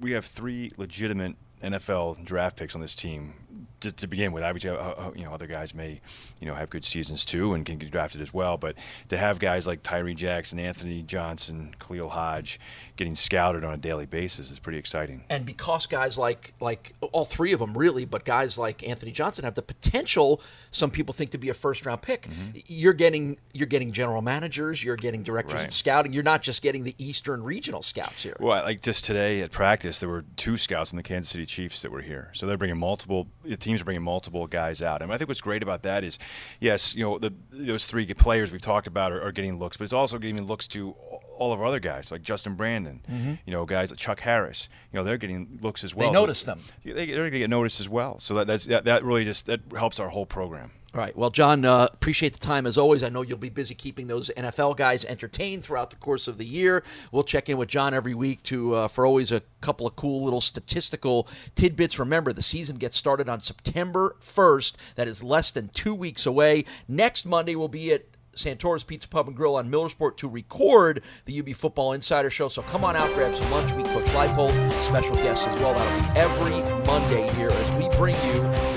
we 0.00 0.12
have 0.12 0.24
three 0.24 0.70
legitimate 0.76 1.36
NFL 1.62 2.24
draft 2.24 2.56
picks 2.56 2.74
on 2.74 2.80
this 2.80 2.94
team 2.94 3.34
to, 3.82 3.92
to 3.92 4.06
begin 4.06 4.32
with. 4.32 4.42
Obviously, 4.42 4.70
uh, 4.70 4.74
uh, 4.74 5.12
you 5.14 5.24
know, 5.24 5.32
other 5.32 5.46
guys 5.46 5.74
may, 5.74 6.00
you 6.40 6.46
know, 6.46 6.54
have 6.54 6.70
good 6.70 6.84
seasons 6.84 7.24
too 7.24 7.54
and 7.54 7.64
can 7.66 7.78
get 7.78 7.90
drafted 7.90 8.20
as 8.20 8.32
well. 8.32 8.56
But 8.56 8.76
to 9.08 9.16
have 9.16 9.38
guys 9.38 9.66
like 9.66 9.82
Tyree 9.82 10.14
Jackson, 10.14 10.58
Anthony 10.58 11.02
Johnson, 11.02 11.74
Khalil 11.78 12.08
Hodge 12.08 12.58
getting 12.96 13.14
scouted 13.14 13.64
on 13.64 13.72
a 13.72 13.76
daily 13.76 14.06
basis 14.06 14.50
is 14.50 14.58
pretty 14.58 14.78
exciting. 14.78 15.24
And 15.30 15.46
because 15.46 15.86
guys 15.86 16.18
like 16.18 16.54
like 16.60 16.94
all 17.12 17.24
three 17.24 17.52
of 17.52 17.58
them 17.58 17.76
really, 17.76 18.04
but 18.04 18.24
guys 18.24 18.58
like 18.58 18.86
Anthony 18.86 19.12
Johnson 19.12 19.44
have 19.44 19.54
the 19.54 19.62
potential. 19.62 20.40
Some 20.70 20.90
people 20.90 21.14
think 21.14 21.30
to 21.30 21.38
be 21.38 21.48
a 21.48 21.54
first 21.54 21.84
round 21.86 22.02
pick. 22.02 22.22
Mm-hmm. 22.22 22.58
You're 22.66 22.92
getting 22.92 23.38
you're 23.52 23.66
getting 23.66 23.92
general 23.92 24.22
managers, 24.22 24.82
you're 24.82 24.96
getting 24.96 25.22
directors 25.22 25.54
right. 25.54 25.68
of 25.68 25.74
scouting. 25.74 26.12
You're 26.12 26.22
not 26.22 26.42
just 26.42 26.62
getting 26.62 26.84
the 26.84 26.94
Eastern 26.98 27.42
regional 27.42 27.82
scouts 27.82 28.22
here. 28.22 28.36
Well, 28.38 28.62
like 28.62 28.80
just 28.80 29.04
today 29.04 29.40
at 29.40 29.50
practice, 29.50 29.98
there 29.98 30.08
were 30.08 30.24
two 30.36 30.56
scouts 30.56 30.90
from 30.90 30.98
the 30.98 31.02
Kansas 31.02 31.30
City 31.30 31.46
Chiefs 31.46 31.82
that 31.82 31.90
were 31.90 32.02
here. 32.02 32.30
So 32.32 32.46
they're 32.46 32.58
bringing 32.58 32.78
multiple 32.78 33.28
teams 33.58 33.80
are 33.80 33.84
bringing 33.84 34.02
multiple 34.02 34.46
guys 34.46 34.82
out. 34.82 35.02
And 35.02 35.12
I 35.12 35.18
think 35.18 35.28
what's 35.28 35.40
great 35.40 35.62
about 35.62 35.82
that 35.82 36.04
is, 36.04 36.18
yes, 36.60 36.94
you 36.94 37.04
know, 37.04 37.18
the, 37.18 37.32
those 37.50 37.86
three 37.86 38.12
players 38.14 38.50
we've 38.50 38.60
talked 38.60 38.86
about 38.86 39.12
are, 39.12 39.22
are 39.22 39.32
getting 39.32 39.58
looks, 39.58 39.76
but 39.76 39.84
it's 39.84 39.92
also 39.92 40.18
giving 40.18 40.42
looks 40.46 40.68
to 40.68 40.94
all 41.42 41.52
of 41.52 41.60
our 41.60 41.66
other 41.66 41.80
guys 41.80 42.12
like 42.12 42.22
Justin 42.22 42.54
Brandon, 42.54 43.00
mm-hmm. 43.10 43.34
you 43.44 43.52
know, 43.52 43.64
guys 43.64 43.90
like 43.90 43.98
Chuck 43.98 44.20
Harris. 44.20 44.68
You 44.92 44.98
know, 44.98 45.04
they're 45.04 45.18
getting 45.18 45.58
looks 45.60 45.82
as 45.82 45.92
well. 45.92 46.08
They 46.08 46.12
notice 46.12 46.38
so 46.40 46.52
them. 46.52 46.60
They, 46.84 47.12
are 47.12 47.16
going 47.16 47.32
to 47.32 47.38
get 47.40 47.50
noticed 47.50 47.80
as 47.80 47.88
well. 47.88 48.20
So 48.20 48.34
that, 48.34 48.46
that's, 48.46 48.66
that, 48.66 48.84
that 48.84 49.02
really 49.02 49.24
just 49.24 49.46
that 49.46 49.60
helps 49.76 49.98
our 49.98 50.08
whole 50.08 50.24
program. 50.24 50.70
All 50.94 51.00
right. 51.00 51.16
Well, 51.16 51.30
John, 51.30 51.64
uh, 51.64 51.88
appreciate 51.90 52.34
the 52.34 52.38
time 52.38 52.66
as 52.66 52.76
always. 52.76 53.02
I 53.02 53.08
know 53.08 53.22
you'll 53.22 53.38
be 53.38 53.48
busy 53.48 53.74
keeping 53.74 54.08
those 54.08 54.30
NFL 54.36 54.76
guys 54.76 55.06
entertained 55.06 55.64
throughout 55.64 55.88
the 55.88 55.96
course 55.96 56.28
of 56.28 56.36
the 56.36 56.44
year. 56.44 56.84
We'll 57.10 57.24
check 57.24 57.48
in 57.48 57.56
with 57.56 57.70
John 57.70 57.94
every 57.94 58.12
week 58.12 58.42
to 58.44 58.74
uh, 58.74 58.88
for 58.88 59.06
always 59.06 59.32
a 59.32 59.40
couple 59.62 59.86
of 59.86 59.96
cool 59.96 60.22
little 60.22 60.42
statistical 60.42 61.26
tidbits. 61.54 61.98
Remember, 61.98 62.34
the 62.34 62.42
season 62.42 62.76
gets 62.76 62.98
started 62.98 63.26
on 63.26 63.40
September 63.40 64.16
1st. 64.20 64.76
That 64.96 65.08
is 65.08 65.24
less 65.24 65.50
than 65.50 65.68
two 65.68 65.94
weeks 65.94 66.26
away. 66.26 66.66
Next 66.86 67.24
Monday 67.24 67.56
will 67.56 67.68
be 67.68 67.90
at 67.94 68.04
Santora's 68.34 68.84
Pizza 68.84 69.08
Pub 69.08 69.28
and 69.28 69.36
Grill 69.36 69.56
on 69.56 69.70
Millersport 69.70 70.16
to 70.18 70.28
record 70.28 71.02
the 71.26 71.38
UB 71.40 71.50
Football 71.50 71.92
Insider 71.92 72.30
Show. 72.30 72.48
So 72.48 72.62
come 72.62 72.84
on 72.84 72.96
out, 72.96 73.12
grab 73.14 73.34
some 73.34 73.50
lunch, 73.50 73.74
meet 73.74 73.86
Coach 73.86 74.04
Leipold, 74.06 74.72
special 74.82 75.14
guests 75.16 75.46
as 75.46 75.58
well. 75.60 75.74
That'll 75.74 76.12
be 76.12 76.18
every 76.18 76.86
Monday 76.86 77.32
here 77.34 77.50
as 77.50 77.76
we 77.76 77.94
bring 77.96 78.16
you 78.26 78.71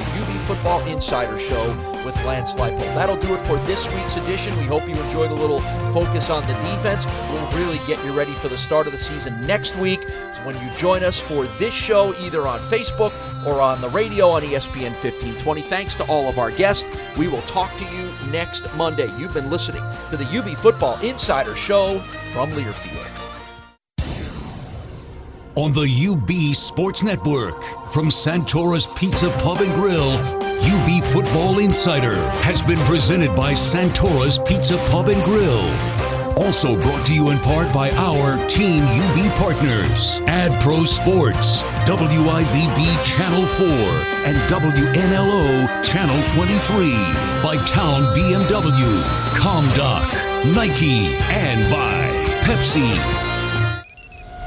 Football 0.46 0.86
Insider 0.86 1.40
Show 1.40 1.70
with 2.06 2.16
Lance 2.24 2.54
Leipold. 2.56 2.94
That'll 2.94 3.18
do 3.18 3.34
it 3.34 3.42
for 3.42 3.58
this 3.66 3.88
week's 3.94 4.16
edition. 4.16 4.56
We 4.58 4.64
hope 4.64 4.88
you 4.88 4.96
enjoyed 4.96 5.32
a 5.32 5.34
little 5.34 5.62
focus 5.92 6.30
on 6.30 6.46
the 6.48 6.54
defense. 6.54 7.06
We'll 7.32 7.52
really 7.54 7.80
get 7.88 8.04
you 8.06 8.12
ready 8.12 8.34
for 8.34 8.48
the 8.48 8.58
start 8.58 8.86
of 8.86 8.94
the 8.94 9.00
season 9.00 9.46
next 9.48 9.76
week 9.78 10.02
when 10.44 10.56
you 10.64 10.78
join 10.78 11.04
us 11.04 11.20
for 11.20 11.46
this 11.58 11.74
show 11.74 12.14
either 12.20 12.48
on 12.48 12.60
Facebook 12.60 13.12
or 13.46 13.60
on 13.60 13.82
the 13.82 13.90
radio 13.90 14.30
on 14.30 14.44
ESPN 14.44 14.92
1520. 14.92 15.62
Thanks 15.62 15.96
to 15.96 16.04
all 16.06 16.30
of 16.30 16.38
our 16.38 16.52
guests. 16.52 16.88
We 17.18 17.28
will 17.28 17.42
talk 17.44 17.76
to 17.76 17.84
you 17.86 18.14
next 18.32 18.72
Monday. 18.76 19.10
You've 19.18 19.34
been 19.34 19.50
listening 19.50 19.82
to 20.12 20.18
the 20.18 20.26
UB 20.26 20.56
Football 20.58 21.00
Insider 21.04 21.56
Show 21.56 22.00
from 22.32 22.52
Learfield 22.52 23.05
on 25.56 25.72
the 25.72 25.88
UB 26.10 26.56
Sports 26.56 27.02
Network. 27.04 27.64
From 27.90 28.10
Santora's 28.10 28.86
Pizza 28.86 29.30
Pub 29.40 29.60
and 29.62 29.74
Grill, 29.74 30.12
UB 30.12 31.04
Football 31.14 31.60
Insider 31.60 32.16
has 32.42 32.62
been 32.62 32.80
presented 32.80 33.34
by 33.36 33.54
Santora's 33.54 34.38
Pizza 34.38 34.78
Pub 34.90 35.08
and 35.08 35.24
Grill. 35.24 35.64
Also 36.38 36.76
brought 36.82 37.06
to 37.06 37.14
you 37.14 37.32
in 37.32 37.38
part 37.40 37.74
by 37.74 37.90
our 37.92 38.36
Team 38.48 38.84
UB 38.84 39.32
partners, 39.38 40.20
Ad 40.28 40.62
Pro 40.62 40.84
Sports, 40.84 41.62
WIVB 41.88 43.06
Channel 43.06 43.46
4, 43.46 43.66
and 44.28 44.36
WNLO 44.52 45.84
Channel 45.84 46.22
23, 46.34 46.92
by 47.42 47.56
Town 47.66 48.04
BMW, 48.14 49.02
ComDoc, 49.36 50.54
Nike, 50.54 51.16
and 51.32 51.72
by 51.72 52.10
Pepsi. 52.44 53.25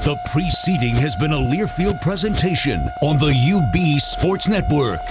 The 0.03 0.15
preceding 0.31 0.95
has 0.95 1.13
been 1.13 1.33
a 1.33 1.37
Learfield 1.37 1.99
presentation 2.01 2.79
on 3.01 3.17
the 3.17 3.35
UB 3.35 3.99
Sports 3.99 4.47
Network. 4.47 5.01